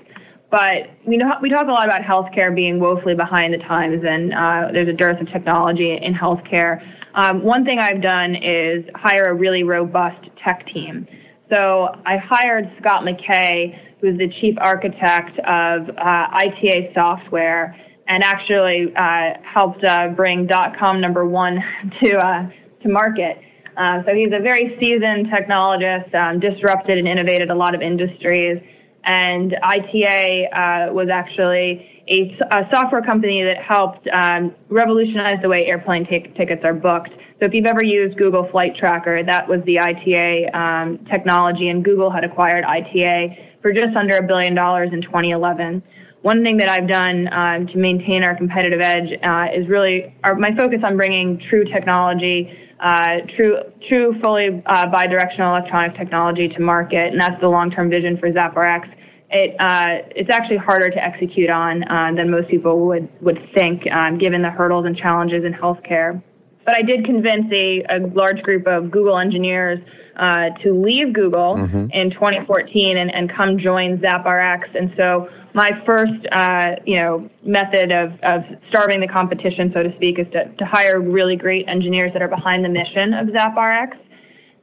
but 0.49 0.89
we 1.05 1.17
know, 1.17 1.33
we 1.41 1.49
talk 1.49 1.67
a 1.67 1.71
lot 1.71 1.85
about 1.85 2.01
healthcare 2.01 2.55
being 2.55 2.79
woefully 2.79 3.15
behind 3.15 3.53
the 3.53 3.57
times 3.57 4.03
and, 4.07 4.33
uh, 4.33 4.71
there's 4.71 4.87
a 4.87 4.93
dearth 4.93 5.19
of 5.19 5.27
technology 5.33 5.99
in 6.01 6.13
healthcare. 6.13 6.81
Um, 7.15 7.43
one 7.43 7.65
thing 7.65 7.79
I've 7.79 8.01
done 8.01 8.35
is 8.35 8.85
hire 8.95 9.25
a 9.25 9.33
really 9.33 9.63
robust 9.63 10.27
tech 10.43 10.65
team. 10.73 11.07
So 11.51 11.89
I 12.05 12.17
hired 12.17 12.71
Scott 12.79 13.01
McKay, 13.01 13.77
who's 14.05 14.17
the 14.17 14.29
chief 14.39 14.55
architect 14.59 15.37
of 15.39 15.89
uh, 15.89 16.27
ITA 16.31 16.91
software, 16.93 17.75
and 18.07 18.23
actually 18.23 18.93
uh, 18.95 19.33
helped 19.43 19.83
uh, 19.83 20.09
bring 20.09 20.45
dot 20.45 20.77
.com 20.77 21.01
number 21.01 21.25
one 21.25 21.59
to 22.03 22.17
uh, 22.17 22.49
to 22.83 22.89
market. 22.89 23.37
Uh, 23.77 24.03
so 24.05 24.13
he's 24.13 24.31
a 24.31 24.41
very 24.41 24.77
seasoned 24.79 25.27
technologist, 25.27 26.13
um, 26.15 26.39
disrupted 26.39 26.97
and 26.97 27.07
innovated 27.07 27.49
a 27.49 27.55
lot 27.55 27.75
of 27.75 27.81
industries, 27.81 28.57
And 29.03 29.53
ITA 29.61 30.47
uh, 30.47 30.93
was 30.93 31.09
actually 31.11 31.85
a, 32.07 32.37
a, 32.51 32.69
software 32.73 33.01
company 33.01 33.43
that 33.43 33.57
helped 33.61 34.07
um, 34.13 34.55
revolutionize 34.69 35.39
the 35.41 35.49
way 35.49 35.65
airplane 35.65 36.05
t- 36.07 36.31
tickets 36.37 36.61
are 36.63 36.73
booked. 36.73 37.11
So 37.39 37.45
if 37.45 37.53
you've 37.53 37.65
ever 37.65 37.83
used 37.83 38.17
Google 38.17 38.47
Flight 38.49 38.75
Tracker, 38.77 39.21
that 39.23 39.47
was 39.47 39.59
the 39.65 39.79
ITA 39.79 40.57
um, 40.57 41.05
technology, 41.11 41.67
and 41.67 41.83
Google 41.83 42.09
had 42.09 42.23
acquired 42.23 42.63
ITA 42.63 43.57
for 43.61 43.73
just 43.73 43.95
under 43.95 44.17
a 44.17 44.23
billion 44.23 44.55
dollars 44.55 44.89
in 44.93 45.01
2011 45.01 45.83
one 46.25 46.43
thing 46.43 46.57
that 46.57 46.69
I've 46.69 46.87
done 46.87 47.31
um, 47.31 47.67
to 47.67 47.77
maintain 47.77 48.23
our 48.23 48.35
competitive 48.35 48.81
edge 48.81 49.13
uh, 49.21 49.45
is 49.55 49.69
really 49.69 50.11
our, 50.23 50.33
my 50.33 50.49
focus 50.57 50.79
on 50.83 50.97
bringing 50.97 51.39
true 51.51 51.63
technology, 51.65 52.49
uh, 52.79 53.21
true, 53.37 53.57
true 53.87 54.19
fully 54.19 54.63
uh, 54.65 54.87
bidirectional 54.87 55.55
electronic 55.55 55.95
technology 55.95 56.47
to 56.47 56.59
market, 56.59 57.13
and 57.13 57.21
that's 57.21 57.39
the 57.41 57.47
long-term 57.47 57.91
vision 57.91 58.17
for 58.17 58.31
ZapRx. 58.31 58.89
It, 59.29 59.55
uh, 59.59 60.09
it's 60.15 60.31
actually 60.33 60.57
harder 60.57 60.89
to 60.89 60.97
execute 60.97 61.51
on 61.51 61.83
uh, 61.83 62.15
than 62.17 62.31
most 62.31 62.49
people 62.49 62.87
would, 62.87 63.07
would 63.21 63.37
think, 63.53 63.83
um, 63.91 64.17
given 64.17 64.41
the 64.41 64.49
hurdles 64.49 64.87
and 64.87 64.97
challenges 64.97 65.45
in 65.45 65.53
healthcare. 65.53 66.23
But 66.65 66.75
I 66.75 66.81
did 66.81 67.05
convince 67.05 67.45
a, 67.53 67.83
a 67.89 67.99
large 68.13 68.41
group 68.41 68.67
of 68.67 68.89
Google 68.91 69.17
engineers 69.17 69.79
uh, 70.17 70.49
to 70.63 70.73
leave 70.73 71.13
Google 71.13 71.55
mm-hmm. 71.55 71.87
in 71.91 72.11
2014 72.11 72.97
and, 72.97 73.13
and 73.13 73.31
come 73.35 73.59
join 73.59 73.97
ZapRx. 73.99 74.61
And 74.73 74.91
so 74.97 75.29
my 75.53 75.71
first, 75.85 76.25
uh, 76.31 76.75
you 76.85 76.97
know, 76.97 77.29
method 77.43 77.93
of, 77.93 78.11
of 78.23 78.41
starving 78.69 78.99
the 78.99 79.07
competition, 79.07 79.71
so 79.73 79.83
to 79.83 79.95
speak, 79.95 80.19
is 80.19 80.27
to, 80.33 80.45
to 80.55 80.65
hire 80.65 80.99
really 80.99 81.35
great 81.35 81.67
engineers 81.67 82.11
that 82.13 82.21
are 82.21 82.27
behind 82.27 82.65
the 82.65 82.69
mission 82.69 83.13
of 83.13 83.27
ZapRx. 83.27 83.97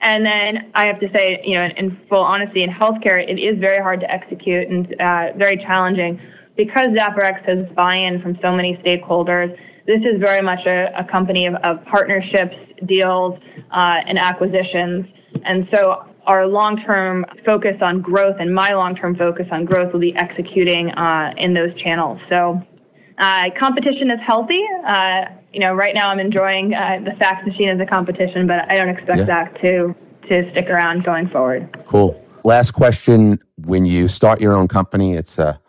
And 0.01 0.27
then 0.27 0.73
I 0.75 0.87
have 0.87 0.99
to 1.01 1.09
say, 1.15 1.41
you 1.45 1.55
know, 1.55 1.69
in, 1.77 2.01
full 2.09 2.23
honesty, 2.23 2.65
in 2.65 2.71
healthcare, 2.71 3.23
it 3.23 3.39
is 3.39 3.59
very 3.61 3.81
hard 3.81 4.01
to 4.01 4.11
execute 4.11 4.69
and 4.69 4.87
uh, 5.01 5.37
very 5.39 5.57
challenging 5.59 6.21
because 6.57 6.89
ZapRx 6.89 7.47
has 7.47 7.75
buy-in 7.75 8.21
from 8.21 8.37
so 8.43 8.53
many 8.53 8.77
stakeholders. 8.85 9.57
This 9.87 10.01
is 10.01 10.21
very 10.21 10.41
much 10.41 10.65
a, 10.67 10.89
a 10.99 11.05
company 11.11 11.47
of, 11.47 11.55
of 11.65 11.85
partnerships, 11.87 12.55
deals, 12.87 13.39
uh, 13.71 13.95
and 14.07 14.19
acquisitions. 14.19 15.07
And 15.45 15.69
so 15.75 16.07
our 16.27 16.47
long-term 16.47 17.25
focus 17.45 17.77
on 17.81 18.01
growth 18.01 18.37
and 18.39 18.55
my 18.55 18.73
long-term 18.73 19.17
focus 19.17 19.47
on 19.51 19.65
growth 19.65 19.93
will 19.93 20.01
be 20.01 20.15
executing 20.17 20.91
uh, 20.91 21.33
in 21.37 21.53
those 21.55 21.75
channels. 21.83 22.21
So 22.29 22.63
uh, 23.19 23.45
competition 23.59 24.11
is 24.11 24.21
healthy. 24.25 24.61
Uh, 24.87 25.25
you 25.53 25.61
know, 25.61 25.75
right 25.75 25.95
now 25.95 26.09
I'm 26.09 26.21
enjoying 26.21 26.75
uh, 26.75 27.01
the 27.05 27.17
fax 27.19 27.47
machine 27.47 27.69
as 27.69 27.81
a 27.81 27.87
competition, 27.87 28.47
but 28.47 28.71
I 28.71 28.75
don't 28.75 28.89
expect 28.89 29.19
yeah. 29.19 29.25
that 29.25 29.61
to 29.63 29.95
to 30.29 30.49
stick 30.53 30.71
around 30.71 31.05
going 31.05 31.29
forward. 31.29 31.85
Cool. 31.87 32.19
Last 32.45 32.73
question: 32.73 33.39
When 33.57 33.85
you 33.85 34.09
start 34.09 34.41
your 34.41 34.55
own 34.55 34.69
company, 34.69 35.15
it's 35.15 35.39
a 35.39 35.61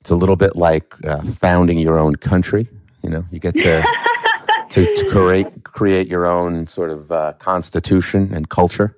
it's 0.00 0.10
a 0.10 0.16
little 0.16 0.36
bit 0.36 0.56
like 0.56 0.92
uh, 1.06 1.22
founding 1.22 1.78
your 1.78 1.98
own 1.98 2.16
country. 2.16 2.68
You 3.02 3.10
know, 3.10 3.24
you 3.30 3.38
get 3.38 3.54
to 3.54 3.84
to, 4.70 4.94
to 4.94 5.08
create 5.10 5.64
create 5.64 6.08
your 6.08 6.26
own 6.26 6.66
sort 6.66 6.90
of 6.90 7.10
uh, 7.10 7.32
constitution 7.34 8.32
and 8.34 8.48
culture 8.48 8.96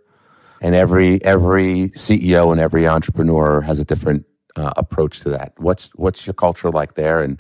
and 0.63 0.75
every 0.75 1.23
every 1.25 1.91
CEO 1.91 2.53
and 2.53 2.61
every 2.61 2.87
entrepreneur 2.87 3.61
has 3.61 3.79
a 3.79 3.85
different 3.85 4.25
uh, 4.57 4.73
approach 4.77 5.21
to 5.21 5.29
that. 5.31 5.53
What's 5.59 5.91
what's 5.97 6.27
your 6.27 6.35
culture 6.35 6.71
like 6.71 6.95
there? 6.95 7.21
And 7.21 7.39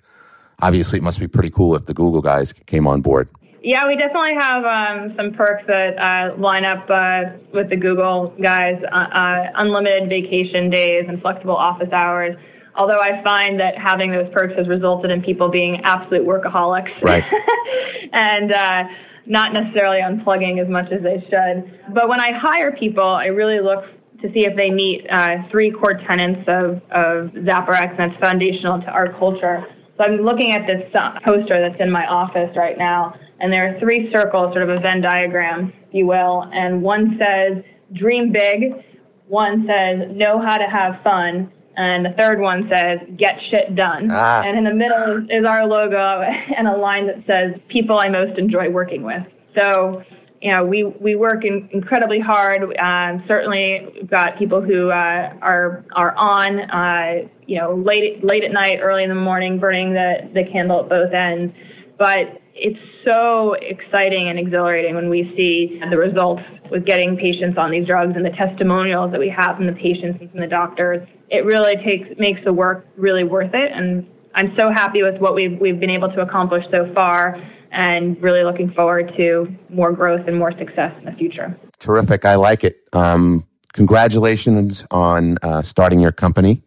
obviously, 0.60 0.98
it 0.98 1.02
must 1.02 1.20
be 1.20 1.28
pretty 1.28 1.50
cool 1.50 1.74
if 1.76 1.86
the 1.86 1.94
Google 1.94 2.20
guys 2.20 2.52
came 2.52 2.86
on 2.86 3.00
board. 3.00 3.28
Yeah, 3.62 3.86
we 3.86 3.96
definitely 3.96 4.34
have 4.40 4.64
um, 4.64 5.14
some 5.16 5.34
perks 5.34 5.62
that 5.68 5.96
uh, 5.96 6.36
line 6.36 6.64
up 6.64 6.90
uh, 6.90 7.38
with 7.54 7.70
the 7.70 7.76
Google 7.76 8.34
guys: 8.42 8.82
uh, 8.90 8.96
uh, 8.96 9.46
unlimited 9.54 10.08
vacation 10.08 10.68
days 10.68 11.04
and 11.08 11.22
flexible 11.22 11.56
office 11.56 11.92
hours. 11.92 12.36
Although 12.76 13.00
I 13.00 13.22
find 13.22 13.60
that 13.60 13.74
having 13.76 14.12
those 14.12 14.32
perks 14.32 14.54
has 14.56 14.68
resulted 14.68 15.10
in 15.10 15.22
people 15.22 15.50
being 15.50 15.80
absolute 15.84 16.26
workaholics. 16.26 16.90
Right. 17.02 17.24
and 18.12 18.52
uh, 18.52 18.84
not 19.26 19.52
necessarily 19.52 19.98
unplugging 19.98 20.60
as 20.62 20.68
much 20.68 20.90
as 20.92 21.02
they 21.02 21.20
should. 21.28 21.94
But 21.94 22.08
when 22.08 22.20
I 22.20 22.30
hire 22.32 22.72
people, 22.72 23.04
I 23.04 23.26
really 23.26 23.60
look 23.60 23.84
to 24.22 24.28
see 24.32 24.46
if 24.46 24.56
they 24.56 24.70
meet 24.70 25.04
uh, 25.10 25.48
three 25.50 25.70
core 25.70 26.00
tenets 26.06 26.42
of, 26.48 26.76
of 26.90 27.32
ZapRx, 27.42 28.00
and 28.00 28.12
it's 28.12 28.20
foundational 28.22 28.80
to 28.80 28.86
our 28.86 29.12
culture. 29.18 29.64
So 29.96 30.04
I'm 30.04 30.22
looking 30.22 30.52
at 30.52 30.66
this 30.66 30.88
uh, 30.94 31.18
poster 31.24 31.60
that's 31.60 31.80
in 31.80 31.90
my 31.90 32.06
office 32.06 32.50
right 32.56 32.78
now, 32.78 33.14
and 33.40 33.52
there 33.52 33.68
are 33.68 33.80
three 33.80 34.10
circles, 34.14 34.54
sort 34.54 34.62
of 34.62 34.70
a 34.70 34.80
Venn 34.80 35.02
diagram, 35.02 35.72
if 35.88 35.94
you 35.94 36.06
will, 36.06 36.48
and 36.52 36.82
one 36.82 37.18
says 37.18 37.64
dream 37.92 38.32
big, 38.32 38.84
one 39.26 39.66
says 39.66 40.08
know 40.16 40.40
how 40.40 40.56
to 40.56 40.64
have 40.64 41.02
fun, 41.02 41.52
and 41.76 42.04
the 42.04 42.14
third 42.18 42.40
one 42.40 42.68
says 42.68 42.98
get 43.16 43.38
shit 43.50 43.74
done. 43.74 44.08
Ah. 44.10 44.42
And 44.44 44.58
in 44.58 44.64
the 44.64 44.74
middle 44.74 45.26
is, 45.30 45.44
our 45.46 45.66
logo 45.66 46.22
and 46.56 46.68
a 46.68 46.76
line 46.76 47.06
that 47.06 47.24
says 47.26 47.60
people 47.68 47.98
I 47.98 48.08
most 48.08 48.38
enjoy 48.38 48.70
working 48.70 49.02
with. 49.02 49.22
So, 49.58 50.02
you 50.40 50.52
know, 50.52 50.64
we, 50.64 50.84
we 50.84 51.14
work 51.16 51.44
in, 51.44 51.68
incredibly 51.72 52.20
hard. 52.20 52.62
Um, 52.76 53.24
certainly 53.26 53.88
we've 53.94 54.10
got 54.10 54.38
people 54.38 54.60
who 54.60 54.90
uh, 54.90 55.32
are, 55.40 55.84
are 55.94 56.14
on, 56.16 56.60
uh, 56.60 57.28
you 57.46 57.58
know, 57.58 57.74
late, 57.74 58.24
late 58.24 58.44
at 58.44 58.52
night, 58.52 58.80
early 58.82 59.04
in 59.04 59.08
the 59.08 59.14
morning, 59.14 59.58
burning 59.58 59.94
the, 59.94 60.30
the 60.34 60.42
candle 60.52 60.80
at 60.80 60.88
both 60.88 61.12
ends. 61.12 61.54
But 61.98 62.41
it's 62.54 62.78
so 63.04 63.54
exciting 63.54 64.28
and 64.28 64.38
exhilarating 64.38 64.94
when 64.94 65.08
we 65.08 65.32
see 65.36 65.80
the 65.90 65.96
results 65.96 66.42
with 66.70 66.84
getting 66.84 67.16
patients 67.16 67.58
on 67.58 67.70
these 67.70 67.86
drugs 67.86 68.12
and 68.16 68.24
the 68.24 68.30
testimonials 68.30 69.10
that 69.12 69.20
we 69.20 69.28
have 69.28 69.56
from 69.56 69.66
the 69.66 69.72
patients 69.72 70.18
and 70.20 70.30
from 70.30 70.40
the 70.40 70.46
doctors. 70.46 71.06
It 71.30 71.44
really 71.44 71.76
takes 71.76 72.08
makes 72.18 72.40
the 72.44 72.52
work 72.52 72.86
really 72.96 73.24
worth 73.24 73.54
it, 73.54 73.72
and 73.72 74.06
I'm 74.34 74.54
so 74.56 74.68
happy 74.72 75.02
with 75.02 75.20
what 75.20 75.34
we've 75.34 75.58
we've 75.60 75.80
been 75.80 75.90
able 75.90 76.12
to 76.12 76.20
accomplish 76.20 76.64
so 76.70 76.92
far, 76.94 77.36
and 77.70 78.20
really 78.22 78.44
looking 78.44 78.72
forward 78.72 79.12
to 79.16 79.46
more 79.68 79.92
growth 79.92 80.26
and 80.26 80.38
more 80.38 80.52
success 80.58 80.92
in 80.98 81.04
the 81.06 81.12
future. 81.12 81.58
Terrific! 81.78 82.24
I 82.24 82.34
like 82.34 82.64
it. 82.64 82.80
Um, 82.92 83.46
congratulations 83.72 84.84
on 84.90 85.38
uh, 85.42 85.62
starting 85.62 86.00
your 86.00 86.12
company 86.12 86.62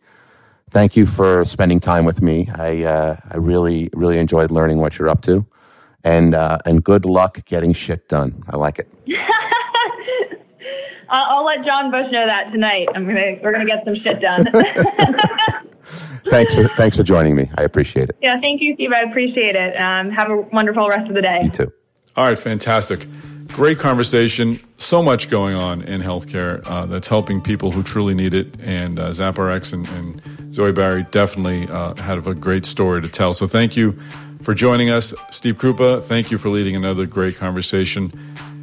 thank 0.72 0.98
you 0.98 1.06
for 1.06 1.46
spending 1.46 1.80
time 1.80 2.04
with 2.04 2.22
me. 2.22 2.50
I 2.56 2.84
uh, 2.84 3.18
I 3.30 3.38
really 3.38 3.90
really 3.94 4.18
enjoyed 4.18 4.52
learning 4.52 4.80
what 4.80 4.98
you're 4.98 5.08
up 5.08 5.22
to 5.22 5.46
and 6.06 6.34
uh, 6.34 6.60
and 6.66 6.82
good 6.84 7.04
luck 7.04 7.44
getting 7.46 7.74
shit 7.74 8.08
done. 8.08 8.42
I 8.48 8.56
like 8.56 8.80
it. 8.80 8.88
I'll 11.10 11.46
let 11.46 11.66
John 11.66 11.92
Bush 11.92 12.12
know 12.12 12.26
that 12.26 12.52
tonight. 12.52 12.88
I'm 12.96 13.06
gonna 13.06 13.38
we're 13.44 13.52
gonna 13.52 13.66
get 13.66 13.84
some 13.84 13.96
shit 13.96 14.22
done. 14.22 14.46
thanks 16.30 16.56
for 16.56 16.70
thanks 16.78 16.96
for 16.96 17.04
joining 17.04 17.36
me. 17.36 17.50
I 17.58 17.64
appreciate 17.64 18.10
it. 18.10 18.18
Yeah, 18.22 18.40
thank 18.40 18.62
you, 18.62 18.76
Steve. 18.76 18.92
I 18.96 19.02
appreciate 19.02 19.56
it. 19.56 19.76
Um, 19.76 20.12
have 20.12 20.30
a 20.30 20.38
wonderful 20.54 20.88
rest 20.88 21.10
of 21.10 21.16
the 21.16 21.22
day. 21.22 21.42
You 21.44 21.50
too. 21.50 21.74
All 22.16 22.26
right, 22.28 22.40
fantastic. 22.40 23.06
Great 23.48 23.78
conversation. 23.80 24.60
So 24.78 25.02
much 25.04 25.30
going 25.30 25.56
on 25.56 25.82
in 25.84 26.02
healthcare 26.02 26.66
uh, 26.66 26.86
that's 26.88 27.08
helping 27.08 27.42
people 27.42 27.72
who 27.72 27.84
truly 27.84 28.14
need 28.14 28.34
it. 28.34 28.60
And 28.60 29.00
uh, 29.00 29.10
ZapRx 29.10 29.72
and, 29.72 29.88
and 29.90 30.54
Zoe 30.54 30.72
Barry 30.72 31.06
definitely 31.12 31.68
uh, 31.68 31.96
had 31.96 32.18
a 32.18 32.34
great 32.34 32.66
story 32.66 33.02
to 33.02 33.08
tell. 33.08 33.34
So 33.34 33.46
thank 33.46 33.78
you 33.78 33.98
for 34.46 34.54
joining 34.54 34.92
us. 34.92 35.12
Steve 35.32 35.58
Krupa, 35.58 36.04
thank 36.04 36.30
you 36.30 36.38
for 36.38 36.50
leading 36.50 36.76
another 36.76 37.08
great 37.08 37.36
conversation. 37.36 38.14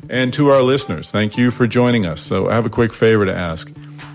And 0.09 0.33
to 0.35 0.51
our 0.51 0.62
listeners, 0.62 1.11
thank 1.11 1.37
you 1.37 1.51
for 1.51 1.66
joining 1.66 2.07
us. 2.07 2.20
So 2.20 2.49
I 2.49 2.55
have 2.55 2.64
a 2.64 2.70
quick 2.70 2.93
favor 2.93 3.26
to 3.26 3.35
ask. 3.35 3.68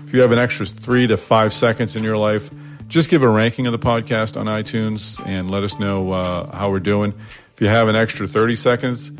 If 0.06 0.14
you 0.14 0.22
have 0.22 0.32
an 0.32 0.38
extra 0.38 0.64
three 0.64 1.06
to 1.08 1.18
five 1.18 1.52
seconds 1.52 1.94
in 1.94 2.02
your 2.02 2.16
life, 2.16 2.48
just 2.88 3.10
give 3.10 3.22
a 3.22 3.28
ranking 3.28 3.66
of 3.66 3.72
the 3.72 3.78
podcast 3.78 4.40
on 4.40 4.46
iTunes 4.46 5.22
and 5.26 5.50
let 5.50 5.62
us 5.62 5.78
know 5.78 6.12
uh, 6.12 6.56
how 6.56 6.70
we're 6.70 6.78
doing. 6.78 7.12
If 7.52 7.60
you 7.60 7.68
have 7.68 7.88
an 7.88 7.96
extra 7.96 8.26
30 8.26 8.56
seconds, 8.56 9.12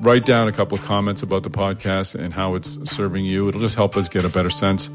write 0.00 0.26
down 0.26 0.48
a 0.48 0.52
couple 0.52 0.76
of 0.76 0.84
comments 0.84 1.22
about 1.22 1.44
the 1.44 1.50
podcast 1.50 2.16
and 2.16 2.34
how 2.34 2.56
it's 2.56 2.90
serving 2.90 3.24
you. 3.24 3.48
It'll 3.48 3.60
just 3.60 3.76
help 3.76 3.96
us 3.96 4.08
get 4.08 4.24
a 4.24 4.28
better 4.28 4.50
sense 4.50 4.90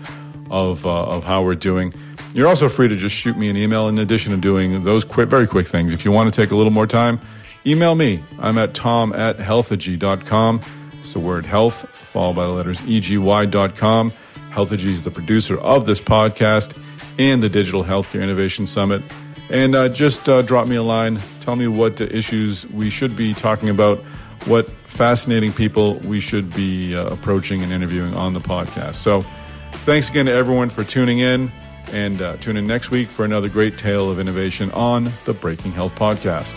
of, 0.51 0.85
uh, 0.85 1.05
of 1.05 1.23
how 1.23 1.43
we're 1.43 1.55
doing. 1.55 1.93
You're 2.33 2.47
also 2.47 2.69
free 2.69 2.87
to 2.87 2.95
just 2.95 3.15
shoot 3.15 3.37
me 3.37 3.49
an 3.49 3.57
email 3.57 3.87
in 3.87 3.97
addition 3.97 4.31
to 4.33 4.37
doing 4.37 4.83
those 4.83 5.03
quick, 5.03 5.29
very 5.29 5.47
quick 5.47 5.67
things. 5.67 5.91
If 5.93 6.05
you 6.05 6.11
want 6.11 6.31
to 6.31 6.41
take 6.41 6.51
a 6.51 6.55
little 6.55 6.71
more 6.71 6.85
time, 6.85 7.19
email 7.65 7.95
me. 7.95 8.23
I'm 8.39 8.57
at 8.57 8.73
tom 8.73 9.13
at 9.13 9.37
healthegy.com. 9.37 10.61
It's 10.99 11.13
the 11.13 11.19
word 11.19 11.45
health, 11.45 11.89
followed 11.89 12.35
by 12.35 12.45
the 12.45 12.51
letters 12.51 12.81
EGY.com. 12.81 14.11
Healthegy 14.51 14.85
is 14.85 15.01
the 15.01 15.11
producer 15.11 15.57
of 15.59 15.85
this 15.85 16.01
podcast 16.01 16.77
and 17.17 17.41
the 17.41 17.49
Digital 17.49 17.83
Healthcare 17.83 18.21
Innovation 18.21 18.67
Summit. 18.67 19.01
And 19.49 19.73
uh, 19.73 19.89
just 19.89 20.29
uh, 20.29 20.43
drop 20.43 20.67
me 20.67 20.75
a 20.75 20.83
line. 20.83 21.19
Tell 21.41 21.55
me 21.55 21.67
what 21.67 21.99
issues 21.99 22.67
we 22.67 22.91
should 22.91 23.15
be 23.15 23.33
talking 23.33 23.69
about, 23.69 23.99
what 24.45 24.69
fascinating 24.69 25.51
people 25.51 25.95
we 25.95 26.19
should 26.19 26.53
be 26.53 26.95
uh, 26.95 27.07
approaching 27.07 27.63
and 27.63 27.71
interviewing 27.71 28.13
on 28.13 28.33
the 28.33 28.39
podcast. 28.39 28.95
So, 28.95 29.23
thanks 29.71 30.09
again 30.09 30.27
to 30.27 30.31
everyone 30.31 30.69
for 30.69 30.83
tuning 30.83 31.19
in. 31.19 31.51
And 31.91 32.21
uh, 32.21 32.37
tune 32.37 32.57
in 32.57 32.67
next 32.67 32.91
week 32.91 33.07
for 33.07 33.25
another 33.25 33.49
great 33.49 33.77
tale 33.77 34.11
of 34.11 34.19
innovation 34.19 34.71
on 34.71 35.11
the 35.25 35.33
Breaking 35.33 35.71
Health 35.71 35.95
Podcast. 35.95 36.53